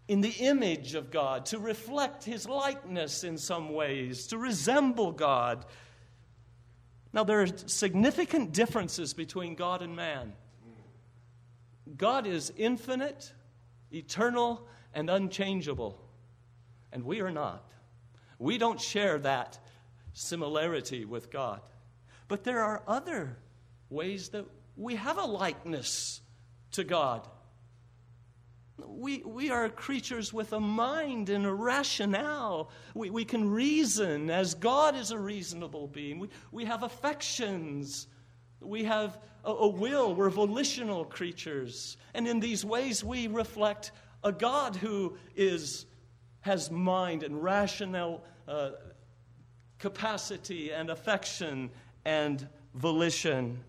in 0.07 0.21
the 0.21 0.35
image 0.39 0.95
of 0.95 1.11
God, 1.11 1.47
to 1.47 1.59
reflect 1.59 2.25
his 2.25 2.47
likeness 2.47 3.25
in 3.25 3.39
some 3.39 3.73
ways, 3.73 4.27
to 4.29 4.39
resemble 4.39 5.13
God. 5.13 5.65
Now, 7.13 7.25
there 7.25 7.41
are 7.41 7.47
significant 7.67 8.53
differences 8.53 9.15
between 9.15 9.55
God 9.55 9.81
and 9.81 9.97
man. 9.97 10.35
God 11.97 12.27
is 12.27 12.53
infinite, 12.57 13.33
eternal, 13.93 14.67
and 14.93 15.09
unchangeable, 15.09 15.99
and 16.93 17.05
we 17.05 17.21
are 17.21 17.31
not. 17.31 17.74
We 18.45 18.59
don't 18.59 18.79
share 18.79 19.19
that 19.21 19.59
similarity 20.13 21.07
with 21.07 21.31
God. 21.31 21.63
But 22.29 22.45
there 22.45 22.61
are 22.61 22.83
other 22.87 23.39
ways 23.89 24.29
that 24.29 24.45
we 24.77 24.97
have 24.97 25.17
a 25.17 25.25
likeness 25.25 26.21
to 26.73 26.85
God. 26.85 27.27
We, 28.87 29.23
we 29.23 29.51
are 29.51 29.71
creatures 29.71 30.31
with 30.31 30.53
a 30.53 30.61
mind 30.61 31.31
and 31.31 31.47
a 31.47 31.55
rationale. 31.55 32.69
We, 32.93 33.09
we 33.09 33.25
can 33.25 33.49
reason 33.49 34.29
as 34.29 34.53
God 34.53 34.95
is 34.95 35.11
a 35.11 35.19
reasonable 35.19 35.87
being. 35.87 36.19
We, 36.19 36.29
we 36.53 36.67
have 36.67 36.83
affections. 36.83 38.09
We 38.61 38.85
have 38.85 39.19
a, 39.43 39.53
a 39.53 39.69
will. 39.69 40.15
We're 40.15 40.29
volitional 40.29 41.07
creatures. 41.07 41.97
And 42.13 42.29
in 42.29 42.41
these 42.41 42.63
ways, 42.63 43.03
we 43.03 43.27
reflect 43.27 43.93
a 44.23 44.33
God 44.33 44.77
who 44.77 45.17
is, 45.35 45.87
has 46.43 46.71
mind 46.71 47.23
and 47.23 47.43
rational 47.43 48.23
uh, 48.49 48.71
capacity 49.79 50.73
and 50.73 50.91
affection 50.91 51.71
and 52.05 52.47
volition. 52.75 53.63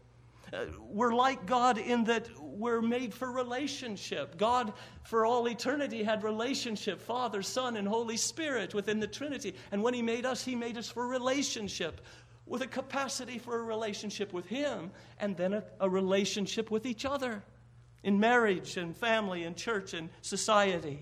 Uh, 0.54 0.66
we're 0.80 1.14
like 1.14 1.46
God 1.46 1.78
in 1.78 2.04
that 2.06 2.28
we're 2.40 2.82
made 2.82 3.14
for 3.14 3.32
relationship. 3.32 4.38
God, 4.38 4.74
for 5.04 5.26
all 5.26 5.48
eternity, 5.48 6.04
had 6.04 6.24
relationship 6.24 7.02
Father, 7.02 7.42
Son, 7.42 7.76
and 7.76 7.88
Holy 7.88 8.18
Spirit 8.18 8.74
within 8.74 9.00
the 9.00 9.08
Trinity. 9.08 9.56
And 9.72 9.82
when 9.84 9.94
He 9.94 10.02
made 10.02 10.26
us, 10.26 10.44
He 10.44 10.56
made 10.56 10.78
us 10.78 10.90
for 10.90 11.08
relationship, 11.08 12.02
with 12.46 12.62
a 12.62 12.68
capacity 12.68 13.40
for 13.40 13.60
a 13.60 13.64
relationship 13.64 14.32
with 14.32 14.46
Him, 14.46 14.92
and 15.20 15.36
then 15.36 15.54
a, 15.54 15.64
a 15.80 15.90
relationship 15.90 16.70
with 16.72 16.86
each 16.86 17.06
other 17.06 17.44
in 18.04 18.20
marriage 18.20 18.78
and 18.78 18.96
family 18.96 19.44
and 19.44 19.58
church 19.58 19.94
and 19.94 20.10
society. 20.22 21.00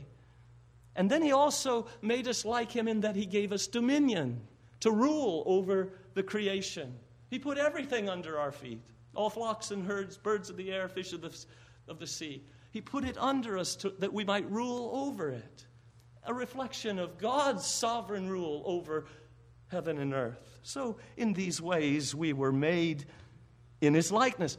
And 0.95 1.09
then 1.09 1.21
He 1.21 1.31
also 1.31 1.87
made 2.01 2.27
us 2.27 2.45
like 2.45 2.71
Him 2.71 2.87
in 2.87 3.01
that 3.01 3.15
He 3.15 3.25
gave 3.25 3.51
us 3.51 3.67
dominion 3.67 4.41
to 4.81 4.91
rule 4.91 5.43
over 5.45 5.93
the 6.13 6.23
creation. 6.23 6.93
He 7.29 7.39
put 7.39 7.57
everything 7.57 8.09
under 8.09 8.39
our 8.39 8.51
feet 8.51 8.81
all 9.15 9.29
flocks 9.29 9.71
and 9.71 9.85
herds, 9.85 10.17
birds 10.17 10.49
of 10.49 10.57
the 10.57 10.71
air, 10.71 10.87
fish 10.87 11.13
of 11.13 11.21
the, 11.21 11.45
of 11.87 11.99
the 11.99 12.07
sea. 12.07 12.43
He 12.71 12.81
put 12.81 13.03
it 13.03 13.17
under 13.17 13.57
us 13.57 13.75
to, 13.77 13.93
that 13.99 14.11
we 14.11 14.25
might 14.25 14.49
rule 14.49 14.91
over 14.93 15.29
it. 15.29 15.65
A 16.25 16.33
reflection 16.33 16.99
of 16.99 17.17
God's 17.17 17.65
sovereign 17.65 18.29
rule 18.29 18.63
over 18.65 19.05
heaven 19.67 19.99
and 19.99 20.13
earth. 20.13 20.59
So, 20.63 20.97
in 21.17 21.33
these 21.33 21.61
ways, 21.61 22.15
we 22.15 22.33
were 22.33 22.51
made 22.51 23.05
in 23.81 23.93
His 23.93 24.11
likeness. 24.11 24.57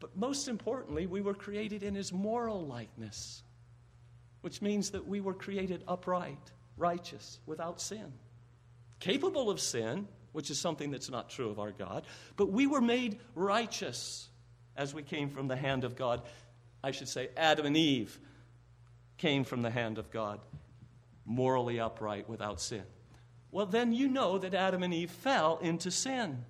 But 0.00 0.16
most 0.16 0.48
importantly, 0.48 1.06
we 1.06 1.20
were 1.20 1.34
created 1.34 1.82
in 1.82 1.94
His 1.94 2.12
moral 2.12 2.66
likeness, 2.66 3.42
which 4.42 4.60
means 4.60 4.90
that 4.90 5.08
we 5.08 5.20
were 5.20 5.34
created 5.34 5.82
upright, 5.88 6.52
righteous, 6.76 7.40
without 7.46 7.80
sin, 7.80 8.12
capable 9.00 9.50
of 9.50 9.60
sin, 9.60 10.06
which 10.32 10.50
is 10.50 10.58
something 10.58 10.90
that's 10.90 11.10
not 11.10 11.30
true 11.30 11.50
of 11.50 11.58
our 11.58 11.72
God. 11.72 12.04
But 12.36 12.50
we 12.52 12.66
were 12.66 12.80
made 12.80 13.18
righteous 13.34 14.28
as 14.76 14.94
we 14.94 15.02
came 15.02 15.30
from 15.30 15.48
the 15.48 15.56
hand 15.56 15.84
of 15.84 15.96
God. 15.96 16.22
I 16.82 16.90
should 16.90 17.08
say, 17.08 17.28
Adam 17.36 17.66
and 17.66 17.76
Eve 17.76 18.18
came 19.18 19.44
from 19.44 19.62
the 19.62 19.70
hand 19.70 19.98
of 19.98 20.10
God, 20.10 20.40
morally 21.24 21.78
upright 21.78 22.28
without 22.28 22.60
sin. 22.60 22.82
Well, 23.50 23.66
then 23.66 23.92
you 23.92 24.08
know 24.08 24.38
that 24.38 24.54
Adam 24.54 24.82
and 24.82 24.94
Eve 24.94 25.10
fell 25.10 25.58
into 25.58 25.90
sin. 25.90 26.44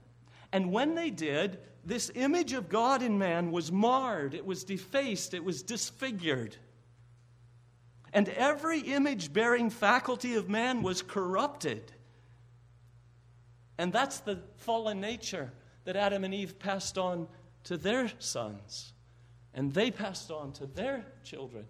And 0.52 0.70
when 0.70 0.94
they 0.94 1.10
did, 1.10 1.58
this 1.84 2.10
image 2.14 2.52
of 2.52 2.68
God 2.68 3.02
in 3.02 3.18
man 3.18 3.50
was 3.50 3.72
marred, 3.72 4.34
it 4.34 4.46
was 4.46 4.62
defaced, 4.62 5.34
it 5.34 5.44
was 5.44 5.62
disfigured. 5.62 6.56
And 8.12 8.28
every 8.28 8.80
image 8.80 9.32
bearing 9.32 9.70
faculty 9.70 10.34
of 10.34 10.48
man 10.48 10.82
was 10.82 11.02
corrupted. 11.02 11.92
And 13.78 13.92
that's 13.92 14.20
the 14.20 14.40
fallen 14.56 15.00
nature 15.00 15.50
that 15.84 15.96
Adam 15.96 16.24
and 16.24 16.34
Eve 16.34 16.58
passed 16.58 16.98
on 16.98 17.26
to 17.64 17.76
their 17.76 18.10
sons. 18.18 18.92
And 19.54 19.72
they 19.72 19.90
passed 19.90 20.30
on 20.30 20.52
to 20.54 20.66
their 20.66 21.04
children 21.24 21.64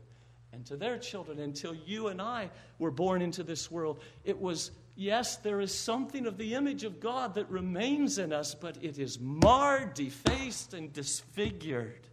and 0.52 0.66
to 0.66 0.76
their 0.76 0.98
children 0.98 1.38
until 1.38 1.74
you 1.74 2.08
and 2.08 2.20
I 2.20 2.50
were 2.78 2.90
born 2.90 3.22
into 3.22 3.42
this 3.42 3.70
world. 3.70 4.00
It 4.24 4.40
was, 4.40 4.70
yes, 4.96 5.36
there 5.36 5.60
is 5.60 5.74
something 5.74 6.26
of 6.26 6.36
the 6.36 6.54
image 6.54 6.84
of 6.84 7.00
God 7.00 7.34
that 7.34 7.48
remains 7.50 8.18
in 8.18 8.32
us, 8.32 8.54
but 8.54 8.76
it 8.82 8.98
is 8.98 9.18
marred, 9.18 9.94
defaced, 9.94 10.74
and 10.74 10.92
disfigured. 10.92 12.06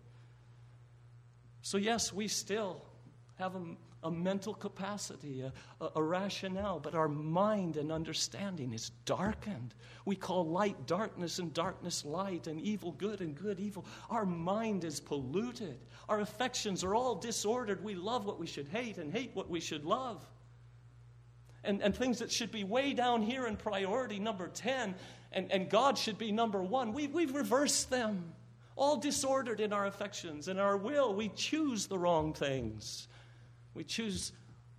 So, 1.62 1.78
yes, 1.78 2.14
we 2.14 2.28
still 2.28 2.82
have 3.38 3.56
a 3.56 3.62
a 4.04 4.12
mental 4.12 4.54
capacity, 4.54 5.42
a, 5.42 5.52
a, 5.84 5.92
a, 5.98 6.04
rationale, 6.04 6.80
but 6.80 6.96
our 6.96 7.10
mind 7.10 7.76
and 7.76 7.92
understanding 7.92 8.74
is 8.74 8.92
darkened. 9.06 9.74
We 10.06 10.16
call 10.16 10.48
light 10.48 10.88
darkness 10.88 11.40
and 11.40 11.54
darkness 11.54 12.06
light 12.06 12.48
and 12.48 12.62
evil 12.62 12.94
good 12.94 13.20
and 13.20 13.36
good 13.36 13.60
evil. 13.60 13.86
Our 14.10 14.26
mind 14.26 14.86
is 14.86 15.00
polluted. 15.00 15.78
Our 16.08 16.22
affections 16.22 16.84
are 16.84 16.96
all 16.96 17.16
disordered. 17.16 17.84
We 17.84 17.96
love 17.96 18.26
what 18.26 18.40
we 18.40 18.48
should 18.48 18.70
hate 18.70 18.98
and 18.98 19.12
hate 19.12 19.32
what 19.34 19.50
we 19.50 19.60
should 19.60 19.84
love. 19.84 20.26
And, 21.64 21.82
and 21.82 21.94
things 21.94 22.20
that 22.20 22.32
should 22.32 22.52
be 22.52 22.64
way 22.64 22.94
down 22.94 23.22
here 23.22 23.48
in 23.48 23.58
priority, 23.58 24.18
number 24.18 24.48
10, 24.48 24.96
and, 25.34 25.52
and 25.52 25.70
God 25.70 25.98
should 25.98 26.18
be 26.18 26.32
number 26.32 26.64
one, 26.64 26.94
we, 26.94 27.08
we've 27.08 27.36
reversed 27.36 27.90
them. 27.90 28.34
All 28.76 28.96
disordered 28.96 29.60
in 29.60 29.74
our 29.74 29.88
affections 29.88 30.48
and 30.48 30.58
our 30.58 30.78
will. 30.78 31.14
We 31.14 31.28
choose 31.36 31.88
the 31.88 32.00
wrong 32.00 32.34
things. 32.34 33.10
We 33.74 33.84
choose 33.84 34.32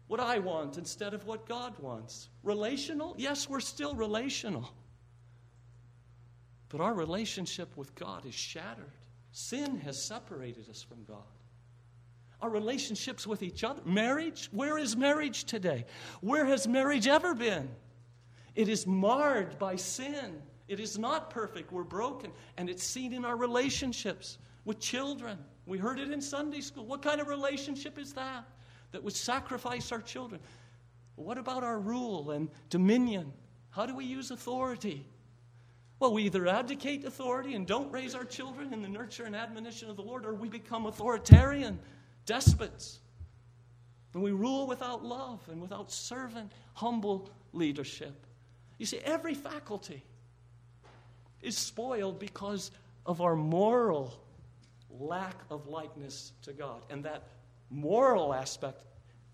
what 0.07 0.21
I 0.21 0.39
want 0.39 0.77
instead 0.77 1.15
of 1.15 1.25
what 1.27 1.47
God 1.47 1.75
wants. 1.79 2.29
Relational? 2.43 3.15
Yes, 3.17 3.49
we're 3.49 3.61
still 3.61 3.95
relational. 3.95 4.69
But 6.69 6.81
our 6.81 6.95
relationship 6.95 7.77
with 7.77 7.95
God 7.95 8.27
is 8.27 8.35
shattered. 8.35 8.93
Sin 9.33 9.79
has 9.81 10.03
separated 10.03 10.69
us 10.69 10.83
from 10.83 11.05
God. 11.05 11.23
Our 12.41 12.51
relationships 12.51 13.27
with 13.27 13.43
each 13.43 13.65
other. 13.65 13.83
Marriage? 13.85 14.49
Where 14.51 14.79
is 14.79 14.97
marriage 14.97 15.45
today? 15.45 15.85
Where 16.21 16.47
has 16.47 16.67
marriage 16.67 17.07
ever 17.07 17.35
been? 17.35 17.69
It 18.55 18.69
is 18.69 18.87
marred 18.87 19.59
by 19.59 19.77
sin. 19.77 20.43
It 20.69 20.81
is 20.81 20.99
not 20.99 21.31
perfect. 21.31 21.71
We're 21.71 21.85
broken. 21.85 22.33
And 22.57 22.71
it's 22.71 22.85
seen 22.85 23.13
in 23.13 23.25
our 23.25 23.37
relationships 23.37 24.39
with 24.65 24.81
children. 24.81 25.39
We 25.67 25.79
heard 25.79 25.99
it 25.99 26.11
in 26.11 26.21
Sunday 26.21 26.61
school. 26.61 26.87
What 26.87 27.03
kind 27.03 27.21
of 27.21 27.29
relationship 27.29 27.99
is 27.99 28.13
that? 28.15 28.45
That 28.93 29.03
would 29.03 29.15
sacrifice 29.15 29.93
our 29.93 30.01
children. 30.01 30.41
what 31.17 31.37
about 31.37 31.63
our 31.63 31.79
rule 31.79 32.31
and 32.31 32.49
dominion? 32.71 33.33
How 33.71 33.85
do 33.85 33.95
we 33.95 34.05
use 34.05 34.31
authority? 34.31 35.07
Well, 35.99 36.15
we 36.15 36.23
either 36.25 36.49
abdicate 36.49 37.05
authority 37.05 37.55
and 37.55 37.67
don't 37.67 37.93
raise 37.93 38.15
our 38.15 38.25
children 38.25 38.73
in 38.73 38.81
the 38.81 38.89
nurture 38.89 39.25
and 39.25 39.37
admonition 39.37 39.91
of 39.91 39.97
the 39.97 40.03
Lord, 40.03 40.25
or 40.25 40.33
we 40.33 40.49
become 40.49 40.87
authoritarian 40.87 41.79
despots. 42.25 43.01
And 44.15 44.23
we 44.23 44.33
rule 44.33 44.67
without 44.67 45.05
love 45.05 45.41
and 45.51 45.61
without 45.61 45.93
servant, 45.93 46.53
humble 46.73 47.31
leadership. 47.53 48.27
You 48.79 48.87
see, 48.87 48.99
every 49.05 49.35
faculty 49.35 50.03
is 51.43 51.57
spoiled 51.57 52.19
because 52.19 52.71
of 53.07 53.21
our 53.21 53.37
moral 53.37 54.19
lack 54.91 55.37
of 55.51 55.67
likeness 55.69 56.33
to 56.43 56.53
God. 56.53 56.83
And 56.91 57.05
that 57.05 57.25
moral 57.71 58.35
aspect 58.35 58.85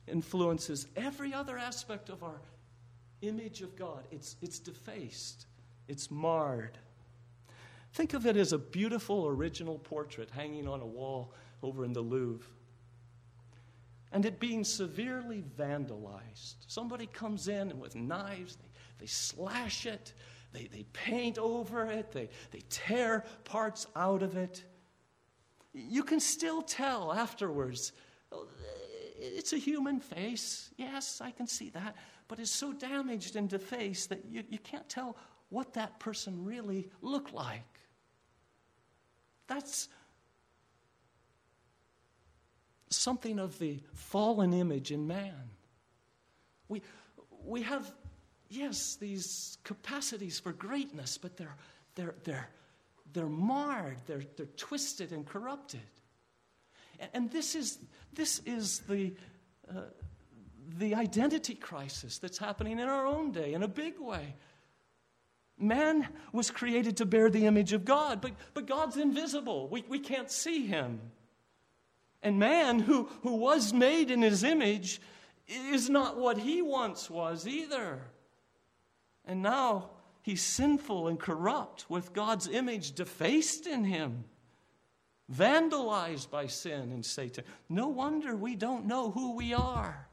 influences 0.07 0.87
every 0.94 1.35
other 1.35 1.59
aspect 1.59 2.09
of 2.11 2.22
our 2.22 2.40
image 3.22 3.62
of 3.62 3.77
God. 3.77 4.05
It's, 4.11 4.37
it's 4.42 4.59
defaced, 4.59 5.46
it's 5.88 6.11
marred. 6.11 6.79
Think 7.92 8.12
of 8.12 8.27
it 8.27 8.37
as 8.37 8.53
a 8.53 8.59
beautiful 8.59 9.27
original 9.27 9.79
portrait 9.79 10.31
hanging 10.31 10.68
on 10.68 10.81
a 10.81 10.87
wall 10.87 11.33
over 11.62 11.85
in 11.85 11.92
the 11.92 12.03
Louvre. 12.03 12.46
And 14.12 14.25
it 14.25 14.38
being 14.38 14.64
severely 14.64 15.42
vandalized. 15.59 16.57
Somebody 16.66 17.07
comes 17.07 17.49
in 17.49 17.79
with 17.79 17.96
knives, 17.96 18.57
they, 18.57 18.68
they 18.99 19.07
slash 19.07 19.87
it, 19.87 20.12
they, 20.53 20.68
they 20.72 20.85
paint 20.92 21.38
over 21.38 21.87
it, 21.87 22.12
they, 22.12 22.29
they 22.51 22.62
tear 22.70 23.25
parts 23.44 23.87
out 23.96 24.22
of 24.22 24.37
it. 24.37 24.62
You 25.72 26.03
can 26.03 26.20
still 26.20 26.62
tell 26.62 27.12
afterwards 27.12 27.92
Uh, 28.32 28.38
it's 29.18 29.52
a 29.52 29.58
human 29.58 30.00
face. 30.00 30.70
Yes, 30.76 31.20
I 31.20 31.30
can 31.30 31.46
see 31.46 31.70
that. 31.70 31.96
but 32.28 32.38
it's 32.38 32.50
so 32.50 32.72
damaged 32.72 33.36
and 33.36 33.48
defaced 33.48 34.08
that 34.10 34.24
you, 34.28 34.42
you 34.48 34.58
can't 34.58 34.88
tell 34.88 35.16
what 35.48 35.74
that 35.74 35.98
person 36.00 36.44
really 36.44 36.88
looked 37.02 37.32
like. 37.32 37.62
That's 39.46 39.88
something 42.90 43.38
of 43.38 43.58
the 43.58 43.80
fallen 43.92 44.52
image 44.52 44.90
in 44.90 45.06
man. 45.06 45.50
We, 46.68 46.82
we 47.44 47.62
have, 47.62 47.92
yes, 48.48 48.96
these 48.96 49.58
capacities 49.62 50.40
for 50.40 50.52
greatness, 50.52 51.16
but 51.16 51.36
they're, 51.36 51.56
they're, 51.94 52.14
they're, 52.24 52.48
they're 53.12 53.26
marred, 53.26 53.98
they're, 54.06 54.24
they're 54.36 54.46
twisted 54.56 55.12
and 55.12 55.24
corrupted. 55.24 55.80
And, 57.12 57.30
this 57.30 57.54
is, 57.54 57.78
this 58.12 58.40
is 58.46 58.80
the, 58.80 59.12
uh, 59.68 59.80
the 60.78 60.94
identity 60.94 61.54
crisis 61.54 62.18
that's 62.18 62.38
happening 62.38 62.78
in 62.78 62.88
our 62.88 63.06
own 63.06 63.32
day 63.32 63.54
in 63.54 63.62
a 63.62 63.68
big 63.68 63.98
way. 63.98 64.35
Man 65.59 66.09
was 66.32 66.50
created 66.50 66.98
to 66.98 67.06
bear 67.06 67.30
the 67.30 67.46
image 67.46 67.72
of 67.72 67.85
God, 67.85 68.20
but, 68.20 68.32
but 68.52 68.66
God's 68.66 68.96
invisible. 68.96 69.68
We, 69.68 69.85
we 69.88 69.98
can't 69.98 70.30
see 70.30 70.66
him. 70.66 71.00
And 72.22 72.38
man, 72.38 72.80
who, 72.80 73.09
who 73.22 73.37
was 73.37 73.72
made 73.72 74.11
in 74.11 74.20
his 74.22 74.42
image, 74.42 75.00
is 75.46 75.88
not 75.88 76.18
what 76.18 76.38
he 76.38 76.61
once 76.61 77.09
was 77.09 77.46
either. 77.46 78.02
And 79.24 79.42
now 79.42 79.90
he's 80.22 80.42
sinful 80.42 81.09
and 81.09 81.18
corrupt 81.18 81.87
with 81.88 82.12
God's 82.12 82.48
image 82.48 82.92
defaced 82.92 83.66
in 83.66 83.85
him, 83.85 84.24
vandalized 85.32 86.30
by 86.30 86.46
sin 86.46 86.92
and 86.92 87.04
Satan. 87.04 87.44
No 87.68 87.88
wonder 87.88 88.36
we 88.36 88.54
don't 88.54 88.86
know 88.86 89.10
who 89.10 89.34
we 89.34 89.52
are. 89.54 90.08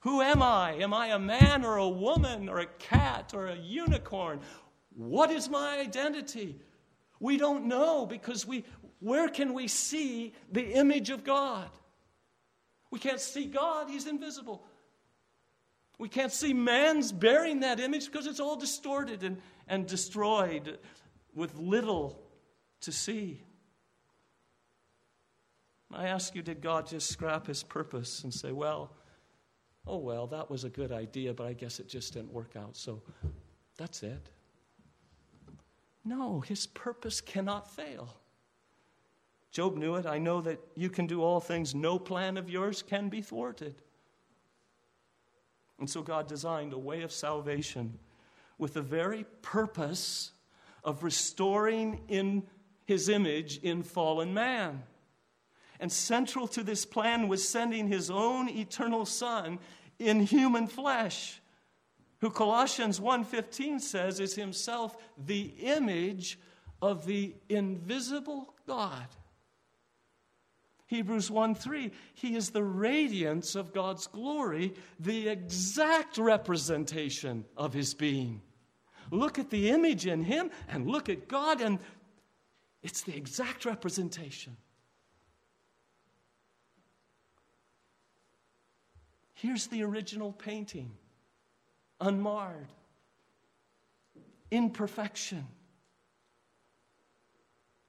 Who 0.00 0.20
am 0.20 0.42
I? 0.42 0.72
Am 0.74 0.94
I 0.94 1.08
a 1.08 1.18
man 1.18 1.64
or 1.64 1.76
a 1.76 1.88
woman 1.88 2.48
or 2.48 2.60
a 2.60 2.66
cat 2.66 3.32
or 3.34 3.46
a 3.46 3.56
unicorn? 3.56 4.40
What 4.94 5.30
is 5.30 5.48
my 5.48 5.78
identity? 5.78 6.60
We 7.20 7.36
don't 7.36 7.66
know 7.66 8.06
because 8.06 8.46
we 8.46 8.64
where 9.00 9.28
can 9.28 9.54
we 9.54 9.68
see 9.68 10.34
the 10.50 10.72
image 10.72 11.10
of 11.10 11.24
God? 11.24 11.70
We 12.90 12.98
can't 12.98 13.20
see 13.20 13.46
God, 13.46 13.88
he's 13.88 14.06
invisible. 14.06 14.64
We 15.98 16.08
can't 16.08 16.32
see 16.32 16.54
man's 16.54 17.12
bearing 17.12 17.60
that 17.60 17.80
image 17.80 18.06
because 18.06 18.26
it's 18.26 18.40
all 18.40 18.56
distorted 18.56 19.22
and, 19.22 19.38
and 19.66 19.86
destroyed 19.86 20.78
with 21.34 21.56
little 21.58 22.20
to 22.82 22.92
see. 22.92 23.42
I 25.92 26.08
ask 26.08 26.34
you, 26.34 26.42
did 26.42 26.60
God 26.60 26.86
just 26.86 27.08
scrap 27.08 27.46
his 27.46 27.62
purpose 27.62 28.24
and 28.24 28.32
say, 28.32 28.52
well, 28.52 28.92
oh, 29.86 29.98
well, 29.98 30.26
that 30.26 30.50
was 30.50 30.64
a 30.64 30.68
good 30.68 30.92
idea, 30.92 31.32
but 31.32 31.46
I 31.46 31.54
guess 31.54 31.80
it 31.80 31.88
just 31.88 32.12
didn't 32.12 32.32
work 32.32 32.56
out, 32.56 32.76
so 32.76 33.02
that's 33.76 34.02
it? 34.02 34.30
No, 36.04 36.40
his 36.40 36.66
purpose 36.66 37.20
cannot 37.20 37.70
fail. 37.70 38.14
Job 39.50 39.76
knew 39.76 39.94
it. 39.96 40.06
I 40.06 40.18
know 40.18 40.40
that 40.42 40.60
you 40.74 40.90
can 40.90 41.06
do 41.06 41.22
all 41.22 41.40
things. 41.40 41.74
No 41.74 41.98
plan 41.98 42.36
of 42.36 42.50
yours 42.50 42.82
can 42.82 43.08
be 43.08 43.22
thwarted. 43.22 43.74
And 45.78 45.88
so 45.88 46.02
God 46.02 46.28
designed 46.28 46.72
a 46.72 46.78
way 46.78 47.02
of 47.02 47.12
salvation 47.12 47.98
with 48.58 48.74
the 48.74 48.82
very 48.82 49.24
purpose 49.42 50.32
of 50.84 51.02
restoring 51.02 52.00
in 52.08 52.42
his 52.84 53.08
image 53.08 53.58
in 53.58 53.82
fallen 53.82 54.34
man. 54.34 54.82
And 55.80 55.90
central 55.92 56.48
to 56.48 56.62
this 56.62 56.84
plan 56.84 57.28
was 57.28 57.48
sending 57.48 57.88
his 57.88 58.10
own 58.10 58.48
eternal 58.48 59.06
son 59.06 59.58
in 59.98 60.20
human 60.20 60.66
flesh, 60.66 61.40
who 62.20 62.30
Colossians 62.30 63.00
1:15 63.00 63.80
says 63.80 64.20
is 64.20 64.34
himself 64.34 64.96
the 65.16 65.52
image 65.60 66.38
of 66.80 67.06
the 67.06 67.34
invisible 67.48 68.54
God. 68.66 69.06
Hebrews 70.86 71.30
1 71.30 71.54
3, 71.54 71.90
he 72.14 72.34
is 72.34 72.50
the 72.50 72.64
radiance 72.64 73.54
of 73.54 73.74
God's 73.74 74.06
glory, 74.06 74.72
the 74.98 75.28
exact 75.28 76.16
representation 76.16 77.44
of 77.56 77.74
his 77.74 77.92
being. 77.92 78.40
Look 79.10 79.38
at 79.38 79.50
the 79.50 79.68
image 79.70 80.06
in 80.06 80.24
him 80.24 80.50
and 80.66 80.88
look 80.88 81.10
at 81.10 81.28
God, 81.28 81.60
and 81.60 81.78
it's 82.82 83.02
the 83.02 83.14
exact 83.14 83.66
representation. 83.66 84.56
Here's 89.38 89.68
the 89.68 89.84
original 89.84 90.32
painting, 90.32 90.90
unmarred, 92.00 92.72
in 94.50 94.70
perfection. 94.70 95.46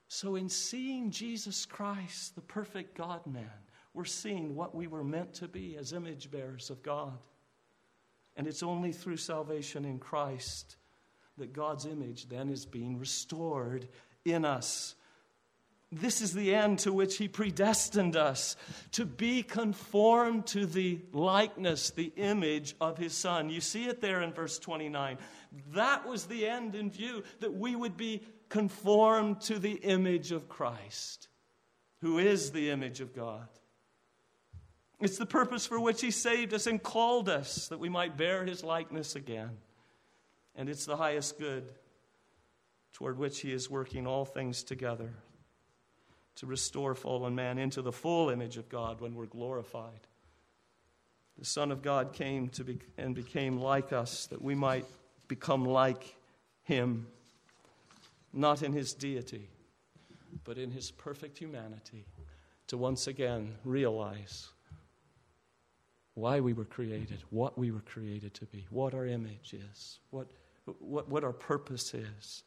So, 0.09 0.35
in 0.35 0.47
seeing 0.47 1.09
Jesus 1.09 1.65
Christ, 1.65 2.35
the 2.35 2.41
perfect 2.41 2.95
God 2.95 3.25
man, 3.25 3.49
we're 3.95 4.05
seeing 4.05 4.53
what 4.53 4.75
we 4.75 4.85
were 4.85 5.03
meant 5.03 5.33
to 5.35 5.47
be 5.47 5.75
as 5.75 5.91
image 5.91 6.29
bearers 6.29 6.69
of 6.69 6.83
God. 6.83 7.17
And 8.35 8.45
it's 8.45 8.61
only 8.61 8.91
through 8.91 9.17
salvation 9.17 9.85
in 9.85 9.97
Christ 9.97 10.77
that 11.39 11.51
God's 11.51 11.87
image 11.87 12.29
then 12.29 12.49
is 12.49 12.67
being 12.67 12.99
restored 12.99 13.87
in 14.23 14.45
us. 14.45 14.93
This 15.91 16.21
is 16.21 16.33
the 16.33 16.53
end 16.53 16.79
to 16.79 16.93
which 16.93 17.17
He 17.17 17.27
predestined 17.27 18.15
us 18.15 18.55
to 18.91 19.05
be 19.05 19.41
conformed 19.41 20.45
to 20.47 20.67
the 20.67 20.99
likeness, 21.11 21.89
the 21.89 22.13
image 22.15 22.75
of 22.79 22.97
His 22.97 23.13
Son. 23.13 23.49
You 23.49 23.59
see 23.59 23.85
it 23.85 23.99
there 23.99 24.21
in 24.21 24.31
verse 24.31 24.59
29. 24.59 25.17
That 25.73 26.07
was 26.07 26.25
the 26.25 26.47
end 26.47 26.75
in 26.75 26.91
view, 26.91 27.23
that 27.39 27.55
we 27.55 27.75
would 27.75 27.97
be 27.97 28.21
conformed 28.49 29.41
to 29.41 29.57
the 29.57 29.73
image 29.73 30.31
of 30.31 30.47
Christ, 30.47 31.27
who 32.01 32.19
is 32.19 32.51
the 32.51 32.69
image 32.69 33.01
of 33.01 33.15
God. 33.15 33.47
It's 34.99 35.17
the 35.17 35.25
purpose 35.25 35.65
for 35.65 35.79
which 35.79 36.01
He 36.01 36.11
saved 36.11 36.53
us 36.53 36.67
and 36.67 36.83
called 36.83 37.29
us, 37.29 37.67
that 37.69 37.79
we 37.79 37.89
might 37.89 38.15
bear 38.15 38.45
His 38.45 38.63
likeness 38.63 39.15
again. 39.15 39.57
And 40.55 40.69
it's 40.69 40.85
the 40.85 40.97
highest 40.97 41.39
good 41.39 41.71
toward 42.93 43.17
which 43.17 43.39
He 43.39 43.51
is 43.51 43.71
working 43.71 44.05
all 44.05 44.25
things 44.25 44.61
together 44.61 45.15
to 46.39 46.45
restore 46.45 46.95
fallen 46.95 47.35
man 47.35 47.57
into 47.57 47.81
the 47.81 47.91
full 47.91 48.29
image 48.29 48.57
of 48.57 48.69
God 48.69 49.01
when 49.01 49.15
we're 49.15 49.25
glorified. 49.25 50.07
The 51.37 51.45
Son 51.45 51.71
of 51.71 51.81
God 51.81 52.11
came 52.13 52.49
to 52.49 52.63
be, 52.63 52.79
and 52.97 53.15
became 53.15 53.59
like 53.59 53.93
us 53.93 54.25
that 54.27 54.41
we 54.41 54.55
might 54.55 54.85
become 55.27 55.65
like 55.65 56.15
Him 56.63 57.07
not 58.33 58.63
in 58.63 58.73
his 58.73 58.93
deity, 58.93 59.49
but 60.43 60.57
in 60.57 60.71
his 60.71 60.91
perfect 60.91 61.37
humanity, 61.37 62.05
to 62.67 62.77
once 62.77 63.07
again 63.07 63.55
realize 63.63 64.49
why 66.13 66.39
we 66.39 66.53
were 66.53 66.65
created, 66.65 67.23
what 67.29 67.57
we 67.57 67.71
were 67.71 67.81
created 67.81 68.33
to 68.35 68.45
be, 68.45 68.67
what 68.69 68.93
our 68.93 69.05
image 69.05 69.53
is, 69.53 69.99
what, 70.11 70.27
what, 70.79 71.09
what 71.09 71.23
our 71.23 71.33
purpose 71.33 71.93
is. 71.93 72.43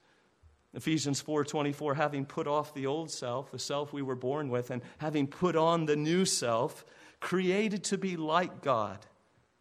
Ephesians 0.75 1.23
4:24 1.23 1.95
having 1.97 2.25
put 2.25 2.47
off 2.47 2.73
the 2.75 2.87
old 2.87 3.11
self 3.11 3.51
the 3.51 3.59
self 3.59 3.93
we 3.93 4.03
were 4.03 4.17
born 4.17 4.49
with 4.49 4.71
and 4.71 4.83
having 4.99 5.27
put 5.27 5.57
on 5.57 5.87
the 5.87 5.97
new 5.97 6.25
self 6.25 6.85
created 7.21 7.85
to 7.85 7.99
be 7.99 8.17
like 8.17 8.63
God 8.63 9.05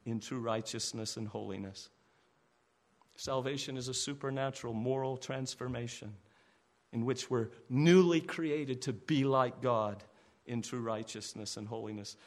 in 0.05 0.19
true 0.19 0.39
righteousness 0.39 1.17
and 1.17 1.27
holiness 1.27 1.89
Salvation 3.21 3.77
is 3.77 3.87
a 3.87 3.93
supernatural 3.93 4.73
moral 4.73 5.15
transformation 5.15 6.15
in 6.91 7.05
which 7.05 7.29
we're 7.29 7.49
newly 7.69 8.19
created 8.19 8.81
to 8.81 8.93
be 8.93 9.23
like 9.23 9.61
God 9.61 10.03
in 10.47 10.63
true 10.63 10.81
righteousness 10.81 11.55
and 11.55 11.67
holiness. 11.67 12.17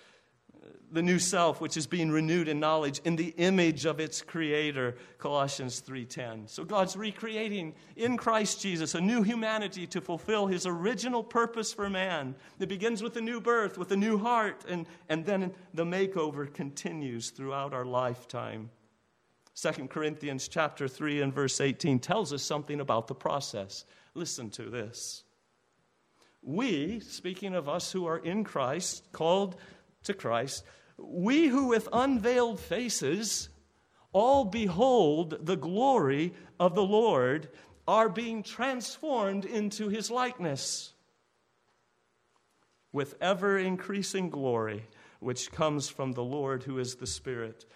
The 0.92 1.02
new 1.02 1.18
self 1.18 1.60
which 1.60 1.76
is 1.76 1.86
being 1.86 2.10
renewed 2.10 2.48
in 2.48 2.60
knowledge 2.60 3.00
in 3.04 3.16
the 3.16 3.34
image 3.36 3.84
of 3.84 3.98
its 4.00 4.22
creator 4.22 4.96
Colossians 5.18 5.80
3:10. 5.80 6.48
So 6.48 6.64
God's 6.64 6.96
recreating 6.96 7.74
in 7.96 8.16
Christ 8.16 8.60
Jesus 8.60 8.94
a 8.94 9.00
new 9.00 9.22
humanity 9.22 9.86
to 9.88 10.00
fulfill 10.00 10.46
his 10.46 10.66
original 10.66 11.24
purpose 11.24 11.72
for 11.72 11.90
man. 11.90 12.34
It 12.60 12.68
begins 12.68 13.02
with 13.02 13.16
a 13.16 13.20
new 13.20 13.40
birth, 13.40 13.76
with 13.76 13.90
a 13.92 13.96
new 13.96 14.18
heart 14.18 14.64
and 14.68 14.86
and 15.08 15.26
then 15.26 15.52
the 15.74 15.84
makeover 15.84 16.52
continues 16.52 17.30
throughout 17.30 17.74
our 17.74 17.84
lifetime. 17.84 18.70
2 19.54 19.88
Corinthians 19.88 20.48
chapter 20.48 20.88
3 20.88 21.22
and 21.22 21.32
verse 21.32 21.60
18 21.60 22.00
tells 22.00 22.32
us 22.32 22.42
something 22.42 22.80
about 22.80 23.06
the 23.06 23.14
process. 23.14 23.84
Listen 24.14 24.50
to 24.50 24.68
this. 24.68 25.24
We, 26.42 27.00
speaking 27.00 27.54
of 27.54 27.68
us 27.68 27.90
who 27.90 28.04
are 28.04 28.18
in 28.18 28.44
Christ, 28.44 29.10
called 29.12 29.56
to 30.04 30.14
Christ, 30.14 30.64
we 30.96 31.48
who 31.48 31.66
with 31.66 31.88
unveiled 31.92 32.60
faces 32.60 33.48
all 34.12 34.44
behold 34.44 35.44
the 35.44 35.56
glory 35.56 36.32
of 36.60 36.74
the 36.74 36.84
Lord 36.84 37.48
are 37.86 38.08
being 38.08 38.42
transformed 38.42 39.44
into 39.44 39.88
his 39.88 40.10
likeness 40.10 40.92
with 42.92 43.16
ever 43.20 43.58
increasing 43.58 44.30
glory, 44.30 44.86
which 45.18 45.50
comes 45.50 45.88
from 45.88 46.12
the 46.12 46.22
Lord 46.22 46.62
who 46.62 46.78
is 46.78 46.94
the 46.94 47.06
Spirit 47.06 47.66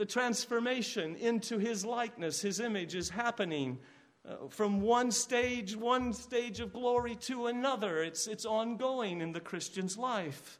the 0.00 0.06
transformation 0.06 1.14
into 1.16 1.58
his 1.58 1.84
likeness, 1.84 2.40
his 2.40 2.58
image, 2.58 2.94
is 2.94 3.10
happening 3.10 3.78
uh, 4.26 4.48
from 4.48 4.80
one 4.80 5.10
stage, 5.10 5.76
one 5.76 6.14
stage 6.14 6.58
of 6.58 6.72
glory 6.72 7.14
to 7.16 7.48
another. 7.48 8.02
It's, 8.02 8.26
it's 8.26 8.46
ongoing 8.46 9.20
in 9.20 9.32
the 9.32 9.40
Christian's 9.40 9.98
life. 9.98 10.58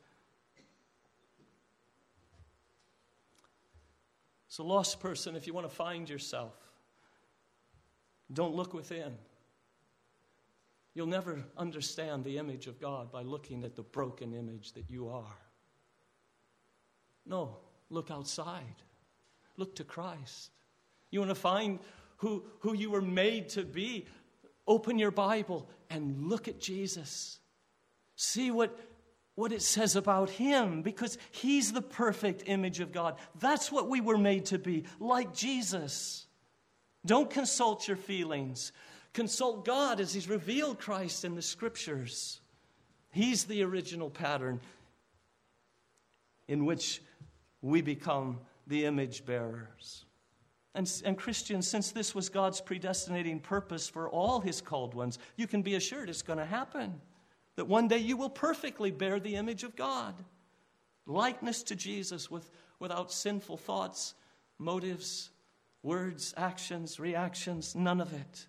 So, 4.51 4.65
lost 4.65 4.99
person, 4.99 5.37
if 5.37 5.47
you 5.47 5.55
want 5.55 5.71
to 5.71 5.75
find 5.75 6.11
yourself, 6.11 6.57
don't 8.33 8.57
look 8.57 8.75
within. 8.75 9.17
You'll 10.93 11.07
never 11.07 11.45
understand 11.57 12.25
the 12.25 12.37
image 12.37 12.67
of 12.67 12.81
God 12.81 13.13
by 13.13 13.23
looking 13.23 13.63
at 13.63 13.77
the 13.77 13.83
broken 13.83 14.35
image 14.35 14.73
that 14.73 14.91
you 14.91 15.09
are. 15.09 15.39
No, 17.25 17.59
look 17.91 18.11
outside. 18.11 18.83
Look 19.57 19.77
to 19.77 19.85
Christ. 19.85 20.51
You 21.13 21.21
want 21.21 21.31
to 21.31 21.37
find 21.37 21.79
who, 22.17 22.43
who 22.59 22.75
you 22.75 22.91
were 22.91 23.01
made 23.01 23.51
to 23.51 23.63
be? 23.63 24.07
Open 24.67 24.99
your 24.99 25.13
Bible 25.13 25.71
and 25.91 26.29
look 26.29 26.49
at 26.49 26.59
Jesus. 26.61 27.39
See 28.17 28.51
what, 28.51 28.77
what 29.41 29.53
it 29.53 29.63
says 29.63 29.97
about 29.97 30.31
him 30.31 30.83
because 30.83 31.19
he's 31.31 31.73
the 31.73 31.83
perfect 31.83 32.45
image 32.47 32.79
of 32.79 32.93
God. 32.93 33.17
That's 33.41 33.73
what 33.73 33.89
we 33.89 34.01
were 34.01 34.19
made 34.19 34.47
to 34.47 34.59
be, 34.59 34.85
like 35.01 35.35
Jesus. 35.35 36.27
Don't 37.05 37.31
consult 37.31 37.89
your 37.89 37.97
feelings. 37.97 38.73
Consult 39.13 39.65
God 39.65 40.01
as 40.01 40.13
He's 40.13 40.29
revealed 40.29 40.79
Christ 40.79 41.25
in 41.25 41.35
the 41.35 41.43
Scriptures. 41.43 42.41
He's 43.11 43.45
the 43.45 43.63
original 43.63 44.11
pattern 44.11 44.61
in 46.47 46.65
which 46.65 47.03
we 47.63 47.83
become 47.83 48.39
the 48.67 48.85
image 48.85 49.25
bearers. 49.25 50.05
And, 50.75 50.91
and, 51.05 51.19
Christians, 51.19 51.67
since 51.67 51.91
this 51.91 52.15
was 52.15 52.29
God's 52.29 52.61
predestinating 52.61 53.41
purpose 53.41 53.89
for 53.89 54.09
all 54.09 54.41
His 54.41 54.61
called 54.61 54.95
ones, 54.95 55.19
you 55.37 55.49
can 55.49 55.63
be 55.63 55.75
assured 55.75 56.09
it's 56.09 56.23
going 56.23 56.39
to 56.39 56.45
happen. 56.45 57.01
That 57.57 57.67
one 57.67 57.89
day 57.89 57.99
you 57.99 58.17
will 58.17 58.31
perfectly 58.31 58.91
bear 58.91 59.21
the 59.21 59.37
image 59.37 59.65
of 59.65 59.77
God. 59.77 60.15
Likeness 61.07 61.63
to 61.65 61.77
Jesus 61.77 62.31
with, 62.31 62.51
without 62.79 63.13
sinful 63.13 63.57
thoughts, 63.57 64.15
motives, 64.59 65.31
words, 65.83 66.33
actions, 66.37 67.01
reactions, 67.01 67.75
none 67.75 68.01
of 68.01 68.13
it 68.13 68.47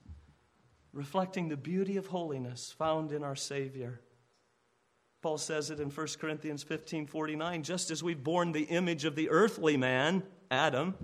reflecting 0.94 1.48
the 1.48 1.58
beauty 1.58 1.98
of 1.98 2.08
holiness 2.08 2.74
found 2.78 3.12
in 3.12 3.24
our 3.24 3.36
Savior. 3.36 4.02
Paul 5.22 5.38
says 5.38 5.70
it 5.70 5.80
in 5.80 5.90
1 5.90 6.08
Corinthians 6.20 6.64
15 6.64 7.08
49 7.08 7.64
just 7.64 7.92
as 7.92 8.04
we've 8.04 8.24
borne 8.24 8.52
the 8.52 8.64
image 8.64 9.06
of 9.06 9.16
the 9.16 9.30
earthly 9.30 9.78
man, 9.78 10.24
Adam, 10.50 10.96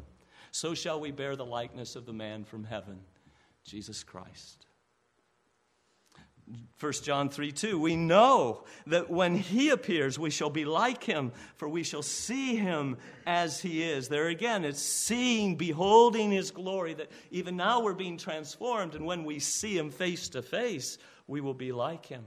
so 0.52 0.74
shall 0.74 1.00
we 1.00 1.12
bear 1.12 1.36
the 1.36 1.46
likeness 1.46 1.96
of 1.96 2.06
the 2.06 2.14
man 2.14 2.44
from 2.44 2.64
heaven, 2.64 3.00
Jesus 3.64 4.04
Christ. 4.04 4.67
1 6.80 6.92
John 7.04 7.30
3 7.30 7.52
2, 7.52 7.80
we 7.80 7.96
know 7.96 8.64
that 8.86 9.10
when 9.10 9.36
he 9.36 9.70
appears, 9.70 10.20
we 10.20 10.30
shall 10.30 10.50
be 10.50 10.64
like 10.64 11.04
him, 11.04 11.32
for 11.56 11.68
we 11.68 11.84
shall 11.84 12.04
see 12.04 12.56
him 12.56 12.98
as 13.26 13.60
he 13.60 13.84
is. 13.84 14.08
There 14.08 14.28
again, 14.28 14.64
it's 14.64 14.82
seeing, 14.82 15.56
beholding 15.56 16.32
his 16.32 16.52
glory, 16.52 16.94
that 16.94 17.12
even 17.32 17.58
now 17.58 17.82
we're 17.82 17.94
being 17.94 18.18
transformed, 18.18 18.96
and 18.96 19.06
when 19.06 19.26
we 19.26 19.40
see 19.40 19.78
him 19.78 19.90
face 19.90 20.30
to 20.30 20.42
face, 20.42 20.98
we 21.26 21.42
will 21.42 21.56
be 21.56 21.72
like 21.72 22.06
him. 22.06 22.26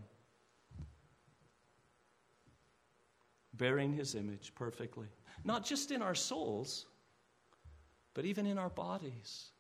Bearing 3.55 3.93
his 3.93 4.14
image 4.14 4.53
perfectly, 4.55 5.09
not 5.45 5.64
just 5.64 5.93
in 5.93 6.03
our 6.03 6.14
souls, 6.14 6.87
but 8.14 8.25
even 8.25 8.47
in 8.47 8.59
our 8.59 8.71
bodies. 8.71 9.51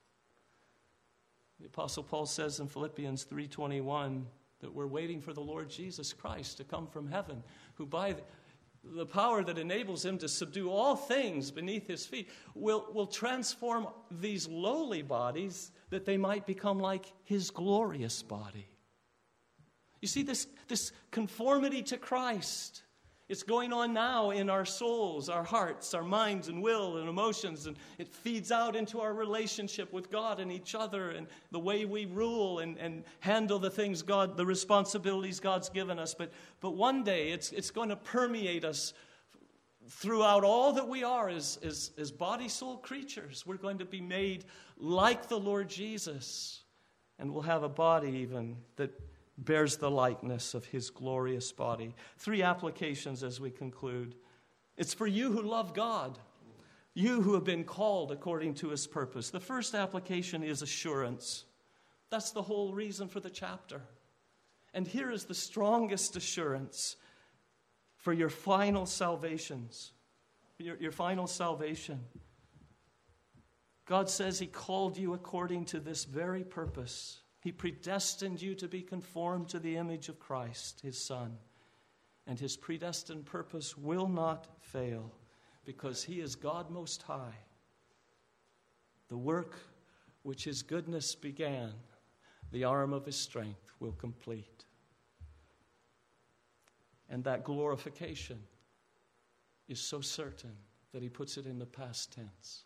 The 1.60 1.66
apostle 1.66 2.02
Paul 2.02 2.26
says 2.26 2.58
in 2.58 2.66
Philippians 2.66 3.24
3:21 3.24 4.26
that 4.60 4.74
we're 4.74 4.86
waiting 4.86 5.20
for 5.20 5.32
the 5.32 5.40
Lord 5.40 5.68
Jesus 5.68 6.12
Christ 6.12 6.56
to 6.58 6.64
come 6.64 6.86
from 6.86 7.08
heaven, 7.08 7.42
who 7.74 7.86
by 7.86 8.16
the 8.82 9.06
power 9.06 9.44
that 9.44 9.58
enables 9.58 10.04
him 10.04 10.18
to 10.18 10.28
subdue 10.28 10.70
all 10.70 10.96
things 10.96 11.50
beneath 11.50 11.86
his 11.86 12.06
feet 12.06 12.28
will, 12.54 12.86
will 12.92 13.06
transform 13.06 13.86
these 14.10 14.48
lowly 14.48 15.02
bodies 15.02 15.70
that 15.90 16.06
they 16.06 16.16
might 16.16 16.46
become 16.46 16.78
like 16.78 17.12
his 17.24 17.50
glorious 17.50 18.22
body. 18.22 18.68
You 20.00 20.08
see, 20.08 20.22
this, 20.22 20.46
this 20.68 20.92
conformity 21.10 21.82
to 21.84 21.98
Christ 21.98 22.82
it's 23.30 23.44
going 23.44 23.72
on 23.72 23.94
now 23.94 24.30
in 24.30 24.50
our 24.50 24.64
souls, 24.64 25.28
our 25.28 25.44
hearts, 25.44 25.94
our 25.94 26.02
minds, 26.02 26.48
and 26.48 26.60
will 26.60 26.96
and 26.96 27.08
emotions, 27.08 27.66
and 27.66 27.76
it 27.96 28.08
feeds 28.08 28.50
out 28.50 28.74
into 28.74 29.00
our 29.00 29.14
relationship 29.14 29.92
with 29.92 30.10
God 30.10 30.40
and 30.40 30.50
each 30.50 30.74
other 30.74 31.10
and 31.12 31.28
the 31.52 31.60
way 31.60 31.84
we 31.84 32.06
rule 32.06 32.58
and, 32.58 32.76
and 32.78 33.04
handle 33.20 33.60
the 33.60 33.70
things 33.70 34.02
God, 34.02 34.36
the 34.36 34.44
responsibilities 34.44 35.38
God's 35.38 35.68
given 35.68 35.96
us. 35.96 36.12
But, 36.12 36.32
but 36.60 36.72
one 36.72 37.04
day 37.04 37.30
it's, 37.30 37.52
it's 37.52 37.70
going 37.70 37.90
to 37.90 37.96
permeate 37.96 38.64
us 38.64 38.94
throughout 39.88 40.42
all 40.42 40.72
that 40.72 40.88
we 40.88 41.04
are 41.04 41.28
as, 41.28 41.56
as, 41.62 41.92
as 41.96 42.10
body 42.10 42.48
soul 42.48 42.78
creatures. 42.78 43.44
We're 43.46 43.58
going 43.58 43.78
to 43.78 43.84
be 43.84 44.00
made 44.00 44.44
like 44.76 45.28
the 45.28 45.38
Lord 45.38 45.68
Jesus, 45.68 46.64
and 47.20 47.32
we'll 47.32 47.42
have 47.42 47.62
a 47.62 47.68
body 47.68 48.10
even 48.10 48.56
that 48.74 48.90
bears 49.44 49.76
the 49.76 49.90
likeness 49.90 50.54
of 50.54 50.66
his 50.66 50.90
glorious 50.90 51.50
body. 51.52 51.94
Three 52.18 52.42
applications 52.42 53.22
as 53.22 53.40
we 53.40 53.50
conclude. 53.50 54.14
It's 54.76 54.94
for 54.94 55.06
you 55.06 55.32
who 55.32 55.42
love 55.42 55.74
God, 55.74 56.18
you 56.94 57.22
who 57.22 57.34
have 57.34 57.44
been 57.44 57.64
called 57.64 58.12
according 58.12 58.54
to 58.54 58.68
his 58.68 58.86
purpose. 58.86 59.30
The 59.30 59.40
first 59.40 59.74
application 59.74 60.42
is 60.42 60.62
assurance. 60.62 61.44
That's 62.10 62.32
the 62.32 62.42
whole 62.42 62.74
reason 62.74 63.08
for 63.08 63.20
the 63.20 63.30
chapter. 63.30 63.82
And 64.74 64.86
here 64.86 65.10
is 65.10 65.24
the 65.24 65.34
strongest 65.34 66.16
assurance 66.16 66.96
for 67.96 68.12
your 68.12 68.28
final 68.28 68.86
salvations, 68.86 69.92
your, 70.58 70.76
your 70.76 70.92
final 70.92 71.26
salvation. 71.26 72.00
God 73.86 74.08
says 74.08 74.38
He 74.38 74.46
called 74.46 74.96
you 74.96 75.14
according 75.14 75.64
to 75.66 75.80
this 75.80 76.04
very 76.04 76.44
purpose. 76.44 77.20
He 77.40 77.52
predestined 77.52 78.42
you 78.42 78.54
to 78.56 78.68
be 78.68 78.82
conformed 78.82 79.48
to 79.48 79.58
the 79.58 79.76
image 79.76 80.08
of 80.08 80.18
Christ, 80.18 80.80
his 80.82 81.02
Son. 81.02 81.38
And 82.26 82.38
his 82.38 82.56
predestined 82.56 83.24
purpose 83.24 83.76
will 83.76 84.08
not 84.08 84.46
fail 84.60 85.10
because 85.64 86.04
he 86.04 86.20
is 86.20 86.36
God 86.36 86.70
Most 86.70 87.02
High. 87.02 87.36
The 89.08 89.16
work 89.16 89.56
which 90.22 90.44
his 90.44 90.62
goodness 90.62 91.14
began, 91.14 91.72
the 92.52 92.64
arm 92.64 92.92
of 92.92 93.06
his 93.06 93.16
strength 93.16 93.72
will 93.80 93.92
complete. 93.92 94.64
And 97.08 97.24
that 97.24 97.42
glorification 97.42 98.38
is 99.66 99.80
so 99.80 100.00
certain 100.00 100.56
that 100.92 101.02
he 101.02 101.08
puts 101.08 101.36
it 101.38 101.46
in 101.46 101.58
the 101.58 101.66
past 101.66 102.12
tense. 102.12 102.64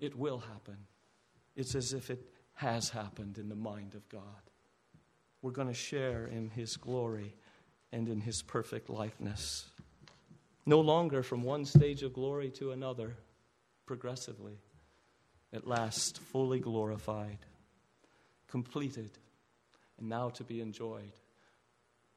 It 0.00 0.16
will 0.16 0.38
happen. 0.38 0.78
It's 1.54 1.74
as 1.74 1.92
if 1.92 2.08
it 2.10 2.24
has 2.58 2.88
happened 2.88 3.38
in 3.38 3.48
the 3.48 3.54
mind 3.54 3.94
of 3.94 4.08
God. 4.08 4.20
We're 5.42 5.52
going 5.52 5.68
to 5.68 5.74
share 5.74 6.26
in 6.26 6.50
His 6.50 6.76
glory 6.76 7.36
and 7.92 8.08
in 8.08 8.20
His 8.20 8.42
perfect 8.42 8.90
likeness. 8.90 9.66
No 10.66 10.80
longer 10.80 11.22
from 11.22 11.44
one 11.44 11.64
stage 11.64 12.02
of 12.02 12.12
glory 12.12 12.50
to 12.50 12.72
another, 12.72 13.14
progressively, 13.86 14.58
at 15.52 15.68
last 15.68 16.18
fully 16.18 16.58
glorified, 16.58 17.38
completed, 18.48 19.12
and 20.00 20.08
now 20.08 20.28
to 20.30 20.42
be 20.42 20.60
enjoyed 20.60 21.12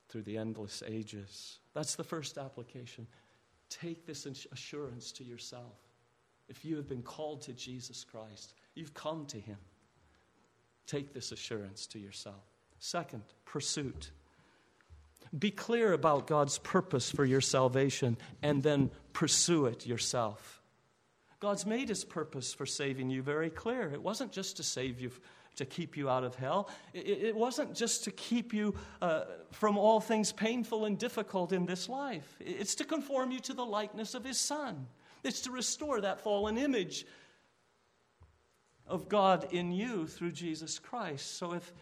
through 0.10 0.24
the 0.24 0.40
endless 0.40 0.82
ages. 0.88 1.60
That's 1.76 1.96
the 1.96 2.04
first 2.04 2.40
application. 2.40 3.06
Take 3.70 4.08
this 4.08 4.26
assurance 4.52 5.12
to 5.14 5.24
yourself. 5.24 5.78
If 6.50 6.66
you 6.66 6.78
have 6.78 6.90
been 6.90 7.04
called 7.04 7.44
to 7.44 7.54
Jesus 7.54 8.04
Christ, 8.04 8.56
you've 8.74 8.96
come 8.96 9.28
to 9.28 9.40
Him. 9.40 9.58
Take 10.88 11.14
this 11.14 11.32
assurance 11.32 11.88
to 11.88 12.00
yourself. 12.00 12.44
Second, 12.80 13.24
pursuit. 13.46 14.12
Be 15.38 15.52
clear 15.52 15.94
about 15.94 16.28
God's 16.28 16.58
purpose 16.58 17.12
for 17.12 17.24
your 17.24 17.42
salvation 17.42 18.18
and 18.42 18.62
then 18.62 18.92
pursue 19.14 19.68
it 19.68 19.86
yourself. 19.86 20.62
God's 21.40 21.66
made 21.66 21.90
his 21.90 22.04
purpose 22.04 22.54
for 22.54 22.66
saving 22.66 23.10
you 23.10 23.22
very 23.24 23.50
clear. 23.50 23.92
It 23.92 24.02
wasn't 24.02 24.32
just 24.32 24.58
to 24.58 24.64
save 24.64 25.00
you, 25.00 25.12
to 25.56 25.66
keep 25.66 25.98
you 25.98 26.10
out 26.10 26.24
of 26.24 26.36
hell. 26.36 26.70
It, 26.94 27.36
wasn't 27.36 27.74
just 27.74 28.04
to 28.04 28.12
keep 28.12 28.54
you 28.54 28.76
uh, 29.02 29.24
from 29.52 29.78
all 29.78 30.00
things 30.00 30.32
painful 30.32 30.86
and 30.86 31.00
difficult 31.00 31.52
in 31.52 31.66
this 31.66 31.90
life. 31.90 32.38
It's 32.40 32.76
to 32.76 32.84
conform 32.84 33.32
you 33.32 33.40
to 33.42 33.54
the 33.54 33.66
likeness 33.66 34.14
of 34.14 34.24
his 34.24 34.38
Son. 34.38 34.86
It's 35.24 35.42
to 35.42 35.52
restore 35.52 36.02
that 36.02 36.22
fallen 36.22 36.58
image 36.58 37.06
of 38.88 39.10
God 39.10 39.48
in 39.52 39.72
you 39.72 40.08
through 40.08 40.32
Jesus 40.32 40.80
Christ. 40.80 41.38
So 41.38 41.54
if, 41.54 41.74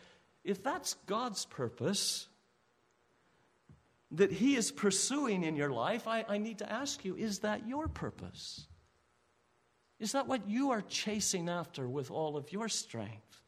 if 0.44 0.64
that's 0.64 0.96
God's 1.06 1.46
purpose 1.46 2.28
that 4.12 4.32
He 4.32 4.56
is 4.56 4.72
pursuing 4.72 5.44
in 5.44 5.56
your 5.56 5.72
life, 5.72 6.08
I, 6.08 6.26
I 6.28 6.38
need 6.38 6.60
to 6.60 6.72
ask 6.72 7.06
you 7.06 7.16
is 7.16 7.40
that 7.40 7.68
your 7.68 7.88
purpose? 7.88 8.68
Is 10.00 10.14
that 10.14 10.28
what 10.28 10.48
you 10.48 10.72
are 10.72 10.82
chasing 10.82 11.50
after 11.50 11.88
with 11.88 12.10
all 12.10 12.38
of 12.38 12.52
your 12.52 12.70
strength? 12.70 13.42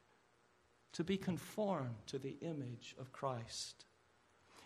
To 0.94 1.04
be 1.04 1.18
conformed 1.18 1.96
to 2.08 2.20
the 2.20 2.36
image 2.42 2.96
of 3.00 3.14
Christ. 3.14 3.86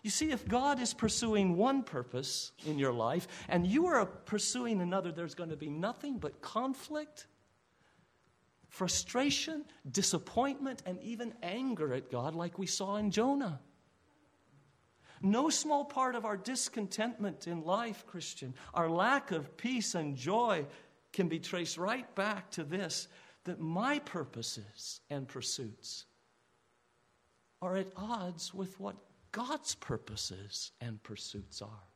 You 0.02 0.10
see, 0.10 0.30
if 0.30 0.46
God 0.46 0.80
is 0.80 0.94
pursuing 0.94 1.56
one 1.56 1.82
purpose 1.82 2.52
in 2.64 2.78
your 2.78 2.92
life 2.92 3.26
and 3.48 3.66
you 3.66 3.86
are 3.86 4.06
pursuing 4.06 4.80
another, 4.80 5.10
there's 5.10 5.34
going 5.34 5.50
to 5.50 5.56
be 5.56 5.68
nothing 5.68 6.18
but 6.18 6.40
conflict, 6.40 7.26
frustration, 8.76 9.64
disappointment, 9.90 10.82
and 10.84 11.00
even 11.00 11.32
anger 11.42 11.94
at 11.94 12.10
God, 12.10 12.34
like 12.34 12.58
we 12.58 12.66
saw 12.66 12.96
in 12.96 13.10
Jonah. 13.10 13.58
No 15.22 15.48
small 15.48 15.82
part 15.82 16.14
of 16.14 16.26
our 16.26 16.36
discontentment 16.36 17.46
in 17.46 17.62
life, 17.62 18.04
Christian, 18.06 18.52
our 18.74 18.90
lack 18.90 19.30
of 19.30 19.56
peace 19.56 19.94
and 19.94 20.14
joy 20.14 20.66
can 21.14 21.26
be 21.26 21.38
traced 21.38 21.78
right 21.78 22.14
back 22.14 22.50
to 22.50 22.64
this 22.64 23.08
that 23.44 23.58
my 23.58 23.98
purposes 24.00 25.00
and 25.08 25.26
pursuits 25.26 26.04
are 27.62 27.76
at 27.76 27.88
odds 27.96 28.52
with 28.52 28.78
what 28.78 28.96
God's 29.32 29.74
purposes 29.74 30.72
and 30.82 31.02
pursuits 31.02 31.62
are. 31.62 31.88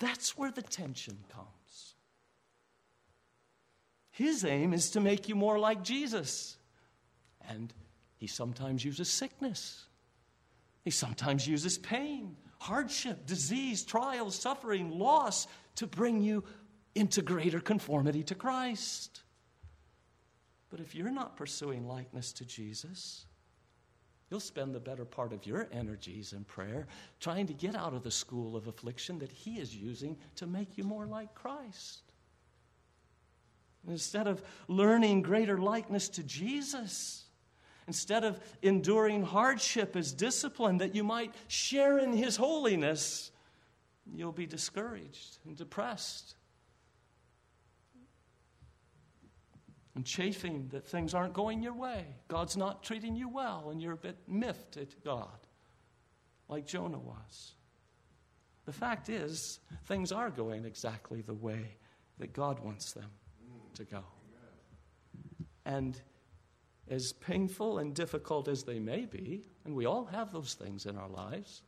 That's 0.00 0.36
where 0.36 0.50
the 0.50 0.60
tension 0.60 1.16
comes. 1.32 1.94
His 4.12 4.44
aim 4.44 4.72
is 4.72 4.90
to 4.90 5.00
make 5.00 5.28
you 5.28 5.34
more 5.34 5.58
like 5.58 5.82
Jesus. 5.82 6.56
And 7.48 7.72
he 8.16 8.28
sometimes 8.28 8.84
uses 8.84 9.10
sickness 9.10 9.86
he 10.84 10.90
sometimes 10.90 11.46
uses 11.46 11.78
pain, 11.78 12.36
hardship, 12.58 13.26
disease, 13.26 13.84
trials, 13.84 14.34
suffering, 14.34 14.98
loss 14.98 15.46
to 15.76 15.86
bring 15.86 16.20
you 16.20 16.44
into 16.94 17.22
greater 17.22 17.60
conformity 17.60 18.22
to 18.24 18.34
Christ. 18.34 19.22
But 20.70 20.80
if 20.80 20.94
you're 20.94 21.10
not 21.10 21.36
pursuing 21.36 21.86
likeness 21.86 22.32
to 22.34 22.44
Jesus, 22.44 23.26
you'll 24.28 24.40
spend 24.40 24.74
the 24.74 24.80
better 24.80 25.04
part 25.04 25.32
of 25.32 25.46
your 25.46 25.68
energies 25.72 26.32
in 26.32 26.44
prayer 26.44 26.88
trying 27.20 27.46
to 27.46 27.54
get 27.54 27.76
out 27.76 27.94
of 27.94 28.02
the 28.02 28.10
school 28.10 28.56
of 28.56 28.66
affliction 28.66 29.18
that 29.20 29.30
He 29.30 29.58
is 29.58 29.76
using 29.76 30.16
to 30.36 30.46
make 30.46 30.76
you 30.76 30.84
more 30.84 31.06
like 31.06 31.34
Christ. 31.34 32.11
Instead 33.88 34.26
of 34.26 34.42
learning 34.68 35.22
greater 35.22 35.58
likeness 35.58 36.08
to 36.10 36.22
Jesus, 36.22 37.22
Instead 37.88 38.24
of 38.24 38.40
enduring 38.62 39.22
hardship 39.22 39.96
as 39.96 40.12
discipline 40.12 40.78
that 40.78 40.94
you 40.94 41.02
might 41.02 41.34
share 41.48 41.98
in 41.98 42.12
His 42.12 42.36
holiness, 42.36 43.32
you'll 44.14 44.32
be 44.32 44.46
discouraged 44.46 45.38
and 45.44 45.56
depressed 45.56 46.36
and 49.94 50.06
chafing 50.06 50.68
that 50.68 50.86
things 50.86 51.12
aren't 51.12 51.34
going 51.34 51.62
your 51.62 51.74
way. 51.74 52.06
God's 52.28 52.56
not 52.56 52.82
treating 52.82 53.14
you 53.14 53.28
well, 53.28 53.68
and 53.70 53.82
you're 53.82 53.92
a 53.92 53.96
bit 53.96 54.16
miffed 54.26 54.76
at 54.76 55.02
God, 55.04 55.46
like 56.48 56.66
Jonah 56.66 56.98
was. 56.98 57.52
The 58.64 58.72
fact 58.72 59.08
is, 59.08 59.58
things 59.86 60.12
are 60.12 60.30
going 60.30 60.64
exactly 60.64 61.20
the 61.20 61.34
way 61.34 61.76
that 62.18 62.32
God 62.32 62.60
wants 62.60 62.92
them 62.92 63.10
to 63.74 63.84
go. 63.84 64.04
And 65.64 66.00
as 66.88 67.12
painful 67.12 67.78
and 67.78 67.94
difficult 67.94 68.48
as 68.48 68.64
they 68.64 68.78
may 68.78 69.06
be, 69.06 69.44
and 69.64 69.74
we 69.74 69.86
all 69.86 70.04
have 70.06 70.32
those 70.32 70.54
things 70.54 70.86
in 70.86 70.96
our 70.96 71.08
lives, 71.08 71.62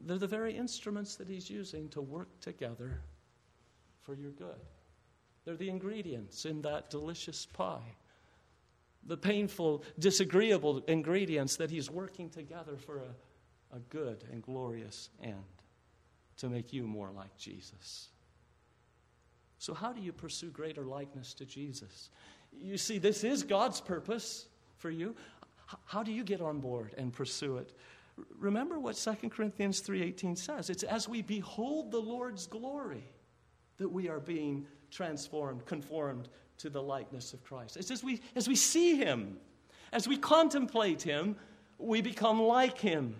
they're 0.00 0.18
the 0.18 0.26
very 0.26 0.56
instruments 0.56 1.16
that 1.16 1.28
He's 1.28 1.50
using 1.50 1.88
to 1.90 2.00
work 2.00 2.28
together 2.40 3.00
for 4.02 4.14
your 4.14 4.30
good. 4.32 4.60
They're 5.44 5.56
the 5.56 5.68
ingredients 5.68 6.44
in 6.44 6.62
that 6.62 6.90
delicious 6.90 7.46
pie. 7.46 7.96
The 9.06 9.16
painful, 9.16 9.84
disagreeable 9.98 10.82
ingredients 10.88 11.56
that 11.56 11.70
He's 11.70 11.90
working 11.90 12.30
together 12.30 12.76
for 12.76 12.98
a, 12.98 13.76
a 13.76 13.80
good 13.90 14.24
and 14.30 14.42
glorious 14.42 15.10
end 15.22 15.44
to 16.38 16.48
make 16.48 16.72
you 16.72 16.86
more 16.86 17.10
like 17.10 17.36
Jesus. 17.36 18.08
So, 19.64 19.72
how 19.72 19.94
do 19.94 20.00
you 20.02 20.12
pursue 20.12 20.50
greater 20.50 20.82
likeness 20.82 21.32
to 21.32 21.46
Jesus? 21.46 22.10
You 22.52 22.76
see, 22.76 22.98
this 22.98 23.24
is 23.24 23.42
God's 23.42 23.80
purpose 23.80 24.46
for 24.76 24.90
you. 24.90 25.16
How 25.86 26.02
do 26.02 26.12
you 26.12 26.22
get 26.22 26.42
on 26.42 26.60
board 26.60 26.94
and 26.98 27.10
pursue 27.10 27.56
it? 27.56 27.72
Remember 28.38 28.78
what 28.78 28.94
2 28.94 29.30
Corinthians 29.30 29.80
3:18 29.80 30.36
says. 30.36 30.68
It's 30.68 30.82
as 30.82 31.08
we 31.08 31.22
behold 31.22 31.92
the 31.92 31.98
Lord's 31.98 32.46
glory 32.46 33.04
that 33.78 33.88
we 33.88 34.06
are 34.10 34.20
being 34.20 34.66
transformed, 34.90 35.64
conformed 35.64 36.28
to 36.58 36.68
the 36.68 36.82
likeness 36.82 37.32
of 37.32 37.42
Christ. 37.42 37.78
It's 37.78 37.90
as 37.90 38.04
we 38.04 38.20
as 38.36 38.46
we 38.46 38.56
see 38.56 38.96
him, 38.96 39.40
as 39.94 40.06
we 40.06 40.18
contemplate 40.18 41.00
him, 41.00 41.36
we 41.78 42.02
become 42.02 42.42
like 42.42 42.80
him. 42.80 43.16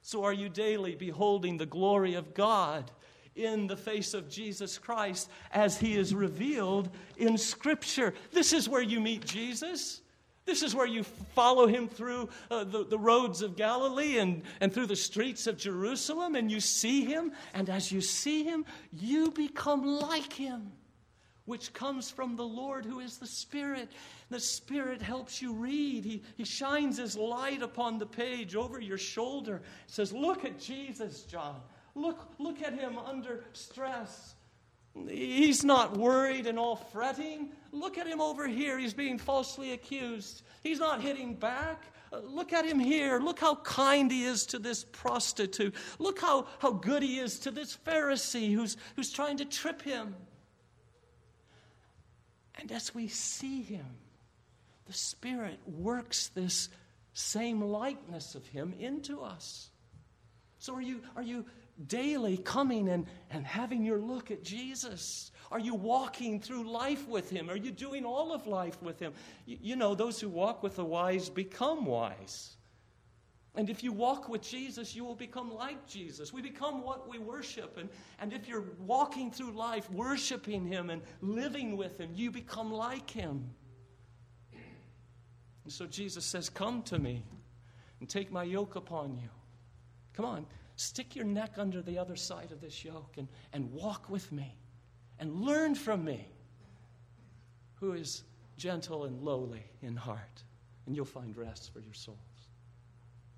So 0.00 0.24
are 0.24 0.32
you 0.32 0.48
daily 0.48 0.94
beholding 0.94 1.58
the 1.58 1.66
glory 1.66 2.14
of 2.14 2.32
God 2.32 2.90
in 3.34 3.66
the 3.66 3.76
face 3.76 4.14
of 4.14 4.28
Jesus 4.28 4.78
Christ 4.78 5.30
as 5.52 5.78
he 5.78 5.96
is 5.96 6.14
revealed 6.14 6.90
in 7.16 7.38
Scripture. 7.38 8.14
This 8.32 8.52
is 8.52 8.68
where 8.68 8.82
you 8.82 9.00
meet 9.00 9.24
Jesus. 9.24 10.02
This 10.44 10.62
is 10.62 10.74
where 10.74 10.86
you 10.86 11.04
follow 11.04 11.66
him 11.66 11.88
through 11.88 12.28
uh, 12.50 12.64
the, 12.64 12.84
the 12.84 12.98
roads 12.98 13.42
of 13.42 13.56
Galilee 13.56 14.18
and, 14.18 14.42
and 14.60 14.72
through 14.72 14.86
the 14.86 14.96
streets 14.96 15.46
of 15.46 15.56
Jerusalem, 15.56 16.34
and 16.34 16.50
you 16.50 16.58
see 16.58 17.04
him. 17.04 17.32
And 17.54 17.70
as 17.70 17.92
you 17.92 18.00
see 18.00 18.42
him, 18.42 18.64
you 18.92 19.30
become 19.30 19.84
like 19.84 20.32
him, 20.32 20.72
which 21.44 21.72
comes 21.72 22.10
from 22.10 22.34
the 22.34 22.44
Lord 22.44 22.84
who 22.84 22.98
is 22.98 23.18
the 23.18 23.26
Spirit. 23.26 23.92
The 24.30 24.40
Spirit 24.40 25.00
helps 25.00 25.40
you 25.40 25.52
read. 25.52 26.04
He, 26.04 26.24
he 26.36 26.44
shines 26.44 26.98
his 26.98 27.16
light 27.16 27.62
upon 27.62 27.98
the 27.98 28.06
page 28.06 28.56
over 28.56 28.80
your 28.80 28.98
shoulder. 28.98 29.62
Says, 29.86 30.12
Look 30.12 30.44
at 30.44 30.58
Jesus, 30.58 31.22
John. 31.22 31.60
Look, 31.94 32.26
look 32.38 32.62
at 32.62 32.72
him 32.72 32.98
under 32.98 33.44
stress. 33.52 34.34
He's 35.08 35.64
not 35.64 35.96
worried 35.96 36.46
and 36.46 36.58
all 36.58 36.76
fretting. 36.76 37.50
Look 37.70 37.98
at 37.98 38.06
him 38.06 38.20
over 38.20 38.46
here. 38.46 38.78
He's 38.78 38.94
being 38.94 39.18
falsely 39.18 39.72
accused. 39.72 40.42
He's 40.62 40.78
not 40.78 41.00
hitting 41.00 41.34
back. 41.34 41.82
Uh, 42.12 42.20
look 42.24 42.52
at 42.52 42.66
him 42.66 42.78
here. 42.78 43.18
Look 43.18 43.38
how 43.38 43.56
kind 43.56 44.10
he 44.10 44.24
is 44.24 44.46
to 44.46 44.58
this 44.58 44.84
prostitute. 44.84 45.74
Look 45.98 46.20
how, 46.20 46.46
how 46.58 46.72
good 46.72 47.02
he 47.02 47.18
is 47.18 47.38
to 47.40 47.50
this 47.50 47.76
Pharisee 47.86 48.52
who's, 48.52 48.76
who's 48.96 49.10
trying 49.10 49.38
to 49.38 49.44
trip 49.44 49.80
him. 49.80 50.14
And 52.60 52.70
as 52.70 52.94
we 52.94 53.08
see 53.08 53.62
him, 53.62 53.86
the 54.86 54.92
Spirit 54.92 55.58
works 55.66 56.28
this 56.28 56.68
same 57.14 57.62
likeness 57.62 58.34
of 58.34 58.46
him 58.46 58.74
into 58.78 59.22
us. 59.22 59.70
So 60.58 60.74
are 60.74 60.82
you, 60.82 61.00
are 61.16 61.22
you 61.22 61.46
daily 61.86 62.36
coming 62.36 62.88
and, 62.88 63.06
and 63.30 63.46
having 63.46 63.84
your 63.84 63.98
look 63.98 64.30
at 64.30 64.42
Jesus? 64.42 65.30
Are 65.50 65.58
you 65.58 65.74
walking 65.74 66.40
through 66.40 66.70
life 66.70 67.06
with 67.08 67.28
Him? 67.28 67.50
Are 67.50 67.56
you 67.56 67.70
doing 67.70 68.04
all 68.04 68.32
of 68.32 68.46
life 68.46 68.80
with 68.82 68.98
Him? 68.98 69.12
You, 69.46 69.58
you, 69.60 69.76
know, 69.76 69.94
those 69.94 70.20
who 70.20 70.28
walk 70.28 70.62
with 70.62 70.76
the 70.76 70.84
wise 70.84 71.28
become 71.28 71.84
wise. 71.84 72.56
And 73.54 73.68
if 73.68 73.84
you 73.84 73.92
walk 73.92 74.30
with 74.30 74.40
Jesus, 74.40 74.96
you 74.96 75.04
will 75.04 75.14
become 75.14 75.54
like 75.54 75.86
Jesus. 75.86 76.32
We 76.32 76.40
become 76.40 76.82
what 76.82 77.06
we 77.06 77.18
worship. 77.18 77.76
And, 77.76 77.90
and 78.18 78.32
if 78.32 78.48
you're 78.48 78.64
walking 78.78 79.30
through 79.30 79.52
life 79.52 79.90
worshiping 79.90 80.66
Him 80.66 80.88
and 80.88 81.02
living 81.20 81.76
with 81.76 81.98
Him, 81.98 82.10
you 82.14 82.30
become 82.30 82.72
like 82.72 83.10
Him. 83.10 83.50
And 85.64 85.72
so 85.72 85.86
Jesus 85.86 86.24
says, 86.24 86.48
Come 86.48 86.82
to 86.84 86.98
me 86.98 87.24
and 88.00 88.08
take 88.08 88.32
my 88.32 88.42
yoke 88.42 88.74
upon 88.76 89.16
you. 89.16 89.28
Come 90.14 90.24
on. 90.24 90.46
Stick 90.82 91.14
your 91.14 91.24
neck 91.24 91.52
under 91.58 91.80
the 91.80 91.96
other 91.96 92.16
side 92.16 92.50
of 92.50 92.60
this 92.60 92.84
yoke 92.84 93.14
and, 93.16 93.28
and 93.52 93.72
walk 93.72 94.10
with 94.10 94.32
me 94.32 94.52
and 95.20 95.40
learn 95.40 95.76
from 95.76 96.04
me, 96.04 96.26
who 97.74 97.92
is 97.92 98.24
gentle 98.56 99.04
and 99.04 99.22
lowly 99.22 99.62
in 99.80 99.94
heart, 99.94 100.42
and 100.86 100.96
you'll 100.96 101.04
find 101.04 101.36
rest 101.36 101.72
for 101.72 101.78
your 101.78 101.94
souls. 101.94 102.18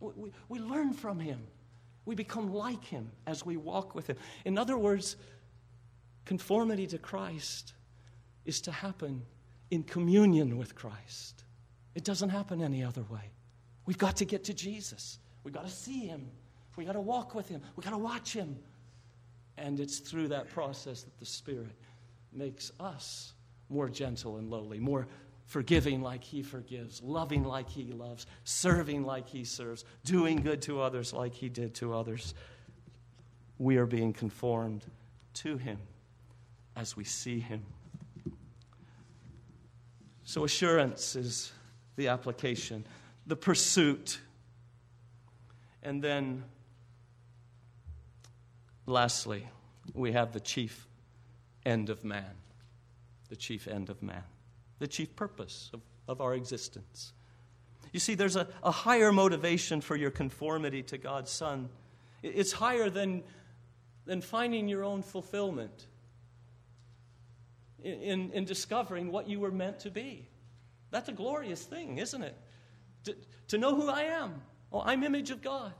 We, 0.00 0.12
we, 0.16 0.32
we 0.48 0.58
learn 0.58 0.94
from 0.94 1.20
him. 1.20 1.46
We 2.06 2.14
become 2.14 2.50
like 2.50 2.82
him 2.82 3.10
as 3.26 3.44
we 3.44 3.58
walk 3.58 3.94
with 3.94 4.06
him. 4.06 4.16
In 4.46 4.56
other 4.56 4.78
words, 4.78 5.16
conformity 6.24 6.86
to 6.86 6.98
Christ 6.98 7.74
is 8.46 8.62
to 8.62 8.72
happen 8.72 9.20
in 9.70 9.82
communion 9.82 10.56
with 10.56 10.74
Christ. 10.74 11.44
It 11.94 12.04
doesn't 12.04 12.30
happen 12.30 12.62
any 12.62 12.82
other 12.82 13.02
way. 13.02 13.32
We've 13.84 13.98
got 13.98 14.16
to 14.16 14.24
get 14.24 14.44
to 14.44 14.54
Jesus. 14.54 15.18
We've 15.42 15.52
got 15.52 15.66
to 15.66 15.70
see 15.70 16.06
him. 16.06 16.30
We 16.76 16.84
got 16.84 16.92
to 16.92 17.00
walk 17.00 17.34
with 17.34 17.48
Him. 17.48 17.60
We 17.76 17.82
got 17.82 17.90
to 17.90 17.98
watch 17.98 18.32
Him. 18.32 18.56
And 19.56 19.78
it's 19.78 19.98
through 19.98 20.28
that 20.28 20.50
process 20.50 21.02
that 21.02 21.18
the 21.18 21.26
Spirit 21.26 21.76
makes 22.32 22.72
us 22.80 23.34
more 23.68 23.88
gentle 23.88 24.36
and 24.36 24.50
lowly, 24.50 24.78
more 24.78 25.06
forgiving 25.46 26.02
like 26.02 26.24
He 26.24 26.42
forgives, 26.42 27.02
loving 27.02 27.44
like 27.44 27.68
He 27.68 27.92
loves, 27.92 28.26
serving 28.44 29.04
like 29.04 29.28
He 29.28 29.44
serves, 29.44 29.84
doing 30.04 30.38
good 30.38 30.62
to 30.62 30.80
others 30.80 31.12
like 31.12 31.34
He 31.34 31.48
did 31.48 31.74
to 31.76 31.94
others. 31.94 32.34
We 33.58 33.76
are 33.76 33.86
being 33.86 34.12
conformed 34.12 34.84
to 35.34 35.56
Him 35.56 35.78
as 36.76 36.96
we 36.96 37.04
see 37.04 37.38
Him. 37.38 37.64
So, 40.24 40.44
assurance 40.44 41.16
is 41.16 41.52
the 41.96 42.08
application, 42.08 42.86
the 43.26 43.36
pursuit. 43.36 44.18
And 45.82 46.02
then, 46.02 46.42
lastly, 48.86 49.46
we 49.92 50.12
have 50.12 50.32
the 50.32 50.40
chief 50.40 50.86
end 51.64 51.90
of 51.90 52.04
man. 52.04 52.34
The 53.28 53.36
chief 53.36 53.66
end 53.66 53.90
of 53.90 54.02
man. 54.02 54.24
The 54.78 54.86
chief 54.86 55.14
purpose 55.16 55.70
of, 55.72 55.80
of 56.08 56.20
our 56.20 56.34
existence. 56.34 57.12
You 57.92 58.00
see, 58.00 58.14
there's 58.14 58.36
a, 58.36 58.48
a 58.62 58.70
higher 58.70 59.12
motivation 59.12 59.80
for 59.80 59.96
your 59.96 60.10
conformity 60.10 60.82
to 60.84 60.98
God's 60.98 61.30
Son. 61.30 61.68
It's 62.22 62.52
higher 62.52 62.90
than, 62.90 63.22
than 64.04 64.20
finding 64.20 64.68
your 64.68 64.84
own 64.84 65.02
fulfillment 65.02 65.86
in, 67.82 67.92
in, 68.00 68.30
in 68.32 68.44
discovering 68.44 69.12
what 69.12 69.28
you 69.28 69.38
were 69.40 69.52
meant 69.52 69.80
to 69.80 69.90
be. 69.90 70.28
That's 70.90 71.08
a 71.08 71.12
glorious 71.12 71.62
thing, 71.62 71.98
isn't 71.98 72.22
it? 72.22 72.36
To, 73.04 73.16
to 73.48 73.58
know 73.58 73.74
who 73.74 73.88
I 73.88 74.02
am. 74.02 74.42
Oh, 74.72 74.82
I'm 74.84 75.04
image 75.04 75.30
of 75.30 75.42
God. 75.42 75.72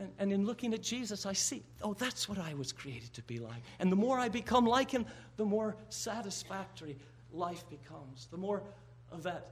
And, 0.00 0.10
and 0.18 0.32
in 0.32 0.46
looking 0.46 0.72
at 0.72 0.82
Jesus, 0.82 1.26
I 1.26 1.34
see, 1.34 1.62
oh, 1.82 1.92
that's 1.92 2.28
what 2.28 2.38
I 2.38 2.54
was 2.54 2.72
created 2.72 3.12
to 3.12 3.22
be 3.22 3.38
like. 3.38 3.62
And 3.78 3.92
the 3.92 3.96
more 3.96 4.18
I 4.18 4.30
become 4.30 4.64
like 4.64 4.90
him, 4.90 5.04
the 5.36 5.44
more 5.44 5.76
satisfactory 5.90 6.96
life 7.32 7.64
becomes. 7.68 8.26
The 8.30 8.38
more 8.38 8.62
of 9.12 9.22
that 9.24 9.48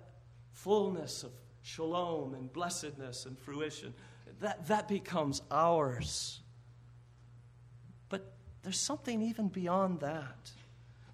fullness 0.53 1.23
of 1.23 1.33
shalom 1.63 2.33
and 2.33 2.51
blessedness 2.51 3.27
and 3.27 3.39
fruition, 3.39 3.93
that, 4.41 4.67
that 4.69 4.89
becomes 4.89 5.43
ours. 5.51 6.41
But 8.09 8.33
there's 8.63 8.79
something 8.79 9.21
even 9.21 9.49
beyond 9.49 10.01
that. 10.01 10.51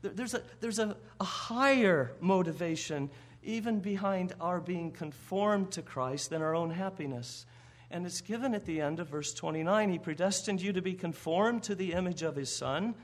There's 0.00 0.34
a, 0.34 0.42
there's 0.60 0.78
a, 0.78 0.96
a 1.18 1.24
higher 1.24 2.12
motivation 2.20 3.10
even 3.42 3.80
behind 3.80 4.32
our 4.40 4.60
being 4.60 4.92
conformed 4.92 5.72
to 5.72 5.82
Christ 5.82 6.30
than 6.30 6.40
our 6.40 6.54
own 6.54 6.70
happiness. 6.70 7.46
And 7.90 8.06
it's 8.06 8.20
given 8.20 8.54
at 8.54 8.64
the 8.64 8.80
end 8.80 9.00
of 9.00 9.08
verse 9.08 9.32
29. 9.34 9.90
He 9.90 9.98
predestined 9.98 10.60
you 10.60 10.72
to 10.72 10.82
be 10.82 10.94
conformed 10.94 11.62
to 11.64 11.74
the 11.74 11.92
image 11.92 12.22
of 12.22 12.36
his 12.36 12.54
Son, 12.54 12.94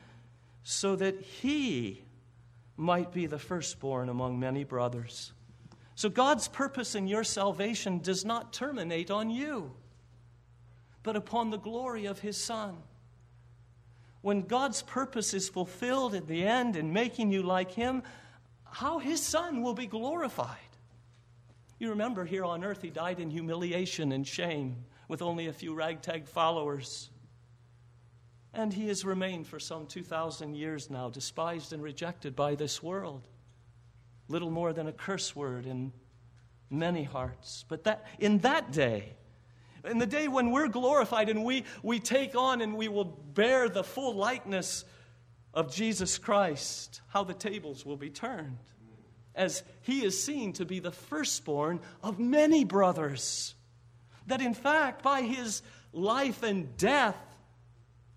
so 0.62 0.96
that 0.96 1.20
he 1.20 2.04
might 2.76 3.12
be 3.12 3.26
the 3.26 3.38
firstborn 3.38 4.08
among 4.08 4.40
many 4.40 4.64
brothers. 4.64 5.32
So 5.94 6.08
God's 6.08 6.48
purpose 6.48 6.94
in 6.94 7.06
your 7.06 7.24
salvation 7.24 7.98
does 7.98 8.24
not 8.24 8.52
terminate 8.52 9.10
on 9.10 9.30
you, 9.30 9.72
but 11.02 11.16
upon 11.16 11.50
the 11.50 11.58
glory 11.58 12.06
of 12.06 12.20
his 12.20 12.36
Son 12.36 12.76
when 14.22 14.42
God's 14.42 14.82
purpose 14.82 15.32
is 15.32 15.48
fulfilled 15.48 16.14
at 16.14 16.26
the 16.26 16.46
end 16.46 16.76
in 16.76 16.92
making 16.92 17.32
you 17.32 17.42
like 17.42 17.72
Him, 17.72 18.02
how 18.64 18.98
His 18.98 19.22
Son 19.22 19.62
will 19.62 19.74
be 19.74 19.86
glorified. 19.86 20.58
You 21.80 21.88
remember 21.88 22.26
here 22.26 22.44
on 22.44 22.62
earth, 22.62 22.82
He 22.82 22.90
died 22.90 23.18
in 23.20 23.30
humiliation 23.30 24.12
and 24.12 24.28
shame 24.28 24.84
with 25.08 25.22
only 25.22 25.48
a 25.48 25.52
few 25.52 25.74
ragtag 25.74 26.28
followers. 26.28 27.08
And 28.52 28.70
He 28.70 28.88
has 28.88 29.02
remained 29.02 29.46
for 29.46 29.58
some 29.58 29.86
2,000 29.86 30.54
years 30.54 30.90
now, 30.90 31.08
despised 31.08 31.72
and 31.72 31.82
rejected 31.82 32.36
by 32.36 32.54
this 32.54 32.82
world. 32.82 33.26
Little 34.28 34.50
more 34.50 34.74
than 34.74 34.88
a 34.88 34.92
curse 34.92 35.34
word 35.34 35.64
in 35.64 35.90
many 36.68 37.02
hearts. 37.02 37.64
But 37.66 37.84
that, 37.84 38.06
in 38.18 38.38
that 38.40 38.72
day, 38.72 39.14
in 39.82 39.96
the 39.96 40.06
day 40.06 40.28
when 40.28 40.50
we're 40.50 40.68
glorified 40.68 41.30
and 41.30 41.42
we, 41.44 41.64
we 41.82 41.98
take 41.98 42.36
on 42.36 42.60
and 42.60 42.76
we 42.76 42.88
will 42.88 43.04
bear 43.04 43.70
the 43.70 43.82
full 43.82 44.14
likeness 44.14 44.84
of 45.54 45.74
Jesus 45.74 46.18
Christ, 46.18 47.00
how 47.08 47.24
the 47.24 47.32
tables 47.32 47.86
will 47.86 47.96
be 47.96 48.10
turned. 48.10 48.58
As 49.34 49.62
he 49.82 50.04
is 50.04 50.22
seen 50.22 50.52
to 50.54 50.64
be 50.64 50.80
the 50.80 50.90
firstborn 50.90 51.80
of 52.02 52.18
many 52.18 52.64
brothers. 52.64 53.54
That 54.26 54.40
in 54.40 54.54
fact, 54.54 55.02
by 55.02 55.22
his 55.22 55.62
life 55.92 56.42
and 56.42 56.76
death 56.76 57.16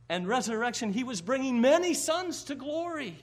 and 0.09 0.28
resurrection, 0.28 0.91
he 0.91 1.03
was 1.03 1.22
bringing 1.22 1.61
many 1.61 1.93
sons 1.93 2.43
to 2.45 2.55
glory. 2.55 3.18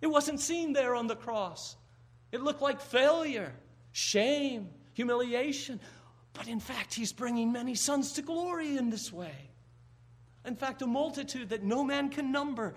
It 0.00 0.08
wasn't 0.08 0.40
seen 0.40 0.72
there 0.72 0.94
on 0.94 1.06
the 1.06 1.16
cross. 1.16 1.76
It 2.32 2.42
looked 2.42 2.60
like 2.60 2.80
failure, 2.80 3.54
shame, 3.92 4.68
humiliation. 4.92 5.80
But 6.32 6.48
in 6.48 6.60
fact, 6.60 6.94
he's 6.94 7.12
bringing 7.12 7.52
many 7.52 7.74
sons 7.74 8.12
to 8.14 8.22
glory 8.22 8.76
in 8.76 8.90
this 8.90 9.12
way. 9.12 9.50
In 10.44 10.56
fact, 10.56 10.82
a 10.82 10.86
multitude 10.86 11.50
that 11.50 11.62
no 11.62 11.84
man 11.84 12.10
can 12.10 12.32
number. 12.32 12.74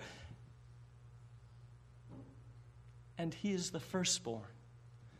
And 3.18 3.34
he 3.34 3.52
is 3.52 3.70
the 3.70 3.80
firstborn, 3.80 4.46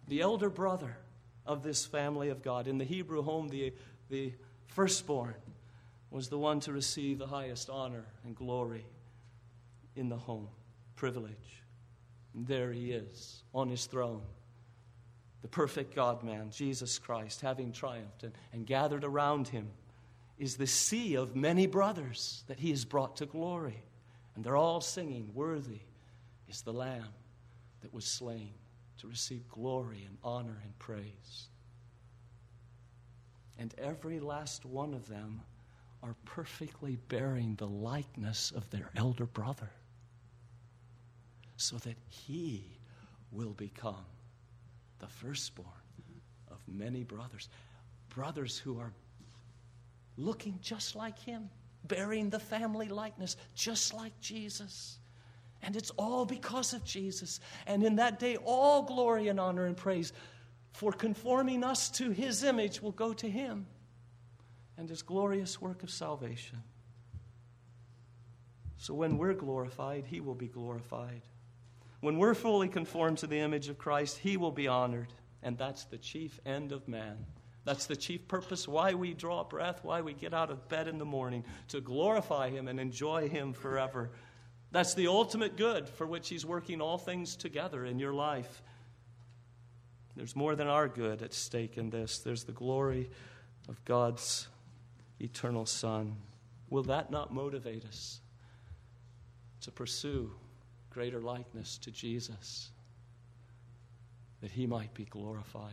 the 0.07 0.21
elder 0.21 0.49
brother 0.49 0.97
of 1.45 1.63
this 1.63 1.85
family 1.85 2.29
of 2.29 2.43
God. 2.43 2.69
In 2.69 2.79
the 2.79 2.85
Hebrew 2.85 3.23
home, 3.23 3.49
the, 3.49 3.73
the 4.09 4.33
firstborn 4.69 5.35
was 6.11 6.29
the 6.29 6.39
one 6.39 6.61
to 6.61 6.73
receive 6.73 7.19
the 7.19 7.27
highest 7.27 7.69
honor 7.69 8.05
and 8.25 8.35
glory 8.35 8.87
in 9.97 10.09
the 10.09 10.17
home, 10.17 10.49
privilege. 10.95 11.63
And 12.35 12.47
there 12.47 12.73
he 12.73 12.93
is 12.93 13.43
on 13.53 13.69
his 13.69 13.87
throne 13.87 14.23
the 15.43 15.49
perfect 15.49 15.95
God 15.95 16.23
man, 16.23 16.51
Jesus 16.51 16.99
Christ, 16.99 17.41
having 17.41 17.73
triumphed 17.73 18.25
and, 18.25 18.33
and 18.53 18.67
gathered 18.67 19.05
around 19.05 19.49
him, 19.49 19.69
is 20.37 20.57
the 20.57 20.67
sea 20.67 21.17
of 21.17 21.37
many 21.37 21.67
brothers 21.67 22.45
that 22.49 22.59
he 22.61 22.71
has 22.71 22.85
brought 22.85 23.17
to 23.17 23.27
glory. 23.27 23.83
And 24.35 24.45
they're 24.45 24.57
all 24.57 24.81
singing, 24.81 25.31
Worthy 25.35 25.81
is 26.49 26.63
the 26.63 26.73
Lamb 26.73 27.09
that 27.81 27.93
was 27.93 28.05
slain 28.05 28.53
to 28.99 29.07
receive 29.07 29.49
glory 29.49 30.05
and 30.07 30.19
honor 30.23 30.61
and 30.63 30.79
praise. 30.79 31.49
And 33.59 33.75
every 33.79 34.21
last 34.21 34.65
one 34.65 34.95
of 34.95 35.09
them 35.09 35.41
are 36.03 36.15
perfectly 36.25 36.97
bearing 37.09 37.57
the 37.57 37.67
likeness 37.67 38.53
of 38.55 38.69
their 38.71 38.91
elder 38.97 39.27
brother 39.27 39.71
so 41.57 41.77
that 41.79 41.97
he 42.09 42.65
will 43.33 43.53
become 43.55 44.07
the 45.01 45.09
firstborn 45.09 45.69
of 46.51 46.59
many 46.69 47.03
brothers. 47.03 47.49
Brothers 48.11 48.59
who 48.59 48.79
are 48.79 48.93
looking 50.17 50.59
just 50.63 50.95
like 50.95 51.19
him, 51.19 51.51
bearing 51.85 52.31
the 52.31 52.39
family 52.39 52.89
likeness 52.89 53.37
just 53.55 53.93
like 53.93 54.19
Jesus. 54.21 54.99
And 55.63 55.77
it's 55.77 55.91
all 55.91 56.25
because 56.25 56.73
of 56.73 56.85
Jesus. 56.85 57.41
And 57.67 57.83
in 57.83 57.97
that 57.97 58.19
day, 58.19 58.37
all 58.37 58.83
glory 58.83 59.29
and 59.29 59.41
honor 59.41 59.67
and 59.67 59.77
praise 59.77 60.13
for 60.73 60.93
conforming 60.93 61.65
us 61.65 61.91
to 61.91 62.11
his 62.11 62.45
image 62.45 62.81
will 62.81 62.93
go 62.93 63.13
to 63.15 63.29
him 63.29 63.67
and 64.77 64.89
his 64.89 65.03
glorious 65.03 65.61
work 65.61 65.83
of 65.83 65.91
salvation. 65.91 66.63
So 68.77 68.95
when 68.95 69.19
we're 69.19 69.35
glorified, 69.35 70.05
he 70.07 70.21
will 70.21 70.37
be 70.37 70.47
glorified. 70.47 71.23
When 72.01 72.19
we're 72.19 72.35
fully 72.35 72.69
conformed 72.69 73.19
to 73.19 73.27
the 73.27 73.41
image 73.41 73.69
of 73.69 73.79
Christ, 73.79 74.19
He 74.19 74.37
will 74.37 74.53
be 74.53 74.69
honored. 74.69 75.13
And 75.43 75.59
that's 75.59 75.85
the 75.85 75.99
chief 75.99 76.41
end 76.47 76.73
of 76.73 76.87
man. 76.89 77.27
That's 77.65 77.87
the 77.87 77.97
chief 77.97 78.27
purpose 78.29 78.67
why 78.67 78.95
we 78.95 79.15
draw 79.15 79.45
breath, 79.45 79.81
why 79.83 80.01
we 80.01 80.15
get 80.15 80.33
out 80.33 80.51
of 80.51 80.69
bed 80.69 80.89
in 80.89 80.99
the 80.99 81.05
morning, 81.05 81.45
to 81.69 81.81
glorify 81.81 82.51
Him 82.51 82.69
and 82.69 82.79
enjoy 82.79 83.29
Him 83.29 83.53
forever. 83.53 84.11
That's 84.71 84.95
the 84.95 85.07
ultimate 85.07 85.57
good 85.57 85.89
for 85.89 86.07
which 86.07 86.29
He's 86.29 86.45
working 86.45 86.81
all 86.81 86.99
things 86.99 87.37
together 87.37 87.85
in 87.85 87.99
your 87.99 88.13
life. 88.13 88.63
There's 90.15 90.37
more 90.37 90.57
than 90.57 90.67
our 90.67 90.89
good 90.89 91.23
at 91.23 91.33
stake 91.33 91.79
in 91.79 91.91
this, 91.91 92.19
there's 92.19 92.45
the 92.45 92.53
glory 92.53 93.11
of 93.69 93.83
God's 93.85 94.49
eternal 95.21 95.67
Son. 95.67 96.17
Will 96.71 96.83
that 96.85 97.11
not 97.11 97.33
motivate 97.33 97.85
us 97.85 98.21
to 99.63 99.71
pursue 99.71 100.33
greater 100.91 101.21
likeness 101.21 101.79
to 101.79 101.91
Jesus, 101.91 102.71
that 104.41 104.51
he 104.51 104.67
might 104.67 104.93
be 104.95 105.05
glorified. 105.05 105.73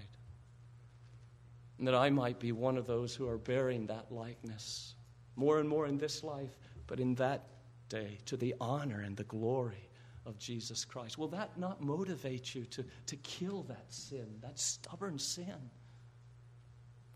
And 1.78 1.88
that 1.88 1.96
I 1.96 2.10
might 2.10 2.40
be 2.40 2.52
one 2.52 2.78
of 2.78 2.88
those 2.88 3.16
who 3.16 3.28
are 3.28 3.38
bearing 3.38 3.88
that 3.88 4.12
likeness 4.12 4.94
more 5.36 5.60
and 5.60 5.68
more 5.68 5.88
in 5.88 5.98
this 5.98 6.24
life, 6.24 6.58
but 6.88 7.00
in 7.00 7.16
that 7.16 7.48
day 7.90 8.20
to 8.26 8.38
the 8.38 8.56
honor 8.60 9.02
and 9.02 9.16
the 9.16 9.24
glory 9.24 9.90
of 10.26 10.38
Jesus 10.38 10.86
Christ. 10.86 11.18
Will 11.18 11.28
that 11.30 11.58
not 11.58 11.82
motivate 11.82 12.56
you 12.56 12.66
to, 12.66 12.86
to 13.08 13.16
kill 13.18 13.64
that 13.64 13.94
sin, 13.94 14.28
that 14.42 14.60
stubborn 14.60 15.20
sin? 15.20 15.70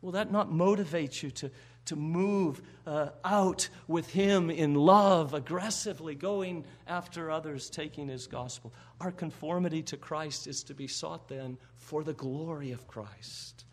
Will 0.02 0.12
that 0.14 0.32
not 0.32 0.52
motivate 0.52 1.22
you 1.22 1.32
to, 1.32 1.52
to 1.86 1.96
move 1.96 2.62
uh, 2.88 3.10
out 3.26 3.68
with 3.88 4.10
Him 4.12 4.50
in 4.50 4.74
love, 4.74 5.34
aggressively 5.34 6.16
going 6.16 6.64
after 6.88 7.30
others, 7.30 7.70
taking 7.70 8.08
His 8.08 8.28
gospel? 8.28 8.74
Our 9.02 9.12
conformity 9.12 9.82
to 9.84 9.98
Christ 9.98 10.48
is 10.48 10.64
to 10.64 10.74
be 10.74 10.88
sought 10.88 11.28
then 11.28 11.58
for 11.76 12.04
the 12.04 12.14
glory 12.14 12.72
of 12.72 12.88
Christ. 12.88 13.66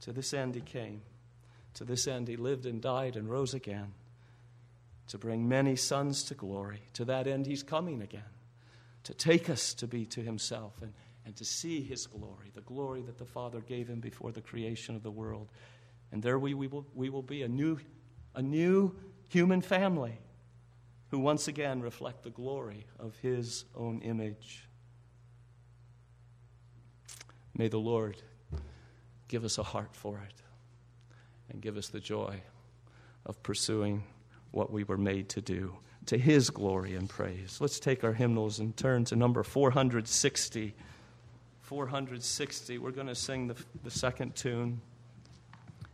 To 0.00 0.12
this 0.12 0.34
end 0.34 0.54
He 0.56 0.60
came. 0.60 1.02
To 1.74 1.84
this 1.84 2.08
end 2.08 2.26
He 2.26 2.36
lived 2.36 2.66
and 2.66 2.80
died 2.80 3.14
and 3.14 3.28
rose 3.28 3.54
again 3.54 3.92
to 5.08 5.18
bring 5.18 5.48
many 5.48 5.76
sons 5.76 6.22
to 6.24 6.34
glory. 6.34 6.82
To 6.94 7.04
that 7.06 7.26
end 7.26 7.46
He's 7.46 7.62
coming 7.62 8.02
again 8.02 8.22
to 9.08 9.14
take 9.14 9.48
us 9.48 9.72
to 9.72 9.86
be 9.86 10.04
to 10.04 10.20
himself 10.20 10.82
and, 10.82 10.92
and 11.24 11.34
to 11.34 11.42
see 11.42 11.80
his 11.80 12.06
glory, 12.06 12.50
the 12.54 12.60
glory 12.60 13.00
that 13.00 13.16
the 13.16 13.24
Father 13.24 13.60
gave 13.60 13.88
him 13.88 14.00
before 14.00 14.32
the 14.32 14.42
creation 14.42 14.94
of 14.94 15.02
the 15.02 15.10
world. 15.10 15.48
And 16.12 16.22
there 16.22 16.38
we, 16.38 16.52
we, 16.52 16.66
will, 16.66 16.86
we 16.94 17.08
will 17.08 17.22
be 17.22 17.42
a 17.42 17.48
new, 17.48 17.78
a 18.34 18.42
new 18.42 18.94
human 19.30 19.62
family 19.62 20.18
who 21.10 21.20
once 21.20 21.48
again 21.48 21.80
reflect 21.80 22.22
the 22.22 22.28
glory 22.28 22.84
of 22.98 23.16
his 23.22 23.64
own 23.74 24.00
image. 24.02 24.68
May 27.56 27.68
the 27.68 27.78
Lord 27.78 28.20
give 29.26 29.42
us 29.42 29.56
a 29.56 29.62
heart 29.62 29.96
for 29.96 30.18
it 30.18 30.42
and 31.50 31.62
give 31.62 31.78
us 31.78 31.88
the 31.88 32.00
joy 32.00 32.42
of 33.24 33.42
pursuing 33.42 34.04
what 34.50 34.72
we 34.72 34.84
were 34.84 34.96
made 34.96 35.28
to 35.30 35.40
do 35.40 35.76
to 36.08 36.16
his 36.16 36.48
glory 36.50 36.94
and 36.94 37.08
praise. 37.08 37.58
Let's 37.60 37.78
take 37.78 38.02
our 38.02 38.14
hymnals 38.14 38.58
and 38.58 38.74
turn 38.76 39.04
to 39.06 39.16
number 39.16 39.42
460. 39.42 40.74
460. 41.60 42.78
We're 42.78 42.90
going 42.92 43.08
to 43.08 43.14
sing 43.14 43.48
the, 43.48 43.56
the 43.84 43.90
second 43.90 44.34
tune. 44.34 44.80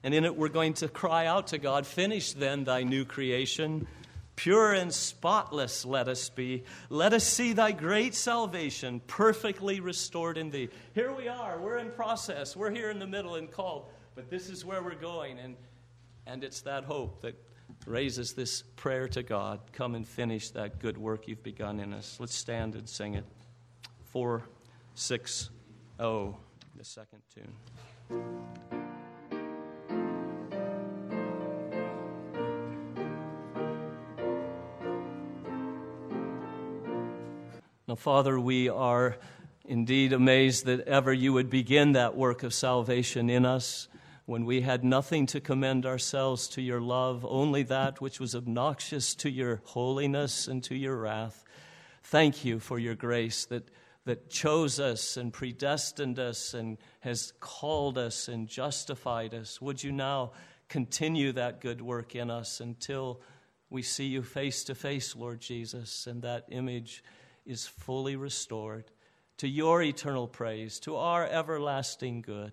And 0.04 0.14
in 0.14 0.24
it, 0.24 0.36
we're 0.36 0.48
going 0.48 0.74
to 0.74 0.88
cry 0.88 1.26
out 1.26 1.48
to 1.48 1.58
God, 1.58 1.84
Finish 1.84 2.32
then 2.34 2.62
thy 2.64 2.84
new 2.84 3.04
creation. 3.04 3.88
Pure 4.36 4.74
and 4.74 4.92
spotless 4.92 5.84
let 5.84 6.06
us 6.06 6.28
be. 6.28 6.64
Let 6.90 7.12
us 7.12 7.24
see 7.24 7.52
thy 7.52 7.72
great 7.72 8.14
salvation 8.14 9.00
perfectly 9.06 9.80
restored 9.80 10.38
in 10.38 10.50
thee. 10.50 10.68
Here 10.94 11.12
we 11.12 11.26
are. 11.28 11.58
We're 11.58 11.78
in 11.78 11.90
process. 11.90 12.54
We're 12.54 12.70
here 12.70 12.90
in 12.90 12.98
the 13.00 13.06
middle 13.06 13.34
and 13.34 13.50
called. 13.50 13.86
But 14.14 14.30
this 14.30 14.48
is 14.48 14.64
where 14.64 14.82
we're 14.82 14.94
going. 14.94 15.38
And, 15.38 15.56
and 16.26 16.44
it's 16.44 16.60
that 16.62 16.84
hope 16.84 17.22
that 17.22 17.34
raises 17.86 18.32
this 18.32 18.62
prayer 18.76 19.08
to 19.08 19.22
God 19.22 19.60
come 19.72 19.94
and 19.94 20.06
finish 20.06 20.50
that 20.50 20.78
good 20.78 20.96
work 20.96 21.28
you've 21.28 21.42
begun 21.42 21.80
in 21.80 21.92
us. 21.92 22.16
Let's 22.18 22.34
stand 22.34 22.74
and 22.74 22.88
sing 22.88 23.14
it. 23.14 23.24
460, 24.12 25.50
the 25.98 26.34
second 26.82 27.22
tune. 27.34 27.52
Now, 37.86 37.96
Father, 37.96 38.40
we 38.40 38.68
are 38.68 39.18
indeed 39.66 40.12
amazed 40.12 40.66
that 40.66 40.80
ever 40.88 41.12
you 41.12 41.32
would 41.32 41.50
begin 41.50 41.92
that 41.92 42.16
work 42.16 42.42
of 42.42 42.54
salvation 42.54 43.28
in 43.28 43.44
us 43.44 43.88
when 44.26 44.44
we 44.44 44.62
had 44.62 44.84
nothing 44.84 45.26
to 45.26 45.40
commend 45.40 45.84
ourselves 45.84 46.48
to 46.48 46.62
your 46.62 46.80
love, 46.80 47.26
only 47.28 47.62
that 47.64 48.00
which 48.00 48.18
was 48.18 48.34
obnoxious 48.34 49.14
to 49.16 49.30
your 49.30 49.60
holiness 49.64 50.48
and 50.48 50.62
to 50.64 50.74
your 50.74 50.96
wrath. 50.96 51.44
Thank 52.04 52.44
you 52.44 52.58
for 52.58 52.78
your 52.78 52.94
grace 52.94 53.44
that, 53.46 53.68
that 54.04 54.30
chose 54.30 54.80
us 54.80 55.16
and 55.16 55.32
predestined 55.32 56.18
us 56.18 56.54
and 56.54 56.78
has 57.00 57.32
called 57.40 57.98
us 57.98 58.28
and 58.28 58.48
justified 58.48 59.34
us. 59.34 59.60
Would 59.60 59.82
you 59.82 59.92
now 59.92 60.32
continue 60.68 61.32
that 61.32 61.60
good 61.60 61.82
work 61.82 62.14
in 62.14 62.30
us 62.30 62.60
until 62.60 63.20
we 63.68 63.82
see 63.82 64.06
you 64.06 64.22
face 64.22 64.64
to 64.64 64.74
face, 64.74 65.14
Lord 65.14 65.40
Jesus, 65.40 66.06
and 66.06 66.22
that 66.22 66.46
image 66.50 67.02
is 67.44 67.66
fully 67.66 68.16
restored 68.16 68.90
to 69.38 69.48
your 69.48 69.82
eternal 69.82 70.28
praise, 70.28 70.78
to 70.80 70.96
our 70.96 71.26
everlasting 71.26 72.22
good. 72.22 72.52